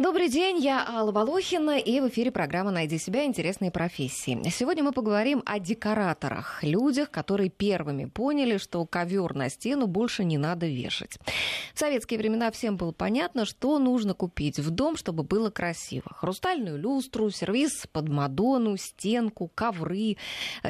Добрый 0.00 0.28
день, 0.28 0.58
я 0.58 0.86
Алла 0.86 1.10
Волохина, 1.10 1.76
и 1.76 1.98
в 1.98 2.08
эфире 2.08 2.30
программа 2.30 2.70
«Найди 2.70 2.98
себя. 2.98 3.24
Интересные 3.24 3.72
профессии». 3.72 4.40
Сегодня 4.48 4.84
мы 4.84 4.92
поговорим 4.92 5.42
о 5.44 5.58
декораторах, 5.58 6.62
людях, 6.62 7.10
которые 7.10 7.50
первыми 7.50 8.04
поняли, 8.04 8.58
что 8.58 8.86
ковер 8.86 9.34
на 9.34 9.48
стену 9.50 9.88
больше 9.88 10.22
не 10.22 10.38
надо 10.38 10.66
вешать. 10.66 11.18
В 11.74 11.78
советские 11.80 12.20
времена 12.20 12.52
всем 12.52 12.76
было 12.76 12.92
понятно, 12.92 13.44
что 13.44 13.80
нужно 13.80 14.14
купить 14.14 14.60
в 14.60 14.70
дом, 14.70 14.96
чтобы 14.96 15.24
было 15.24 15.50
красиво. 15.50 16.06
Хрустальную 16.14 16.78
люстру, 16.78 17.30
сервис 17.30 17.88
под 17.90 18.08
Мадонну, 18.08 18.76
стенку, 18.76 19.50
ковры. 19.52 20.16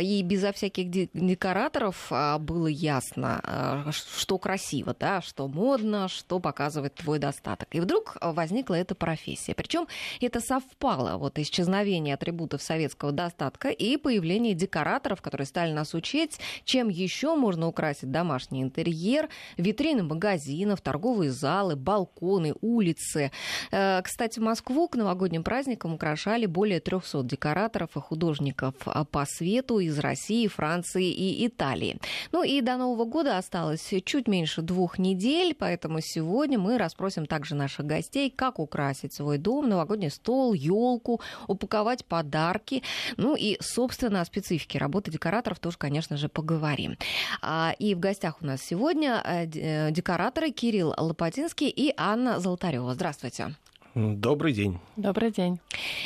И 0.01 0.23
безо 0.23 0.53
всяких 0.53 0.89
декораторов 0.91 2.07
а, 2.11 2.39
было 2.39 2.67
ясно, 2.67 3.41
а, 3.43 3.91
что 3.93 4.39
красиво, 4.39 4.97
да, 4.99 5.21
что 5.21 5.49
модно, 5.49 6.09
что 6.09 6.41
показывает 6.41 6.95
твой 6.95 7.19
достаток. 7.19 7.69
И 7.75 7.81
вдруг 7.81 8.17
возникла 8.23 8.75
эта 8.75 8.95
профессия. 8.95 9.18
Причем 9.55 9.87
это 10.21 10.41
совпало, 10.41 11.19
вот 11.19 11.39
исчезновение 11.39 12.15
атрибутов 12.15 12.63
советского 12.63 13.13
достатка 13.13 13.69
и 13.69 13.97
появление 13.97 14.55
декораторов, 14.55 15.23
которые 15.23 15.47
стали 15.47 15.73
нас 15.73 15.95
учить, 15.95 16.39
чем 16.65 16.89
еще 16.89 17.35
можно 17.35 17.69
украсить 17.69 18.11
домашний 18.11 18.63
интерьер, 18.63 19.29
витрины 19.57 20.03
магазинов, 20.03 20.81
торговые 20.81 21.31
залы, 21.31 21.77
балконы, 21.77 22.55
улицы. 22.61 23.31
Э, 23.71 24.01
кстати, 24.03 24.39
Москву 24.39 24.89
к 24.89 24.97
новогодним 24.97 25.43
праздникам 25.43 25.95
украшали 25.95 26.47
более 26.47 26.81
300 26.81 27.23
декораторов 27.25 27.97
и 27.97 28.01
художников 28.01 28.75
а, 28.87 29.05
по 29.05 29.25
свету 29.27 29.79
из 29.79 29.99
России, 29.99 30.47
Франции 30.47 31.11
и 31.11 31.47
Италии. 31.47 31.99
Ну 32.33 32.43
и 32.43 32.61
до 32.61 32.77
Нового 32.77 33.05
года 33.05 33.39
осталось 33.39 33.93
чуть 34.05 34.29
меньше 34.29 34.63
двух 34.63 34.99
недель, 34.99 35.55
поэтому 35.55 36.01
сегодня 36.01 36.59
мы 36.59 36.79
расспросим 36.79 37.27
также 37.27 37.55
наших 37.55 37.87
гостей, 37.87 38.31
как 38.31 38.59
украсить 38.59 38.98
украсить 38.99 39.15
свой 39.15 39.39
дом, 39.39 39.69
новогодний 39.69 40.11
стол, 40.11 40.55
елку, 40.55 41.21
упаковать 41.47 42.05
подарки. 42.05 42.83
Ну 43.17 43.37
и, 43.37 43.57
собственно, 43.61 44.21
о 44.21 44.25
специфике 44.25 44.79
работы 44.79 45.11
декораторов 45.11 45.59
тоже, 45.59 45.77
конечно 45.79 46.17
же, 46.17 46.29
поговорим. 46.29 46.97
А, 47.43 47.75
и 47.79 47.95
в 47.95 48.01
гостях 48.01 48.43
у 48.43 48.47
нас 48.47 48.63
сегодня 48.63 49.23
э, 49.25 49.47
э, 49.55 49.91
декораторы 49.91 50.51
Кирилл 50.51 50.95
Лопатинский 50.97 51.69
и 51.69 51.95
Анна 51.97 52.41
Золотарева. 52.41 52.95
Здравствуйте. 52.95 53.55
Добрый 53.99 54.53
день. 54.53 54.79
Добрый 54.97 55.33
день. 55.33 55.59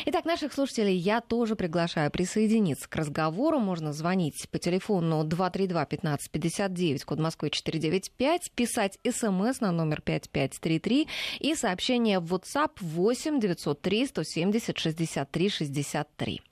Итак, 0.07 0.25
наших 0.25 0.55
слушателей 0.55 0.97
я 0.97 1.21
тоже 1.21 1.57
приглашаю 1.57 2.11
присоединиться 2.11 2.89
к 2.89 2.97
разговору. 2.97 3.59
Можно 3.59 3.93
звонить 3.93 4.49
по 4.51 4.59
телефону 4.59 5.25
232-1559, 5.25 7.05
код 7.05 7.19
Москвы 7.19 7.51
495, 7.51 8.51
писать 8.53 8.99
смс 9.05 9.61
на 9.61 9.73
номер 9.73 10.01
5533 10.01 11.07
и 11.41 11.55
сообщение 11.55 12.19
в 12.19 12.33
WhatsApp 12.33 12.71
8 12.81 13.41
903 13.41 14.07
170 14.07 14.79
63 14.79 15.49
63. 15.51 16.43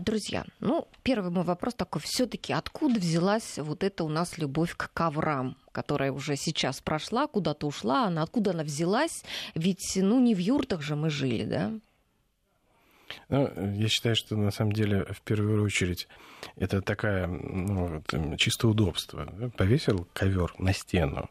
Друзья, 0.00 0.44
ну, 0.60 0.88
первый 1.02 1.30
мой 1.30 1.44
вопрос 1.44 1.74
такой, 1.74 2.02
все-таки 2.02 2.52
откуда 2.52 2.98
взялась 2.98 3.58
вот 3.58 3.82
эта 3.84 4.04
у 4.04 4.08
нас 4.08 4.38
любовь 4.38 4.74
к 4.76 4.90
коврам, 4.92 5.56
которая 5.72 6.12
уже 6.12 6.36
сейчас 6.36 6.80
прошла, 6.80 7.26
куда-то 7.26 7.66
ушла, 7.66 8.06
она 8.06 8.22
откуда 8.22 8.50
она 8.50 8.64
взялась? 8.64 9.24
Ведь, 9.54 9.92
ну, 9.96 10.20
не 10.20 10.34
в 10.34 10.38
юртах 10.38 10.82
же 10.82 10.96
мы 10.96 11.10
жили, 11.10 11.44
да? 11.44 11.72
Ну, 13.28 13.50
я 13.74 13.88
считаю, 13.88 14.16
что 14.16 14.36
на 14.36 14.50
самом 14.50 14.72
деле 14.72 15.04
в 15.04 15.22
первую 15.22 15.62
очередь 15.62 16.08
это 16.56 16.82
такая 16.82 17.26
ну, 17.26 18.02
вот, 18.10 18.38
чисто 18.38 18.68
удобство. 18.68 19.26
Повесил 19.56 20.06
ковер 20.12 20.54
на 20.58 20.72
стену, 20.72 21.30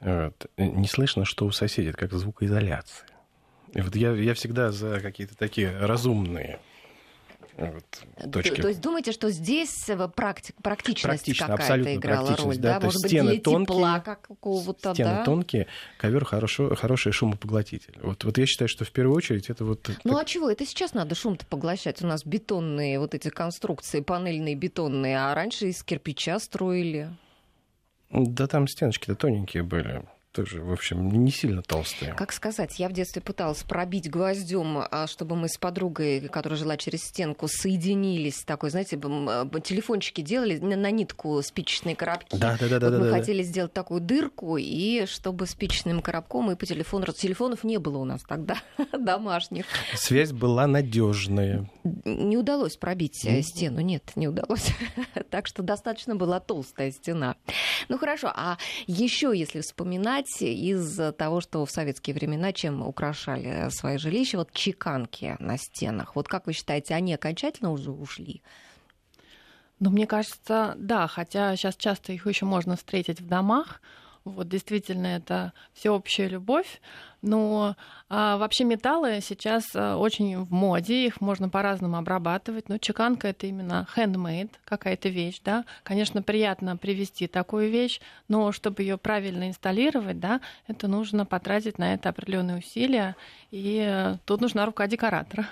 вот, 0.00 0.46
не 0.56 0.86
слышно, 0.86 1.24
что 1.24 1.46
у 1.46 1.50
соседей, 1.50 1.92
как 1.92 2.12
звукоизоляция. 2.12 3.08
И 3.74 3.80
вот 3.80 3.96
я, 3.96 4.12
я 4.12 4.34
всегда 4.34 4.70
за 4.70 5.00
какие-то 5.00 5.36
такие 5.36 5.76
разумные 5.76 6.60
вот, 7.58 8.30
точки. 8.32 8.60
То, 8.60 8.68
есть 8.68 8.80
думаете, 8.80 9.10
что 9.10 9.30
здесь 9.30 9.88
э, 9.88 10.08
практик, 10.08 10.54
практичность 10.62 11.24
Практично, 11.24 11.46
какая-то 11.48 11.94
играла 11.94 12.36
роль, 12.36 12.56
да? 12.56 12.78
да? 12.78 12.86
Может 12.86 13.02
быть, 13.02 13.10
стены 13.10 13.38
тонкие, 13.38 13.66
тепла 13.66 14.00
какого-то, 14.00 14.94
стены 14.94 15.10
да? 15.10 15.24
тонкие, 15.24 15.66
ковер 15.98 16.24
хорошо, 16.24 16.74
хороший 16.76 17.10
шумопоглотитель. 17.10 17.98
Вот, 18.00 18.22
вот 18.22 18.38
я 18.38 18.46
считаю, 18.46 18.68
что 18.68 18.84
в 18.84 18.92
первую 18.92 19.16
очередь 19.16 19.50
это 19.50 19.64
вот... 19.64 19.88
Ну 20.04 20.12
так... 20.12 20.22
а 20.22 20.24
чего? 20.24 20.50
Это 20.50 20.64
сейчас 20.64 20.94
надо 20.94 21.16
шум-то 21.16 21.46
поглощать. 21.46 22.00
У 22.02 22.06
нас 22.06 22.24
бетонные 22.24 23.00
вот 23.00 23.14
эти 23.14 23.28
конструкции, 23.28 24.00
панельные 24.00 24.54
бетонные, 24.54 25.18
а 25.18 25.34
раньше 25.34 25.66
из 25.66 25.82
кирпича 25.82 26.38
строили. 26.38 27.10
Да 28.10 28.46
там 28.46 28.68
стеночки-то 28.68 29.16
тоненькие 29.16 29.64
были 29.64 30.04
тоже, 30.32 30.62
в 30.62 30.72
общем, 30.72 31.08
не 31.08 31.30
сильно 31.30 31.62
толстые. 31.62 32.14
Как 32.14 32.32
сказать, 32.32 32.78
я 32.78 32.88
в 32.88 32.92
детстве 32.92 33.22
пыталась 33.22 33.62
пробить 33.62 34.10
гвоздем, 34.10 34.78
а, 34.78 35.06
чтобы 35.06 35.36
мы 35.36 35.48
с 35.48 35.56
подругой, 35.56 36.28
которая 36.28 36.58
жила 36.58 36.76
через 36.76 37.00
стенку, 37.00 37.48
соединились. 37.48 38.44
Такой, 38.44 38.70
знаете, 38.70 38.96
телефончики 38.96 40.20
делали 40.20 40.58
на 40.58 40.90
нитку 40.90 41.42
спичечные 41.42 41.96
коробки. 41.96 42.36
Да, 42.36 42.56
да, 42.60 42.68
да, 42.68 42.78
вот 42.78 42.92
да. 42.92 42.98
Мы 42.98 43.10
да, 43.10 43.18
хотели 43.18 43.42
да. 43.42 43.48
сделать 43.48 43.72
такую 43.72 44.00
дырку, 44.00 44.56
и 44.58 45.06
чтобы 45.06 45.46
спичечным 45.46 46.02
коробком 46.02 46.50
и 46.50 46.56
по 46.56 46.66
телефону. 46.66 47.06
Телефонов 47.06 47.64
не 47.64 47.78
было 47.78 47.98
у 47.98 48.04
нас 48.04 48.22
тогда 48.22 48.58
домашних. 48.92 49.64
Связь 49.94 50.32
была 50.32 50.66
надежная. 50.66 51.68
Не 51.84 52.36
удалось 52.36 52.76
пробить 52.76 53.24
mm 53.24 53.42
стену, 53.42 53.80
нет, 53.80 54.12
не 54.14 54.28
удалось. 54.28 54.68
так 55.30 55.46
что 55.46 55.62
достаточно 55.62 56.16
была 56.16 56.40
толстая 56.40 56.90
стена. 56.90 57.36
Ну 57.88 57.98
хорошо, 57.98 58.30
а 58.34 58.58
еще 58.86 59.32
если 59.34 59.60
вспоминать 59.60 60.17
из 60.40 61.00
того, 61.14 61.40
что 61.40 61.64
в 61.64 61.70
советские 61.70 62.14
времена 62.14 62.52
чем 62.52 62.82
украшали 62.82 63.68
свои 63.70 63.98
жилища, 63.98 64.38
вот 64.38 64.52
чеканки 64.52 65.36
на 65.38 65.56
стенах. 65.56 66.16
Вот 66.16 66.28
как 66.28 66.46
вы 66.46 66.52
считаете, 66.52 66.94
они 66.94 67.14
окончательно 67.14 67.70
уже 67.70 67.90
ушли? 67.90 68.42
Ну, 69.80 69.90
мне 69.90 70.06
кажется, 70.06 70.74
да, 70.76 71.06
хотя 71.06 71.54
сейчас 71.56 71.76
часто 71.76 72.12
их 72.12 72.26
еще 72.26 72.44
можно 72.44 72.76
встретить 72.76 73.20
в 73.20 73.26
домах. 73.26 73.80
Вот 74.24 74.48
действительно, 74.48 75.06
это 75.06 75.52
всеобщая 75.72 76.28
любовь. 76.28 76.80
Но 77.20 77.74
а, 78.08 78.36
вообще 78.36 78.64
металлы 78.64 79.18
сейчас 79.20 79.64
а, 79.74 79.96
очень 79.96 80.38
в 80.38 80.52
моде, 80.52 81.06
их 81.06 81.20
можно 81.20 81.48
по-разному 81.48 81.96
обрабатывать. 81.96 82.68
Но 82.68 82.78
чеканка 82.78 83.28
это 83.28 83.46
именно 83.46 83.88
handmade, 83.96 84.50
какая-то 84.64 85.08
вещь, 85.08 85.40
да. 85.44 85.64
Конечно, 85.82 86.22
приятно 86.22 86.76
привести 86.76 87.26
такую 87.26 87.70
вещь, 87.70 88.00
но 88.28 88.52
чтобы 88.52 88.82
ее 88.82 88.98
правильно 88.98 89.48
инсталлировать, 89.48 90.20
да, 90.20 90.40
это 90.68 90.86
нужно 90.86 91.26
потратить 91.26 91.78
на 91.78 91.94
это 91.94 92.10
определенные 92.10 92.58
усилия, 92.58 93.16
и 93.50 93.84
э, 93.84 94.16
тут 94.24 94.40
нужна 94.40 94.64
рука 94.66 94.86
декоратора. 94.86 95.48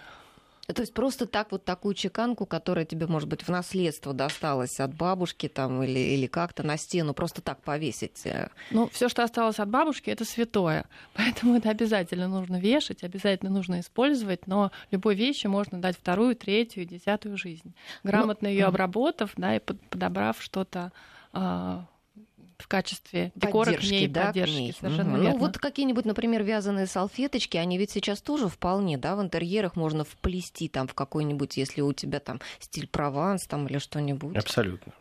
То 0.66 0.82
есть 0.82 0.94
просто 0.94 1.27
так 1.27 1.53
вот 1.53 1.65
такую 1.65 1.94
чеканку, 1.94 2.44
которая 2.44 2.84
тебе, 2.84 3.06
может 3.06 3.28
быть, 3.28 3.43
в 3.43 3.49
наследство 3.49 4.12
досталась 4.12 4.81
от 4.81 4.94
бабушки 4.94 5.49
там 5.49 5.82
или, 5.82 5.99
или 5.99 6.27
как-то 6.27 6.62
на 6.65 6.77
стену, 6.77 7.15
просто 7.15 7.41
так 7.41 7.62
повесить? 7.62 8.27
Э? 8.27 8.49
Ну, 8.71 8.88
все, 8.88 9.09
что 9.09 9.22
осталось 9.22 9.60
от 9.60 9.69
бабушки, 9.69 10.10
это 10.10 10.25
святое. 10.25 10.87
Поэтому 11.15 11.56
это 11.56 11.71
обязательно 11.71 12.27
нужно 12.27 12.59
вешать, 12.59 13.04
обязательно 13.04 13.50
нужно 13.50 13.81
использовать, 13.81 14.47
но 14.47 14.72
любой 14.91 15.15
вещи 15.15 15.47
можно 15.47 15.81
дать 15.81 15.97
вторую, 15.97 16.34
третью 16.34 16.84
десятую 16.84 17.37
жизнь. 17.37 17.75
Ну, 18.03 18.10
Грамотно 18.10 18.48
ну, 18.48 18.54
ее 18.54 18.65
обработав, 18.65 19.33
да, 19.37 19.56
и 19.56 19.60
подобрав 19.60 20.43
что-то 20.43 20.93
а, 21.33 21.87
в 22.58 22.68
качестве 22.68 23.32
декора 23.34 23.66
поддержки, 23.66 23.88
к 23.88 23.90
ней, 23.90 24.08
да, 24.08 24.26
поддержки, 24.26 24.54
к 24.54 24.58
ней. 24.58 24.72
совершенно 24.72 25.14
угу. 25.14 25.22
верно. 25.22 25.32
Ну 25.32 25.38
вот 25.38 25.58
какие-нибудь, 25.58 26.04
например, 26.04 26.42
вязаные 26.42 26.86
салфеточки, 26.86 27.56
они 27.56 27.78
ведь 27.78 27.90
сейчас 27.90 28.22
тоже 28.22 28.48
вполне, 28.48 28.98
да, 28.98 29.16
в 29.16 29.22
интерьерах 29.22 29.76
можно 29.76 30.04
вплести 30.04 30.68
там 30.68 30.88
в 30.88 30.94
какой-нибудь, 30.94 31.56
если 31.56 31.80
у 31.80 31.92
тебя 31.92 32.20
там 32.20 32.40
стиль 32.58 32.88
Прованс 32.88 33.46
там 33.46 33.66
или 33.66 33.78
что-нибудь. 33.78 34.36
Абсолютно. 34.36 34.92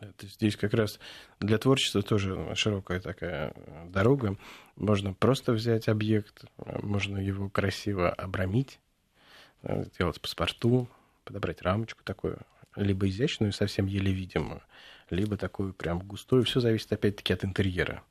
Это 0.00 0.26
здесь 0.26 0.56
как 0.56 0.72
раз 0.74 0.98
для 1.38 1.58
творчества 1.58 2.02
тоже 2.02 2.54
широкая 2.54 3.00
такая 3.00 3.54
дорога. 3.88 4.36
Можно 4.76 5.12
просто 5.12 5.52
взять 5.52 5.88
объект, 5.88 6.44
можно 6.82 7.18
его 7.18 7.50
красиво 7.50 8.10
обрамить, 8.10 8.78
сделать 9.62 10.20
паспорту, 10.20 10.88
подобрать 11.24 11.62
рамочку 11.62 12.02
такую, 12.04 12.38
либо 12.76 13.08
изящную, 13.08 13.52
совсем 13.52 13.86
еле 13.86 14.12
видимую, 14.12 14.62
либо 15.10 15.36
такую 15.36 15.74
прям 15.74 15.98
густую. 16.00 16.44
Все 16.44 16.60
зависит 16.60 16.92
опять-таки 16.92 17.32
от 17.32 17.44
интерьера. 17.44 18.02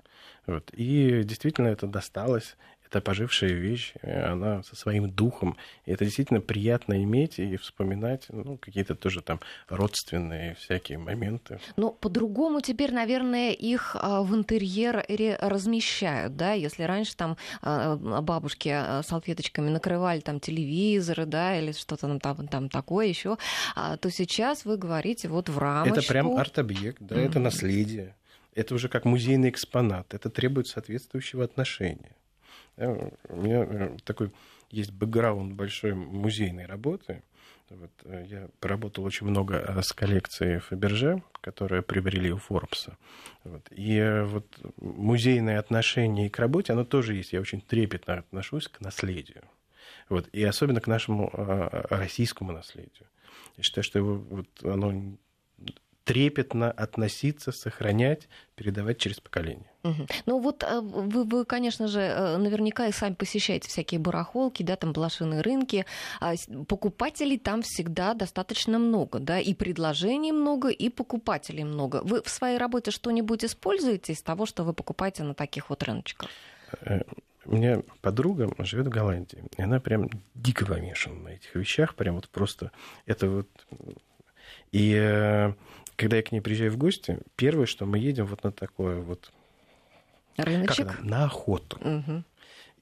Вот. 0.45 0.71
И 0.73 1.23
действительно 1.23 1.67
это 1.67 1.87
досталось 1.87 2.55
это 2.91 2.99
пожившая 3.01 3.51
вещь, 3.51 3.93
она 4.03 4.63
со 4.63 4.75
своим 4.75 5.09
духом. 5.09 5.55
И 5.85 5.91
это 5.93 6.03
действительно 6.03 6.41
приятно 6.41 7.01
иметь 7.03 7.39
и 7.39 7.55
вспоминать 7.55 8.25
ну, 8.29 8.57
какие-то 8.57 8.95
тоже 8.95 9.21
там 9.21 9.39
родственные 9.69 10.55
всякие 10.55 10.97
моменты. 10.97 11.59
Ну, 11.77 11.91
по-другому 11.91 12.59
теперь, 12.59 12.93
наверное, 12.93 13.51
их 13.51 13.95
а, 13.97 14.21
в 14.21 14.35
интерьер 14.35 15.05
размещают, 15.39 16.35
да, 16.35 16.51
если 16.51 16.83
раньше 16.83 17.15
там 17.15 17.37
а, 17.61 17.95
бабушки 17.95 18.69
а, 18.69 19.01
салфеточками 19.03 19.69
накрывали 19.69 20.19
там 20.19 20.41
телевизоры, 20.41 21.25
да, 21.25 21.57
или 21.57 21.71
что-то 21.71 22.07
там, 22.07 22.19
там, 22.19 22.47
там 22.47 22.69
такое 22.69 23.07
еще, 23.07 23.37
то 23.75 24.11
сейчас 24.11 24.65
вы 24.65 24.75
говорите 24.77 25.29
вот 25.29 25.47
в 25.47 25.57
рамочку. 25.57 25.97
Это 25.97 26.07
прям 26.07 26.35
арт-объект, 26.35 26.97
да, 26.99 27.15
mm-hmm. 27.15 27.25
это 27.25 27.39
наследие. 27.39 28.15
Это 28.53 28.75
уже 28.75 28.89
как 28.89 29.05
музейный 29.05 29.49
экспонат. 29.49 30.13
Это 30.13 30.29
требует 30.29 30.67
соответствующего 30.67 31.45
отношения. 31.45 32.15
У 32.87 33.35
меня 33.35 33.97
такой 34.03 34.31
есть 34.69 34.91
бэкграунд 34.91 35.53
большой 35.53 35.93
музейной 35.93 36.65
работы. 36.65 37.23
Вот, 37.69 37.91
я 38.27 38.49
поработал 38.59 39.05
очень 39.05 39.27
много 39.27 39.81
с 39.81 39.93
коллекцией 39.93 40.59
Фаберже, 40.59 41.23
которые 41.39 41.81
приобрели 41.81 42.29
у 42.31 42.37
Форбса. 42.37 42.97
Вот. 43.45 43.65
И 43.71 44.21
вот 44.25 44.45
музейное 44.81 45.57
отношение 45.57 46.29
к 46.29 46.37
работе, 46.37 46.73
оно 46.73 46.83
тоже 46.83 47.15
есть. 47.15 47.31
Я 47.31 47.39
очень 47.39 47.61
трепетно 47.61 48.15
отношусь 48.15 48.67
к 48.67 48.81
наследию. 48.81 49.43
Вот. 50.09 50.27
И 50.33 50.43
особенно 50.43 50.81
к 50.81 50.87
нашему 50.87 51.29
российскому 51.33 52.51
наследию. 52.51 53.07
Я 53.55 53.63
считаю, 53.63 53.83
что 53.83 53.99
его, 53.99 54.15
вот, 54.15 54.47
оно 54.63 55.15
трепетно 56.11 56.69
относиться, 56.69 57.53
сохранять, 57.53 58.27
передавать 58.55 58.97
через 58.97 59.21
поколение. 59.21 59.71
Угу. 59.83 60.07
Ну 60.25 60.39
вот 60.39 60.61
э, 60.61 60.81
вы, 60.81 61.23
вы, 61.23 61.45
конечно 61.45 61.87
же, 61.87 62.01
э, 62.01 62.35
наверняка 62.35 62.87
и 62.87 62.91
сами 62.91 63.13
посещаете 63.13 63.69
всякие 63.69 63.97
барахолки, 63.97 64.61
да, 64.61 64.75
там 64.75 64.91
блошиные 64.91 65.39
рынки. 65.39 65.85
А 66.19 66.33
покупателей 66.67 67.37
там 67.37 67.61
всегда 67.61 68.13
достаточно 68.13 68.77
много, 68.77 69.19
да, 69.19 69.39
и 69.39 69.53
предложений 69.53 70.33
много, 70.33 70.67
и 70.67 70.89
покупателей 70.89 71.63
много. 71.63 72.01
Вы 72.03 72.21
в 72.21 72.29
своей 72.29 72.57
работе 72.57 72.91
что-нибудь 72.91 73.45
используете 73.45 74.11
из 74.11 74.21
того, 74.21 74.45
что 74.45 74.65
вы 74.65 74.73
покупаете 74.73 75.23
на 75.23 75.33
таких 75.33 75.69
вот 75.69 75.81
рыночках? 75.83 76.29
Э, 76.81 77.03
у 77.45 77.55
меня 77.55 77.83
подруга 78.01 78.53
живет 78.59 78.87
в 78.87 78.89
Голландии, 78.89 79.45
и 79.57 79.61
она 79.61 79.79
прям 79.79 80.09
дико 80.35 80.65
помешана 80.65 81.21
на 81.21 81.29
этих 81.29 81.55
вещах, 81.55 81.95
прям 81.95 82.15
вот 82.15 82.27
просто 82.27 82.71
это 83.05 83.29
вот... 83.29 83.47
И 84.71 85.53
когда 85.95 86.17
я 86.17 86.23
к 86.23 86.31
ней 86.31 86.41
приезжаю 86.41 86.71
в 86.71 86.77
гости, 86.77 87.19
первое, 87.35 87.65
что 87.65 87.85
мы 87.85 87.99
едем 87.99 88.25
вот 88.25 88.43
на 88.43 88.51
такое 88.51 89.01
вот... 89.01 89.31
Рыночек? 90.37 90.87
Как 90.87 91.01
на 91.01 91.25
охоту. 91.25 91.77
Угу. 91.77 92.23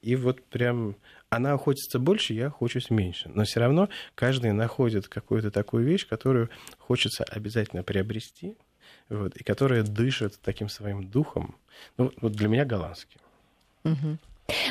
И 0.01 0.15
вот 0.15 0.43
прям 0.45 0.95
она 1.29 1.53
охотится 1.53 1.99
больше, 1.99 2.33
я 2.33 2.47
охочусь 2.47 2.89
меньше. 2.89 3.29
Но 3.33 3.43
все 3.43 3.59
равно 3.59 3.89
каждый 4.15 4.51
находит 4.53 5.07
какую-то 5.07 5.51
такую 5.51 5.83
вещь, 5.83 6.07
которую 6.07 6.49
хочется 6.77 7.23
обязательно 7.23 7.83
приобрести, 7.83 8.55
вот, 9.09 9.35
и 9.35 9.43
которая 9.43 9.83
дышит 9.83 10.39
таким 10.41 10.69
своим 10.69 11.09
духом. 11.09 11.55
Ну, 11.97 12.11
вот 12.21 12.31
для 12.33 12.47
меня 12.47 12.65
голландский. 12.65 13.19
Угу. 13.83 14.17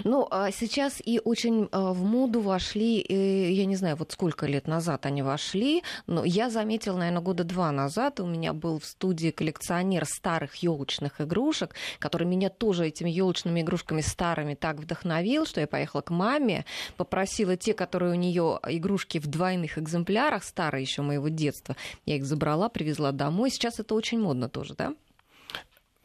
Ну, 0.05 0.27
а 0.31 0.51
сейчас 0.51 1.01
и 1.05 1.21
очень 1.25 1.69
а, 1.73 1.93
в 1.93 2.05
моду 2.05 2.41
вошли, 2.41 3.05
я 3.09 3.65
не 3.65 3.77
знаю, 3.77 3.97
вот 3.97 4.13
сколько 4.13 4.47
лет 4.47 4.67
назад 4.67 5.07
они 5.07 5.23
вошли, 5.23 5.83
но 6.07 6.25
я 6.25 6.51
заметила, 6.51 6.97
наверное, 6.97 7.23
года 7.23 7.45
два 7.45 7.73
назад 7.73 8.21
у 8.21 8.27
меня 8.27 8.53
был 8.53 8.79
в 8.79 8.85
студии 8.85 9.31
коллекционер 9.31 10.05
старых 10.05 10.57
елочных 10.57 11.21
игрушек, 11.21 11.75
который 11.99 12.27
меня 12.27 12.49
тоже 12.49 12.87
этими 12.87 13.11
елочными 13.11 13.61
игрушками 13.61 14.01
старыми 14.01 14.55
так 14.55 14.77
вдохновил, 14.77 15.47
что 15.47 15.61
я 15.61 15.67
поехала 15.67 16.01
к 16.01 16.11
маме, 16.11 16.65
попросила 16.97 17.57
те, 17.57 17.75
которые 17.75 18.13
у 18.13 18.17
нее 18.17 18.59
игрушки 18.67 19.19
в 19.19 19.27
двойных 19.27 19.79
экземплярах, 19.79 20.45
старые 20.45 20.83
еще 20.83 21.03
моего 21.03 21.29
детства, 21.29 21.77
я 22.07 22.17
их 22.17 22.25
забрала, 22.25 22.69
привезла 22.69 23.13
домой. 23.13 23.51
Сейчас 23.51 23.79
это 23.81 23.95
очень 23.95 24.21
модно 24.21 24.49
тоже, 24.49 24.75
да? 24.75 24.95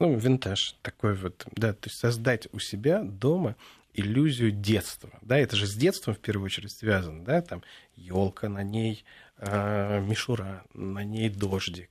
Ну, 0.03 0.17
винтаж 0.17 0.75
такой 0.81 1.15
вот, 1.15 1.45
да, 1.53 1.71
то 1.71 1.87
есть 1.87 1.97
создать 1.97 2.49
у 2.51 2.59
себя 2.59 3.03
дома 3.03 3.55
иллюзию 3.93 4.51
детства, 4.51 5.09
да, 5.21 5.37
это 5.37 5.55
же 5.55 5.65
с 5.65 5.75
детством 5.75 6.13
в 6.13 6.19
первую 6.19 6.47
очередь 6.47 6.73
связано, 6.73 7.23
да, 7.23 7.41
там 7.41 7.63
елка 7.95 8.49
на 8.49 8.63
ней, 8.63 9.05
э, 9.37 10.01
мишура, 10.01 10.65
на 10.73 11.05
ней 11.05 11.29
дождик, 11.29 11.89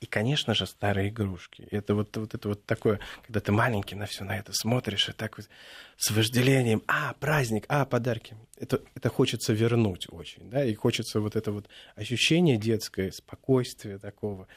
и, 0.00 0.06
конечно 0.06 0.52
же, 0.52 0.66
старые 0.66 1.10
игрушки. 1.10 1.68
Это 1.70 1.94
вот, 1.94 2.16
вот 2.16 2.34
это 2.34 2.48
вот 2.48 2.66
такое, 2.66 2.98
когда 3.24 3.38
ты 3.38 3.52
маленький 3.52 3.94
на 3.94 4.06
все 4.06 4.24
на 4.24 4.36
это 4.36 4.52
смотришь, 4.52 5.08
и 5.08 5.12
так 5.12 5.36
вот 5.36 5.48
с 5.96 6.10
вожделением, 6.10 6.82
а, 6.88 7.14
праздник, 7.20 7.66
а, 7.68 7.84
подарки. 7.84 8.36
Это, 8.58 8.80
это 8.96 9.08
хочется 9.08 9.52
вернуть 9.52 10.08
очень, 10.10 10.50
да, 10.50 10.64
и 10.64 10.74
хочется 10.74 11.20
вот 11.20 11.36
это 11.36 11.52
вот 11.52 11.68
ощущение 11.94 12.56
детское, 12.56 13.12
спокойствие 13.12 13.98
такого 13.98 14.48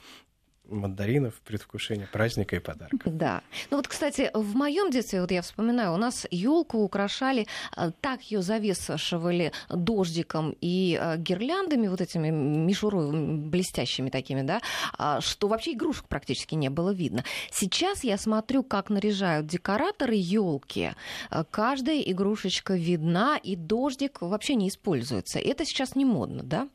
мандаринов, 0.70 1.36
предвкушение 1.42 2.08
праздника 2.08 2.56
и 2.56 2.60
подарка. 2.60 3.10
Да. 3.10 3.42
Ну 3.70 3.78
вот, 3.78 3.88
кстати, 3.88 4.32
в 4.34 4.56
моем 4.56 4.92
детстве, 4.92 5.22
вот 5.22 5.32
я 5.32 5.42
вспоминаю, 5.42 5.94
у 5.94 5.98
нас 5.98 6.28
елку 6.32 6.80
украшали, 6.80 7.48
э, 7.76 7.92
так 8.02 8.22
ее 8.24 8.42
завешивали 8.42 9.52
дождиком 9.70 10.56
и 10.62 11.00
э, 11.02 11.18
гирляндами, 11.18 11.88
вот 11.88 12.02
этими 12.02 12.30
мишурой 12.30 13.12
блестящими 13.12 14.10
такими, 14.10 14.42
да, 14.42 14.62
а, 14.98 15.22
что 15.22 15.48
вообще 15.48 15.74
игрушек 15.74 16.08
практически 16.08 16.56
не 16.56 16.70
было 16.70 16.92
видно. 16.92 17.24
Сейчас 17.52 18.04
я 18.04 18.18
смотрю, 18.18 18.64
как 18.64 18.90
наряжают 18.90 19.48
декораторы 19.48 20.16
елки. 20.16 20.92
Э, 21.32 21.44
каждая 21.50 22.00
игрушечка 22.02 22.76
видна, 22.76 23.38
и 23.38 23.56
дождик 23.56 24.22
вообще 24.22 24.56
не 24.56 24.70
используется. 24.70 25.40
Это 25.40 25.66
сейчас 25.66 25.96
не 25.96 26.06
модно, 26.06 26.44
да? 26.44 26.70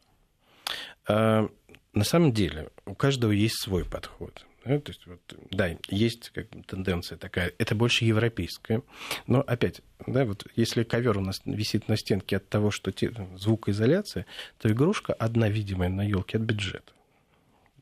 На 1.93 2.05
самом 2.05 2.33
деле 2.33 2.71
у 2.87 2.95
каждого 2.95 3.33
есть 3.33 3.61
свой 3.63 3.85
подход. 3.85 4.47
Да, 4.65 4.79
то 4.79 4.91
есть, 4.91 5.07
вот, 5.07 5.21
да, 5.51 5.75
есть 5.89 6.31
как 6.31 6.47
тенденция 6.67 7.17
такая, 7.17 7.53
это 7.57 7.75
больше 7.75 8.05
европейская. 8.05 8.83
Но 9.27 9.41
опять, 9.41 9.81
да, 10.07 10.27
вот 10.27 10.47
если 10.55 10.83
ковер 10.83 11.17
у 11.17 11.23
нас 11.23 11.41
висит 11.47 11.89
на 11.89 11.97
стенке 11.97 12.37
от 12.37 12.49
того, 12.49 12.71
что 12.71 12.93
те, 12.93 13.11
звукоизоляция, 13.37 14.27
то 14.59 14.71
игрушка 14.71 15.15
одна 15.15 15.49
видимая 15.49 15.89
на 15.89 16.03
елке 16.03 16.37
от 16.37 16.43
бюджета. 16.43 16.93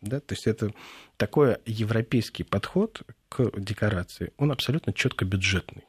Да, 0.01 0.21
то 0.21 0.35
есть 0.35 0.47
это 0.47 0.73
такой 1.17 1.57
европейский 1.67 2.45
подход 2.45 3.03
к 3.29 3.51
декорации, 3.59 4.33
он 4.37 4.53
абсолютно 4.53 4.93
четко 4.93 5.25
бюджетный. 5.25 5.85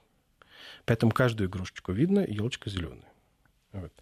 Поэтому 0.85 1.11
каждую 1.11 1.49
игрушечку 1.49 1.91
видно, 1.91 2.25
елочка 2.27 2.71
зеленая. 2.71 3.07
Вот. 3.73 3.93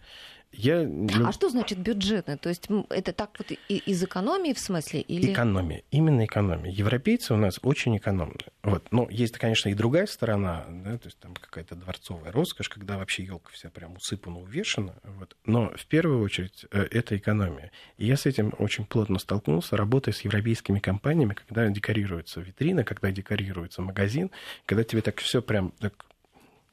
Я... 0.52 0.90
А 1.26 1.32
что 1.32 1.50
значит 1.50 1.78
бюджетный? 1.80 2.38
То 2.38 2.50
есть 2.50 2.68
это 2.90 3.14
так 3.14 3.32
вот 3.38 3.52
из 3.68 4.04
экономии 4.04 4.54
в 4.54 4.60
смысле? 4.60 5.02
Или... 5.02 5.34
Экономия, 5.34 5.84
именно 5.92 6.26
экономия. 6.26 6.72
Европейцы 6.72 7.34
у 7.34 7.38
нас 7.38 7.60
очень 7.62 7.98
экономные. 7.98 8.48
Вот. 8.64 8.88
Но 8.92 9.08
есть, 9.10 9.38
конечно, 9.38 9.70
и 9.70 9.74
другая 9.74 10.08
сторона, 10.08 10.66
да, 10.70 10.98
то 10.98 11.08
есть 11.08 11.20
там 11.20 11.34
какая-то 11.36 11.76
дворцовая 11.76 12.32
роскошь, 12.32 12.70
когда 12.70 12.98
вообще 12.98 13.24
елка 13.24 13.50
вся 13.52 13.70
прям 13.70 13.96
усыпана, 13.96 14.40
увешана. 14.40 14.96
Вот. 15.04 15.36
Но 15.46 15.72
в 15.76 15.86
первую 15.86 16.24
очередь 16.24 16.66
э, 16.72 16.88
это 16.92 17.18
экономия. 17.18 17.72
И 17.98 18.06
я 18.06 18.18
с 18.18 18.26
этим 18.26 18.54
очень 18.58 18.86
плотно 18.86 19.20
столкнулся, 19.20 19.78
работая 19.78 20.14
с 20.14 20.22
европейскими 20.22 20.80
компаниями, 20.80 21.34
когда 21.34 21.68
декорируется 21.68 22.40
витрина, 22.40 22.84
когда 22.84 23.12
декорируется 23.12 23.82
магазин, 23.82 24.32
когда 24.66 24.84
тебе 24.84 25.02
так 25.02 25.20
все 25.20 25.42
прям 25.42 25.72
так, 25.80 25.94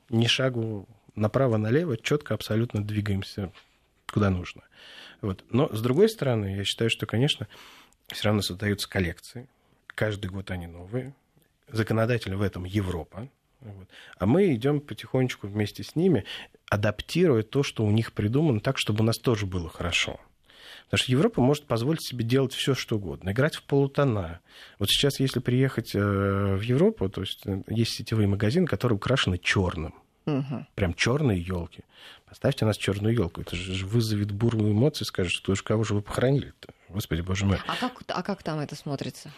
ни 0.08 0.26
шагу 0.26 0.88
направо-налево 1.14 1.96
четко 1.96 2.34
абсолютно 2.34 2.84
двигаемся 2.84 3.52
куда 4.14 4.31
нужно. 4.31 4.62
Вот. 5.20 5.44
Но, 5.50 5.69
с 5.74 5.81
другой 5.81 6.08
стороны, 6.08 6.56
я 6.56 6.65
считаю, 6.65 6.91
что, 6.91 7.06
конечно, 7.06 7.48
все 8.08 8.27
равно 8.27 8.43
создаются 8.43 8.88
коллекции. 8.88 9.48
Каждый 9.88 10.31
год 10.31 10.50
они 10.50 10.67
новые. 10.67 11.15
Законодатель 11.69 12.34
в 12.34 12.43
этом 12.43 12.65
Европа. 12.65 13.29
Вот. 13.60 13.88
А 14.19 14.27
мы 14.27 14.55
идем 14.55 14.81
потихонечку 14.81 15.48
вместе 15.48 15.82
с 15.82 15.96
ними, 15.96 16.24
адаптируя 16.69 17.43
то, 17.43 17.62
что 17.62 17.84
у 17.84 17.91
них 17.91 18.12
придумано, 18.12 18.60
так, 18.60 18.79
чтобы 18.79 19.00
у 19.00 19.05
нас 19.05 19.17
тоже 19.17 19.46
было 19.46 19.69
хорошо. 19.69 20.20
Потому 20.84 20.98
что 20.98 21.12
Европа 21.12 21.41
может 21.41 21.65
позволить 21.65 22.06
себе 22.06 22.24
делать 22.24 22.53
все, 22.53 22.74
что 22.74 22.96
угодно. 22.96 23.31
Играть 23.31 23.56
в 23.56 23.62
полутона. 23.62 24.41
Вот 24.79 24.91
сейчас, 24.91 25.19
если 25.19 25.41
приехать 25.41 25.94
э, 25.94 25.98
в 25.98 26.60
Европу, 26.60 27.08
то 27.08 27.22
есть 27.22 27.46
э, 27.46 27.62
есть 27.69 27.93
сетевые 27.93 28.29
магазины, 28.29 28.67
которые 28.67 28.96
украшены 28.96 29.38
черным. 29.38 29.94
Угу. 30.26 30.66
Прям 30.74 30.94
черные 30.94 31.40
елки. 31.40 31.82
Поставьте 32.26 32.64
нас 32.64 32.76
черную 32.76 33.14
елку. 33.14 33.40
Это 33.43 33.54
же 33.54 33.86
вызовет 33.86 34.32
бурную 34.32 34.72
эмоцию, 34.72 35.06
скажет, 35.06 35.32
что 35.32 35.52
уж 35.52 35.62
кого 35.62 35.84
же 35.84 35.94
вы 35.94 36.02
похоронили-то? 36.02 36.72
Господи, 36.88 37.20
боже 37.20 37.44
мой. 37.44 37.58
А 37.66 37.76
как, 37.76 38.02
а 38.08 38.22
как 38.22 38.43
там 38.43 38.58
это 38.58 38.74
смотрится? 38.74 39.31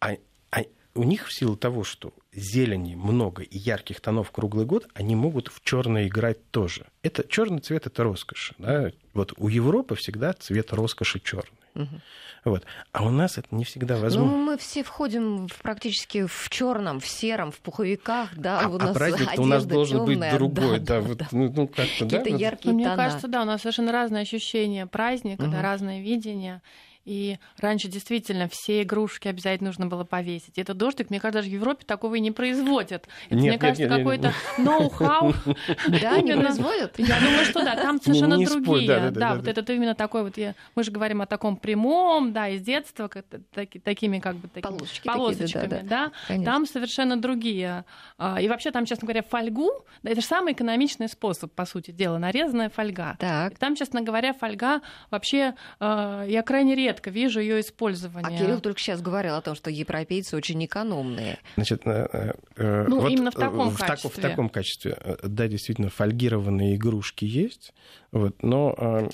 А, 0.00 0.12
а 0.52 0.60
у 0.94 1.02
них 1.02 1.26
в 1.26 1.32
силу 1.32 1.56
того, 1.56 1.84
что 1.84 2.12
зелени 2.32 2.94
много 2.94 3.42
и 3.42 3.58
ярких 3.58 4.00
тонов 4.00 4.30
круглый 4.30 4.66
год, 4.66 4.88
они 4.94 5.16
могут 5.16 5.48
в 5.48 5.62
черное 5.64 6.06
играть 6.06 6.50
тоже. 6.50 6.86
Это 7.02 7.26
черный 7.26 7.60
цвет 7.60 7.86
это 7.86 8.04
роскошь. 8.04 8.52
Да? 8.58 8.92
Вот 9.14 9.32
у 9.36 9.48
Европы 9.48 9.94
всегда 9.94 10.32
цвет 10.32 10.72
роскоши 10.72 11.20
черный. 11.20 11.58
Угу. 11.74 12.00
Вот. 12.44 12.64
А 12.92 13.04
у 13.04 13.10
нас 13.10 13.38
это 13.38 13.48
не 13.50 13.64
всегда 13.64 13.96
возможно. 13.96 14.30
Ну, 14.30 14.38
мы 14.38 14.56
все 14.56 14.82
входим 14.82 15.46
в, 15.46 15.62
практически 15.62 16.26
в 16.26 16.48
черном, 16.48 17.00
в 17.00 17.06
сером, 17.06 17.52
в 17.52 17.58
пуховиках, 17.58 18.30
да. 18.36 18.60
А, 18.60 18.68
у 18.68 18.76
а 18.76 18.78
нас 18.78 18.90
а 18.90 18.98
праздник 18.98 19.38
у 19.38 19.44
нас 19.44 19.66
должен 19.66 19.98
тёмная, 19.98 20.30
быть 20.30 20.38
другой, 20.38 20.78
да, 20.80 21.00
да, 21.00 21.00
вот, 21.00 21.18
да. 21.18 21.28
Ну, 21.32 21.52
ну 21.54 21.68
как-то, 21.68 22.04
да? 22.06 22.22
Яркие 22.22 22.72
вот. 22.72 22.80
Мне 22.80 22.96
кажется, 22.96 23.28
да, 23.28 23.42
у 23.42 23.44
нас 23.44 23.60
совершенно 23.60 23.92
разные 23.92 24.22
ощущения 24.22 24.86
праздника, 24.86 25.42
угу. 25.42 25.50
да, 25.50 25.62
разное 25.62 26.00
видение. 26.00 26.62
И 27.10 27.38
раньше 27.58 27.88
действительно 27.88 28.46
все 28.48 28.82
игрушки 28.82 29.26
обязательно 29.26 29.70
нужно 29.70 29.86
было 29.86 30.04
повесить. 30.04 30.56
И 30.56 30.60
этот 30.60 30.76
дождик, 30.76 31.10
мне 31.10 31.18
кажется, 31.18 31.40
даже 31.40 31.50
в 31.50 31.52
Европе 31.52 31.84
такого 31.84 32.14
и 32.14 32.20
не 32.20 32.30
производят. 32.30 33.08
Это, 33.26 33.34
Нет, 33.34 33.40
мне 33.40 33.50
нет, 33.50 33.60
кажется, 33.60 33.88
какой-то 33.88 34.32
ноу-хау. 34.58 35.34
Да, 35.88 36.20
не 36.20 36.36
производят? 36.36 36.96
Я 36.98 37.18
думаю, 37.18 37.44
что 37.46 37.64
да, 37.64 37.74
там 37.74 38.00
совершенно 38.00 38.38
другие. 38.38 39.10
да, 39.10 39.34
вот 39.34 39.48
это 39.48 39.72
именно 39.72 39.96
такой 39.96 40.22
вот, 40.22 40.36
мы 40.76 40.84
же 40.84 40.92
говорим 40.92 41.20
о 41.20 41.26
таком 41.26 41.56
прямом, 41.56 42.32
да, 42.32 42.48
из 42.48 42.62
детства, 42.62 43.10
такими 43.82 44.20
как 44.20 44.36
бы 44.36 44.48
полосочками, 45.02 45.80
да. 45.82 46.12
Там 46.44 46.64
совершенно 46.64 47.20
другие. 47.20 47.84
А, 48.18 48.40
И 48.40 48.46
вообще 48.46 48.70
там, 48.70 48.84
честно 48.84 49.06
говоря, 49.06 49.22
фольгу, 49.22 49.84
это 50.04 50.20
же 50.20 50.26
самый 50.26 50.52
экономичный 50.52 51.08
способ, 51.08 51.52
по 51.52 51.64
сути 51.64 51.90
дела, 51.90 52.18
нарезанная 52.18 52.70
фольга. 52.70 53.16
Там, 53.58 53.74
честно 53.74 54.00
говоря, 54.00 54.32
фольга 54.32 54.80
вообще 55.10 55.54
э, 55.80 56.26
я 56.28 56.42
крайне 56.42 56.76
редко 56.76 56.99
вижу 57.06 57.40
ее 57.40 57.56
А 57.56 57.60
использование. 57.60 58.38
Кирилл 58.38 58.60
только 58.60 58.78
сейчас 58.80 59.00
говорил 59.00 59.34
о 59.36 59.40
том, 59.40 59.54
что 59.54 59.70
европейцы 59.70 60.36
очень 60.36 60.62
экономные. 60.64 61.38
Значит, 61.56 61.82
э, 61.86 62.34
э, 62.56 62.84
Ну, 62.88 63.00
вот, 63.00 63.10
именно 63.10 63.30
в 63.30 63.34
таком 63.34 63.68
э, 63.68 63.70
в, 63.70 63.78
тако- 63.78 63.86
в 63.86 63.86
качестве. 64.02 64.22
таком 64.22 64.48
качестве. 64.50 64.96
Э, 65.00 65.16
Да, 65.22 65.48
действительно, 65.48 65.88
фольгированные 65.90 66.76
игрушки 66.76 67.24
есть, 67.24 67.72
вот, 68.12 68.42
но 68.42 68.74
э, 68.76 69.08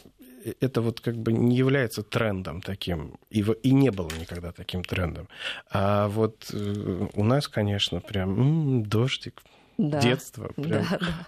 это 0.61 0.81
вот 0.81 1.01
как 1.01 1.17
бы 1.17 1.33
не 1.33 1.57
является 1.57 2.03
трендом 2.03 2.63
таким, 2.63 3.19
и, 3.31 3.43
в- 3.43 3.53
и 3.53 3.71
не 3.73 3.91
было 3.91 4.11
никогда 4.19 4.53
таким 4.53 4.83
трендом. 4.85 5.29
А 5.71 6.09
вот 6.09 6.51
э, 6.53 7.07
у 7.15 7.25
нас, 7.25 7.49
конечно, 7.49 8.01
прям 8.01 8.41
м, 8.79 8.83
дождик, 8.85 9.43
Да. 9.79 10.01
детство. 10.01 10.49
Прям. 10.57 10.87
Да, 10.91 10.99
да. 10.99 11.27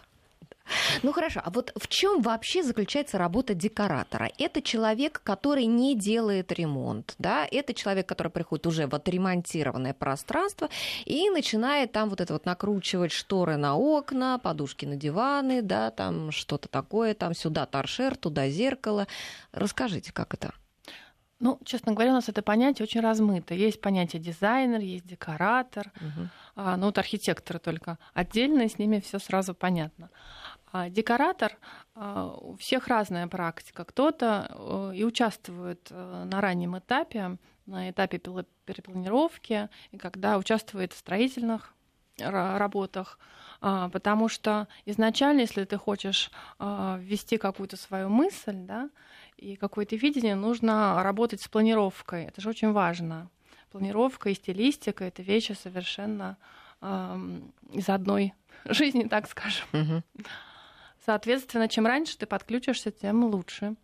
Ну 1.02 1.12
хорошо, 1.12 1.40
а 1.44 1.50
вот 1.50 1.72
в 1.76 1.88
чем 1.88 2.22
вообще 2.22 2.62
заключается 2.62 3.18
работа 3.18 3.54
декоратора? 3.54 4.30
Это 4.38 4.62
человек, 4.62 5.20
который 5.22 5.66
не 5.66 5.94
делает 5.96 6.52
ремонт, 6.52 7.14
да? 7.18 7.46
Это 7.50 7.74
человек, 7.74 8.06
который 8.08 8.30
приходит 8.30 8.66
уже 8.66 8.86
в 8.86 8.94
отремонтированное 8.94 9.94
пространство 9.94 10.68
и 11.04 11.30
начинает 11.30 11.92
там 11.92 12.08
вот 12.08 12.20
это 12.20 12.32
вот 12.32 12.46
накручивать 12.46 13.12
шторы 13.12 13.56
на 13.56 13.76
окна, 13.76 14.38
подушки 14.38 14.86
на 14.86 14.96
диваны, 14.96 15.62
да, 15.62 15.90
там 15.90 16.30
что-то 16.32 16.68
такое, 16.68 17.14
там 17.14 17.34
сюда 17.34 17.66
торшер, 17.66 18.16
туда 18.16 18.48
зеркало. 18.48 19.06
Расскажите, 19.52 20.12
как 20.12 20.34
это? 20.34 20.52
Ну, 21.40 21.60
честно 21.64 21.92
говоря, 21.92 22.10
у 22.10 22.14
нас 22.14 22.28
это 22.28 22.42
понятие 22.42 22.82
очень 22.84 23.00
размыто. 23.00 23.54
Есть 23.54 23.80
понятие 23.80 24.20
дизайнер, 24.20 24.80
есть 24.80 25.06
декоратор, 25.06 25.92
Мгм. 26.00 26.30
а, 26.56 26.76
ну 26.76 26.86
вот 26.86 26.98
архитекторы 26.98 27.60
только 27.60 27.96
отдельно, 28.12 28.62
и 28.62 28.68
с 28.68 28.76
ними 28.78 28.98
все 28.98 29.20
сразу 29.20 29.54
понятно. 29.54 30.10
А 30.78 30.90
декоратор, 30.90 31.56
а, 31.96 32.36
у 32.40 32.56
всех 32.56 32.86
разная 32.86 33.26
практика. 33.26 33.84
Кто-то 33.84 34.46
э, 34.48 34.92
и 34.94 35.02
участвует 35.04 35.88
э, 35.90 36.24
на 36.30 36.40
раннем 36.40 36.78
этапе, 36.78 37.36
на 37.66 37.90
этапе 37.90 38.20
перепланировки, 38.64 39.68
и 39.90 39.98
когда 39.98 40.38
участвует 40.38 40.92
в 40.92 40.98
строительных 40.98 41.74
ра- 42.18 42.58
работах, 42.58 43.18
А, 43.60 43.88
потому 43.88 44.28
что 44.28 44.68
изначально, 44.86 45.40
если 45.40 45.64
ты 45.64 45.76
хочешь 45.78 46.30
ввести 46.60 47.38
какую-то 47.38 47.76
свою 47.76 48.08
мысль, 48.08 48.54
да, 48.54 48.88
и 49.36 49.56
какое-то 49.56 49.96
видение, 49.96 50.36
нужно 50.36 51.02
работать 51.02 51.40
с 51.40 51.48
планировкой. 51.48 52.26
Это 52.26 52.40
же 52.40 52.50
очень 52.50 52.70
важно. 52.72 53.28
Планировка 53.72 54.30
и 54.30 54.34
стилистика— 54.34 55.04
это 55.10 55.22
вещи 55.22 55.54
совершенно 55.54 56.36
из 57.72 57.88
одной 57.88 58.32
жизни, 58.64 59.08
так 59.08 59.28
скажем. 59.28 59.66
Мгм. 59.72 60.04
Соответственно, 61.08 61.68
чем 61.68 61.86
раньше 61.86 62.18
ты 62.18 62.26
подключишься, 62.26 62.90
тем 62.90 63.24
лучше. 63.24 63.76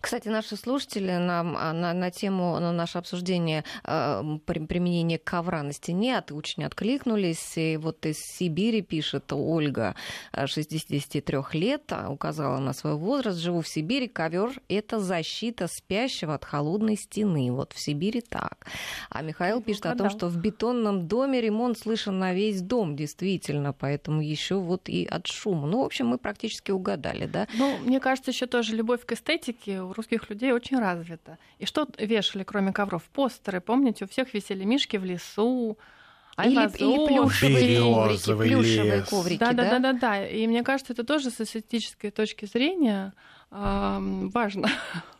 Кстати, 0.00 0.28
наши 0.28 0.56
слушатели 0.56 1.12
нам 1.18 1.54
а, 1.54 1.74
на, 1.74 1.92
на 1.92 2.10
тему, 2.10 2.58
на 2.60 2.72
наше 2.72 2.96
обсуждение 2.96 3.64
э, 3.84 4.22
при- 4.46 4.64
применения 4.64 5.18
ковра 5.18 5.62
на 5.62 5.72
стене 5.72 6.16
от, 6.16 6.32
очень 6.32 6.64
откликнулись. 6.64 7.58
И 7.58 7.76
вот 7.76 8.06
из 8.06 8.16
Сибири 8.18 8.80
пишет 8.80 9.30
Ольга, 9.32 9.96
э, 10.32 10.46
63 10.46 11.38
лет, 11.52 11.82
а, 11.92 12.08
указала 12.08 12.58
на 12.58 12.72
свой 12.72 12.94
возраст. 12.94 13.38
Живу 13.38 13.60
в 13.60 13.68
Сибири. 13.68 14.08
Ковер 14.08 14.62
это 14.68 14.98
защита 14.98 15.66
спящего 15.68 16.34
от 16.34 16.44
холодной 16.46 16.96
стены. 16.96 17.52
Вот 17.52 17.74
в 17.74 17.80
Сибири 17.80 18.22
так. 18.22 18.66
А 19.10 19.20
Михаил 19.20 19.56
Ну, 19.56 19.62
пишет 19.62 19.84
о 19.84 19.94
том, 19.94 20.08
что 20.08 20.28
в 20.28 20.38
бетонном 20.38 21.06
доме 21.06 21.38
ремонт 21.42 21.78
слышен 21.78 22.18
на 22.18 22.32
весь 22.32 22.62
дом, 22.62 22.96
действительно. 22.96 23.74
Поэтому 23.74 24.22
еще 24.22 24.54
вот 24.54 24.88
и 24.88 25.04
от 25.04 25.26
шума. 25.26 25.66
Ну, 25.66 25.82
в 25.82 25.84
общем, 25.84 26.06
мы 26.06 26.16
практически 26.16 26.70
угадали, 26.70 27.26
да? 27.26 27.46
Ну, 27.58 27.76
мне 27.84 28.00
кажется, 28.00 28.30
еще 28.30 28.46
тоже 28.46 28.74
любовь 28.74 29.04
к 29.04 29.12
эстетике 29.12 29.49
у 29.68 29.92
русских 29.92 30.28
людей 30.30 30.52
очень 30.52 30.78
развита. 30.78 31.38
И 31.58 31.66
что 31.66 31.86
вешали, 31.98 32.44
кроме 32.44 32.72
ковров? 32.72 33.02
Постеры, 33.12 33.60
помните, 33.60 34.04
у 34.04 34.08
всех 34.08 34.32
висели 34.34 34.64
мишки 34.64 34.96
в 34.96 35.04
лесу, 35.04 35.76
Или, 36.42 36.52
или 36.52 37.06
плюшевые 37.06 37.80
коврики, 37.80 38.48
плюшевые 38.48 38.96
лес. 39.00 39.08
коврики, 39.08 39.38
Да, 39.40 39.52
да? 39.52 39.70
да, 39.70 39.78
да, 39.78 39.92
да. 39.92 40.26
И 40.26 40.46
мне 40.46 40.62
кажется, 40.62 40.92
это 40.92 41.04
тоже 41.04 41.30
с 41.30 41.40
эстетической 41.40 42.10
точки 42.10 42.46
зрения 42.46 43.12
ам, 43.50 44.30
важно. 44.30 44.68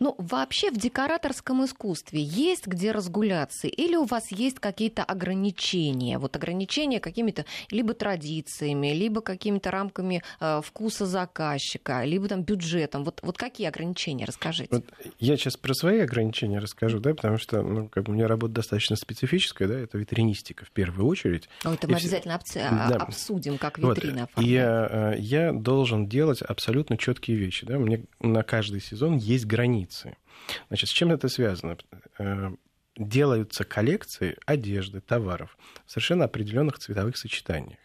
Ну, 0.00 0.14
вообще 0.18 0.70
в 0.70 0.76
декораторском 0.76 1.64
искусстве 1.64 2.20
есть 2.20 2.66
где 2.66 2.90
разгуляться? 2.92 3.68
Или 3.68 3.96
у 3.96 4.04
вас 4.04 4.30
есть 4.32 4.58
какие-то 4.58 5.04
ограничения? 5.04 6.18
Вот 6.18 6.34
ограничения 6.36 7.00
какими-то 7.00 7.44
либо 7.70 7.94
традициями, 7.94 8.88
либо 8.92 9.20
какими-то 9.20 9.70
рамками 9.70 10.22
э, 10.40 10.60
вкуса 10.64 11.06
заказчика, 11.06 12.02
либо 12.04 12.28
там 12.28 12.42
бюджетом. 12.42 13.04
Вот, 13.04 13.20
вот 13.22 13.38
какие 13.38 13.68
ограничения? 13.68 14.24
Расскажите. 14.24 14.68
Вот 14.72 14.84
я 15.20 15.36
сейчас 15.36 15.56
про 15.56 15.74
свои 15.74 16.00
ограничения 16.00 16.58
расскажу, 16.58 16.98
да, 16.98 17.14
потому 17.14 17.38
что 17.38 17.62
ну, 17.62 17.88
как 17.88 18.04
бы 18.04 18.12
у 18.12 18.14
меня 18.16 18.26
работа 18.26 18.54
достаточно 18.54 18.96
специфическая, 18.96 19.68
да, 19.68 19.78
это 19.78 19.96
витринистика 19.96 20.64
в 20.64 20.70
первую 20.72 21.06
очередь. 21.08 21.48
О, 21.64 21.72
это 21.72 21.86
и 21.86 21.90
мы 21.90 21.98
всё- 21.98 22.08
обязательно 22.08 22.32
обц- 22.32 22.88
Да. 22.88 22.96
обсудим, 22.96 23.58
как 23.58 23.78
Вот, 23.78 23.96
витрина 23.96 24.18
И 24.20 24.22
оформлять. 24.22 24.52
я, 24.52 24.88
э, 25.14 25.18
я 25.18 25.52
должен 25.52 26.08
делать 26.08 26.42
абсолютно 26.42 26.96
четкие 26.96 27.36
вещи. 27.36 27.64
Да? 27.64 27.76
Меня 27.76 28.00
на 28.20 28.42
каждый 28.42 28.80
сезон 28.80 29.16
есть 29.16 29.46
границы. 29.46 29.67
Значит, 30.68 30.88
с 30.88 30.92
чем 30.92 31.12
это 31.12 31.28
связано? 31.28 31.76
Э, 32.18 32.50
Делаются 32.98 33.62
коллекции 33.62 34.36
одежды, 34.44 35.00
товаров 35.00 35.56
в 35.86 35.90
совершенно 35.90 36.24
определенных 36.24 36.80
цветовых 36.80 37.16
сочетаниях. 37.16 37.78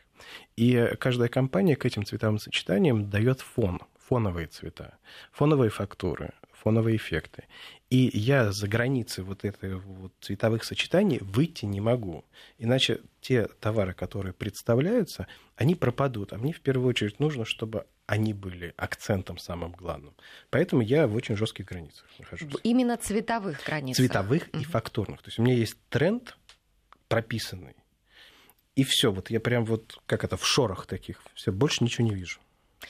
И 0.55 0.91
каждая 0.99 1.29
компания 1.29 1.75
к 1.75 1.85
этим 1.85 2.03
цветовым 2.03 2.39
сочетаниям 2.39 3.11
дает 3.11 3.39
фон, 3.41 3.81
фоновые 4.07 4.47
цвета, 4.47 4.97
фоновые 5.31 5.69
фактуры, 5.69 6.31
фоновые 6.51 6.95
эффекты. 6.95 7.43
И 7.91 8.09
я 8.13 8.51
за 8.51 8.67
границы 8.67 9.21
вот 9.21 9.45
этих 9.45 9.83
вот 9.83 10.13
цветовых 10.19 10.63
сочетаний 10.63 11.19
выйти 11.21 11.65
не 11.65 11.79
могу. 11.79 12.25
Иначе 12.57 13.01
те 13.21 13.45
товары, 13.59 13.93
которые 13.93 14.33
представляются, 14.33 15.27
они 15.55 15.75
пропадут. 15.75 16.33
А 16.33 16.37
мне 16.37 16.53
в 16.53 16.61
первую 16.61 16.89
очередь 16.89 17.19
нужно, 17.19 17.45
чтобы 17.45 17.85
они 18.13 18.31
были 18.33 18.75
акцентом 18.77 19.39
самым 19.39 19.71
главным. 19.71 20.13
Поэтому 20.51 20.83
я 20.83 21.07
в 21.07 21.15
очень 21.15 21.35
жестких 21.35 21.65
границах 21.65 22.05
нахожусь. 22.19 22.53
Именно 22.61 22.95
цветовых 22.97 23.63
границах. 23.65 24.05
Цветовых 24.05 24.49
и 24.53 24.57
Мгм. 24.57 24.65
фактурных. 24.65 25.21
То 25.23 25.29
есть 25.29 25.39
у 25.39 25.41
меня 25.41 25.55
есть 25.55 25.77
тренд 25.89 26.37
прописанный. 27.07 27.75
И 28.75 28.83
все, 28.83 29.11
вот 29.11 29.31
я 29.31 29.39
прям 29.39 29.65
вот, 29.65 29.99
как 30.05 30.23
это, 30.23 30.37
в 30.37 30.45
шорах 30.45 30.85
таких, 30.85 31.21
все, 31.33 31.51
больше 31.51 31.83
ничего 31.83 32.07
не 32.07 32.13
вижу. 32.13 32.39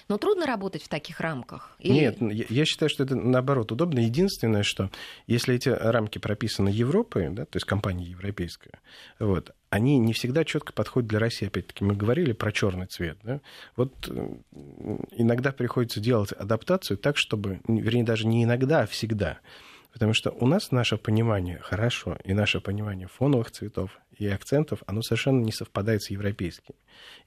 Но 0.10 0.18
трудно 0.18 0.46
работать 0.46 0.84
в 0.84 0.88
таких 0.88 1.20
рамках? 1.20 1.76
Или- 1.80 1.94
Нет, 1.94 2.50
я, 2.50 2.66
считаю, 2.66 2.90
что 2.90 3.04
это 3.04 3.16
наоборот 3.16 3.72
удобно. 3.72 4.00
Единственное, 4.00 4.64
что 4.64 4.90
если 5.28 5.56
эти 5.56 5.70
рамки 5.70 6.20
прописаны 6.20 6.70
Европой, 6.70 7.30
да, 7.30 7.46
то 7.46 7.58
есть 7.58 7.66
компания 7.66 8.06
европейская, 8.06 8.80
вот, 9.20 9.54
они 9.70 9.98
не 9.98 10.14
всегда 10.14 10.46
четко 10.46 10.72
подходят 10.72 11.10
для 11.10 11.20
России. 11.20 11.48
Опять-таки, 11.48 11.84
мы 11.84 11.96
говорили 11.96 12.34
про 12.34 12.52
черный 12.52 12.86
цвет. 12.86 13.18
Да? 13.24 13.42
Вот 13.76 13.92
э, 14.08 14.36
иногда 15.12 15.52
приходится 15.52 16.00
делать 16.00 16.32
адаптацию 16.32 16.98
так, 16.98 17.18
чтобы, 17.18 17.60
вернее, 17.68 18.04
даже 18.04 18.28
не 18.28 18.44
иногда, 18.44 18.82
а 18.82 18.86
всегда. 18.86 19.40
Потому 19.92 20.14
что 20.14 20.32
у 20.32 20.48
нас 20.48 20.72
наше 20.72 20.98
понимание 20.98 21.60
хорошо, 21.60 22.18
и 22.24 22.34
наше 22.34 22.60
понимание 22.60 23.08
фоновых 23.08 23.52
цветов 23.52 24.00
и 24.18 24.28
акцентов, 24.28 24.84
оно 24.86 25.02
совершенно 25.02 25.42
не 25.44 25.52
совпадает 25.52 26.04
с 26.04 26.10
европейским. 26.10 26.76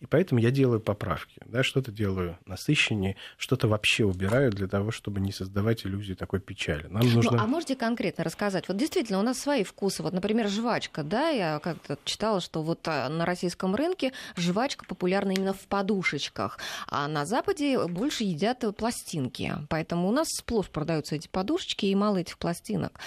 И 0.01 0.07
поэтому 0.07 0.41
я 0.41 0.51
делаю 0.51 0.81
поправки. 0.81 1.41
Да, 1.47 1.63
что-то 1.63 1.91
делаю 1.91 2.39
насыщеннее, 2.45 3.17
что-то 3.37 3.69
вообще 3.69 4.05
убираю 4.05 4.51
для 4.51 4.69
того, 4.69 4.91
чтобы 4.91 5.21
не 5.21 5.33
создавать 5.33 5.87
иллюзию 5.87 6.17
такой 6.17 6.41
печали. 6.41 6.87
Нам 6.89 7.03
нужно... 7.13 7.33
Ну, 7.33 7.39
а 7.39 7.47
можете 7.47 7.77
конкретно 7.77 8.25
рассказать? 8.25 8.69
Вот 8.69 8.77
действительно, 8.77 9.19
у 9.19 9.23
нас 9.23 9.39
свои 9.39 9.65
вкусы. 9.65 10.03
Вот, 10.03 10.13
например, 10.13 10.49
жвачка, 10.49 11.03
да, 11.03 11.31
я 11.31 11.59
как-то 11.61 11.99
читала, 12.05 12.41
что 12.41 12.63
вот 12.63 12.87
а, 12.87 13.09
на 13.09 13.25
российском 13.25 13.75
рынке 13.75 14.13
жвачка 14.37 14.85
популярна 14.85 15.33
именно 15.33 15.53
в 15.53 15.67
подушечках, 15.67 16.59
а 16.89 17.09
на 17.09 17.25
Западе 17.25 17.87
больше 17.87 18.25
едят 18.25 18.65
пластинки. 18.77 19.55
Поэтому 19.69 20.09
у 20.09 20.13
нас 20.13 20.29
сплошь 20.29 20.69
продаются 20.69 21.17
эти 21.17 21.29
подушечки 21.29 21.87
и 21.87 21.95
мало 21.95 22.19
этих 22.19 22.39
пластинок. 22.39 23.01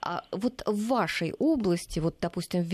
А 0.00 0.24
вот 0.30 0.62
в 0.66 0.86
вашей 0.86 1.32
области, 1.38 1.98
вот, 1.98 2.16
допустим, 2.20 2.62
в 2.62 2.66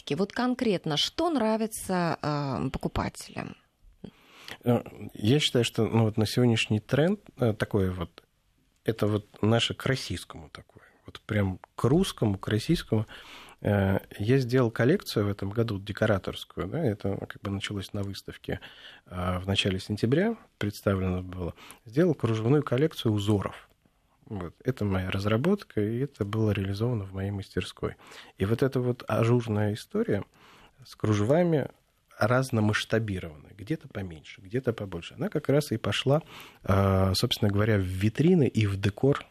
витринистике, 0.00 0.16
вот 0.16 0.32
конкретно 0.32 0.96
что 0.96 1.30
нравится 1.30 2.18
э, 2.22 2.70
покупателям? 2.70 3.56
Э, 4.64 4.82
Я 5.14 5.40
считаю, 5.40 5.64
что 5.64 5.86
ну, 5.86 6.04
вот 6.04 6.16
на 6.16 6.26
сегодняшний 6.26 6.80
тренд 6.80 7.20
э, 7.38 7.52
такой 7.52 7.90
вот, 7.90 8.22
это 8.84 9.06
вот 9.06 9.26
наше 9.42 9.74
к 9.74 9.86
российскому 9.86 10.48
такое. 10.50 10.84
вот 11.06 11.20
прям 11.26 11.58
к 11.76 11.84
русскому, 11.84 12.38
к 12.38 12.48
российскому. 12.48 13.06
Э, 13.62 13.98
я 14.18 14.38
сделал 14.38 14.70
коллекцию 14.70 15.26
в 15.26 15.28
этом 15.28 15.50
году 15.50 15.78
декораторскую, 15.78 16.66
да, 16.66 16.84
это 16.84 17.16
как 17.26 17.42
бы 17.42 17.50
началось 17.50 17.92
на 17.92 18.02
выставке 18.02 18.60
в 19.06 19.46
начале 19.46 19.80
сентября, 19.80 20.36
представлено 20.58 21.22
было. 21.22 21.54
Сделал 21.84 22.14
кружевную 22.14 22.62
коллекцию 22.62 23.12
узоров. 23.12 23.69
Вот. 24.26 24.54
Это 24.64 24.84
моя 24.84 25.10
разработка, 25.10 25.80
и 25.80 25.98
это 26.00 26.24
было 26.24 26.52
реализовано 26.52 27.04
в 27.04 27.12
моей 27.12 27.30
мастерской. 27.30 27.96
И 28.38 28.44
вот 28.44 28.62
эта 28.62 28.80
вот 28.80 29.04
ажурная 29.08 29.74
история 29.74 30.24
с 30.86 30.94
кружевами 30.94 31.68
разномасштабированная, 32.18 33.52
где-то 33.56 33.88
поменьше, 33.88 34.40
где-то 34.42 34.72
побольше. 34.72 35.14
Она 35.14 35.30
как 35.30 35.48
раз 35.48 35.72
и 35.72 35.78
пошла, 35.78 36.22
э, 36.64 37.12
собственно 37.14 37.50
говоря, 37.50 37.78
в 37.78 37.82
витрины 37.82 38.46
и 38.46 38.66
в 38.66 38.78
декор 38.78 39.24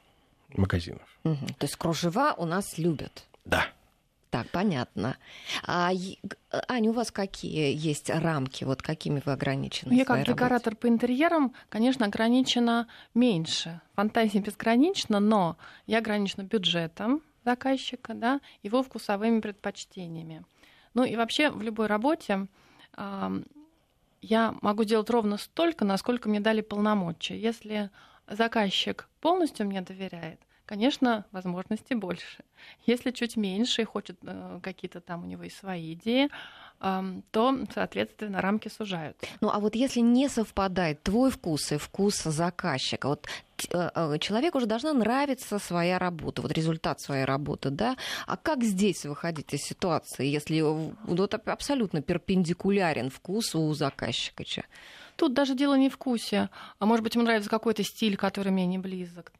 магазинов. 0.49 1.07
Угу. 1.23 1.47
То 1.59 1.65
есть 1.65 1.75
кружева 1.75 2.33
у 2.37 2.45
нас 2.45 2.77
любят. 2.77 3.27
Да. 3.45 3.67
Так, 4.29 4.47
понятно. 4.51 5.17
А, 5.63 5.91
Аня, 6.67 6.89
у 6.89 6.93
вас 6.93 7.11
какие 7.11 7.75
есть 7.75 8.09
рамки? 8.09 8.63
Вот 8.63 8.81
какими 8.81 9.21
вы 9.25 9.31
ограничены? 9.31 9.93
Я 9.93 10.05
как 10.05 10.23
декоратор 10.23 10.73
работе? 10.73 10.81
по 10.81 10.87
интерьерам, 10.87 11.53
конечно, 11.69 12.05
ограничена 12.05 12.87
меньше. 13.15 13.81
Фантазия 13.95 14.39
безгранична, 14.39 15.19
но 15.19 15.57
я 15.87 15.97
ограничена 15.97 16.43
бюджетом 16.43 17.23
заказчика, 17.43 18.13
да, 18.13 18.41
его 18.61 18.83
вкусовыми 18.83 19.39
предпочтениями. 19.39 20.45
Ну 20.93 21.03
и 21.03 21.15
вообще 21.15 21.49
в 21.49 21.61
любой 21.63 21.87
работе 21.87 22.47
э, 22.97 23.43
я 24.21 24.55
могу 24.61 24.83
делать 24.83 25.09
ровно 25.09 25.37
столько, 25.37 25.85
насколько 25.85 26.29
мне 26.29 26.39
дали 26.39 26.61
полномочия. 26.61 27.39
Если 27.39 27.89
заказчик 28.27 29.07
полностью 29.21 29.65
мне 29.65 29.81
доверяет, 29.81 30.39
конечно, 30.69 31.25
возможностей 31.31 31.95
больше. 31.95 32.43
Если 32.85 33.09
чуть 33.09 33.37
меньше 33.37 33.81
и 33.81 33.85
хочет 33.85 34.19
э, 34.21 34.59
какие-то 34.61 35.01
там 35.01 35.23
у 35.23 35.25
него 35.25 35.43
и 35.43 35.49
свои 35.49 35.93
идеи, 35.93 36.29
то, 37.31 37.59
соответственно, 37.73 38.39
рамки 38.39 38.69
сужают. 38.69 39.17
Ну, 39.41 39.49
а 39.49 39.59
вот 39.59 39.75
если 39.75 39.99
не 39.99 40.29
совпадает 40.29 41.03
твой 41.03 41.29
вкус 41.29 41.73
и 41.73 41.77
вкус 41.77 42.23
заказчика, 42.23 43.09
вот 43.09 43.27
э, 43.73 43.89
э, 43.93 44.17
человеку 44.19 44.59
уже 44.59 44.67
должна 44.67 44.93
нравиться 44.93 45.59
своя 45.59 45.99
работа, 45.99 46.41
вот 46.41 46.53
результат 46.53 47.01
своей 47.01 47.25
работы, 47.25 47.69
да? 47.69 47.97
А 48.27 48.37
как 48.37 48.63
здесь 48.63 49.05
выходить 49.05 49.53
из 49.53 49.61
ситуации, 49.61 50.25
если 50.25 50.61
вот 50.61 51.33
абсолютно 51.33 52.01
перпендикулярен 52.01 53.09
вкус 53.09 53.55
у 53.55 53.73
заказчика? 53.73 54.45
Тут 55.17 55.33
даже 55.33 55.55
дело 55.55 55.73
не 55.73 55.89
в 55.89 55.95
вкусе. 55.95 56.49
А 56.79 56.85
может 56.85 57.03
быть, 57.03 57.15
ему 57.15 57.25
нравится 57.25 57.49
какой-то 57.49 57.83
стиль, 57.83 58.15
который 58.15 58.53
мне 58.53 58.65
не 58.65 58.77
близок. 58.77 59.33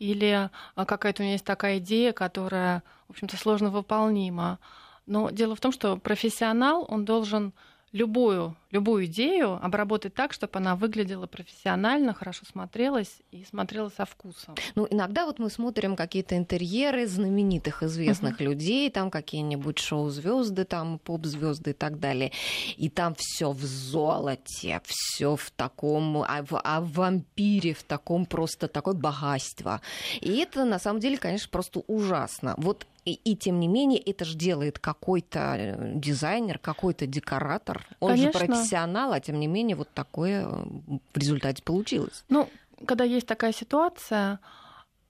Или 0.00 0.50
а, 0.74 0.84
какая-то 0.86 1.22
у 1.22 1.24
меня 1.24 1.34
есть 1.34 1.44
такая 1.44 1.78
идея, 1.78 2.12
которая, 2.12 2.82
в 3.06 3.10
общем-то, 3.10 3.36
сложно 3.36 3.70
выполнима. 3.70 4.58
Но 5.06 5.30
дело 5.30 5.54
в 5.54 5.60
том, 5.60 5.70
что 5.70 5.96
профессионал, 5.98 6.86
он 6.88 7.04
должен 7.04 7.52
любую, 7.92 8.56
любую 8.70 9.06
идею 9.06 9.58
обработать 9.64 10.14
так, 10.14 10.32
чтобы 10.32 10.58
она 10.58 10.76
выглядела 10.76 11.26
профессионально, 11.26 12.14
хорошо 12.14 12.44
смотрелась 12.46 13.20
и 13.32 13.44
смотрелась 13.44 13.94
со 13.94 14.04
вкусом. 14.04 14.54
Ну, 14.76 14.86
иногда 14.88 15.26
вот 15.26 15.38
мы 15.38 15.50
смотрим 15.50 15.96
какие-то 15.96 16.36
интерьеры 16.36 17.06
знаменитых, 17.06 17.82
известных 17.82 18.40
uh-huh. 18.40 18.44
людей, 18.44 18.90
там 18.90 19.10
какие-нибудь 19.10 19.78
шоу-звезды, 19.78 20.64
там 20.64 20.98
поп-звезды 20.98 21.70
и 21.70 21.74
так 21.74 21.98
далее. 21.98 22.30
И 22.76 22.88
там 22.88 23.14
все 23.16 23.50
в 23.50 23.62
золоте, 23.62 24.80
все 24.84 25.34
в 25.34 25.50
таком, 25.50 26.22
а 26.22 26.42
в, 26.42 26.60
а 26.62 26.80
в 26.80 26.92
вампире, 26.92 27.74
в 27.74 27.82
таком 27.82 28.24
просто 28.24 28.68
такое 28.68 28.94
богатство. 28.94 29.80
И 30.20 30.36
это 30.38 30.64
на 30.64 30.78
самом 30.78 31.00
деле, 31.00 31.16
конечно, 31.16 31.48
просто 31.50 31.80
ужасно. 31.88 32.54
Вот 32.56 32.86
и, 33.04 33.14
и 33.14 33.36
тем 33.36 33.60
не 33.60 33.68
менее, 33.68 34.00
это 34.00 34.24
же 34.24 34.36
делает 34.36 34.78
какой-то 34.78 35.56
э, 35.56 35.92
дизайнер, 35.94 36.58
какой-то 36.58 37.06
декоратор. 37.06 37.86
Он 38.00 38.10
Конечно. 38.10 38.40
же 38.40 38.46
профессионал, 38.46 39.12
а 39.12 39.20
тем 39.20 39.40
не 39.40 39.46
менее 39.46 39.76
вот 39.76 39.88
такое 39.94 40.46
э, 40.46 40.64
в 41.12 41.16
результате 41.16 41.62
получилось. 41.62 42.24
Ну, 42.28 42.48
когда 42.86 43.04
есть 43.04 43.26
такая 43.26 43.52
ситуация, 43.52 44.40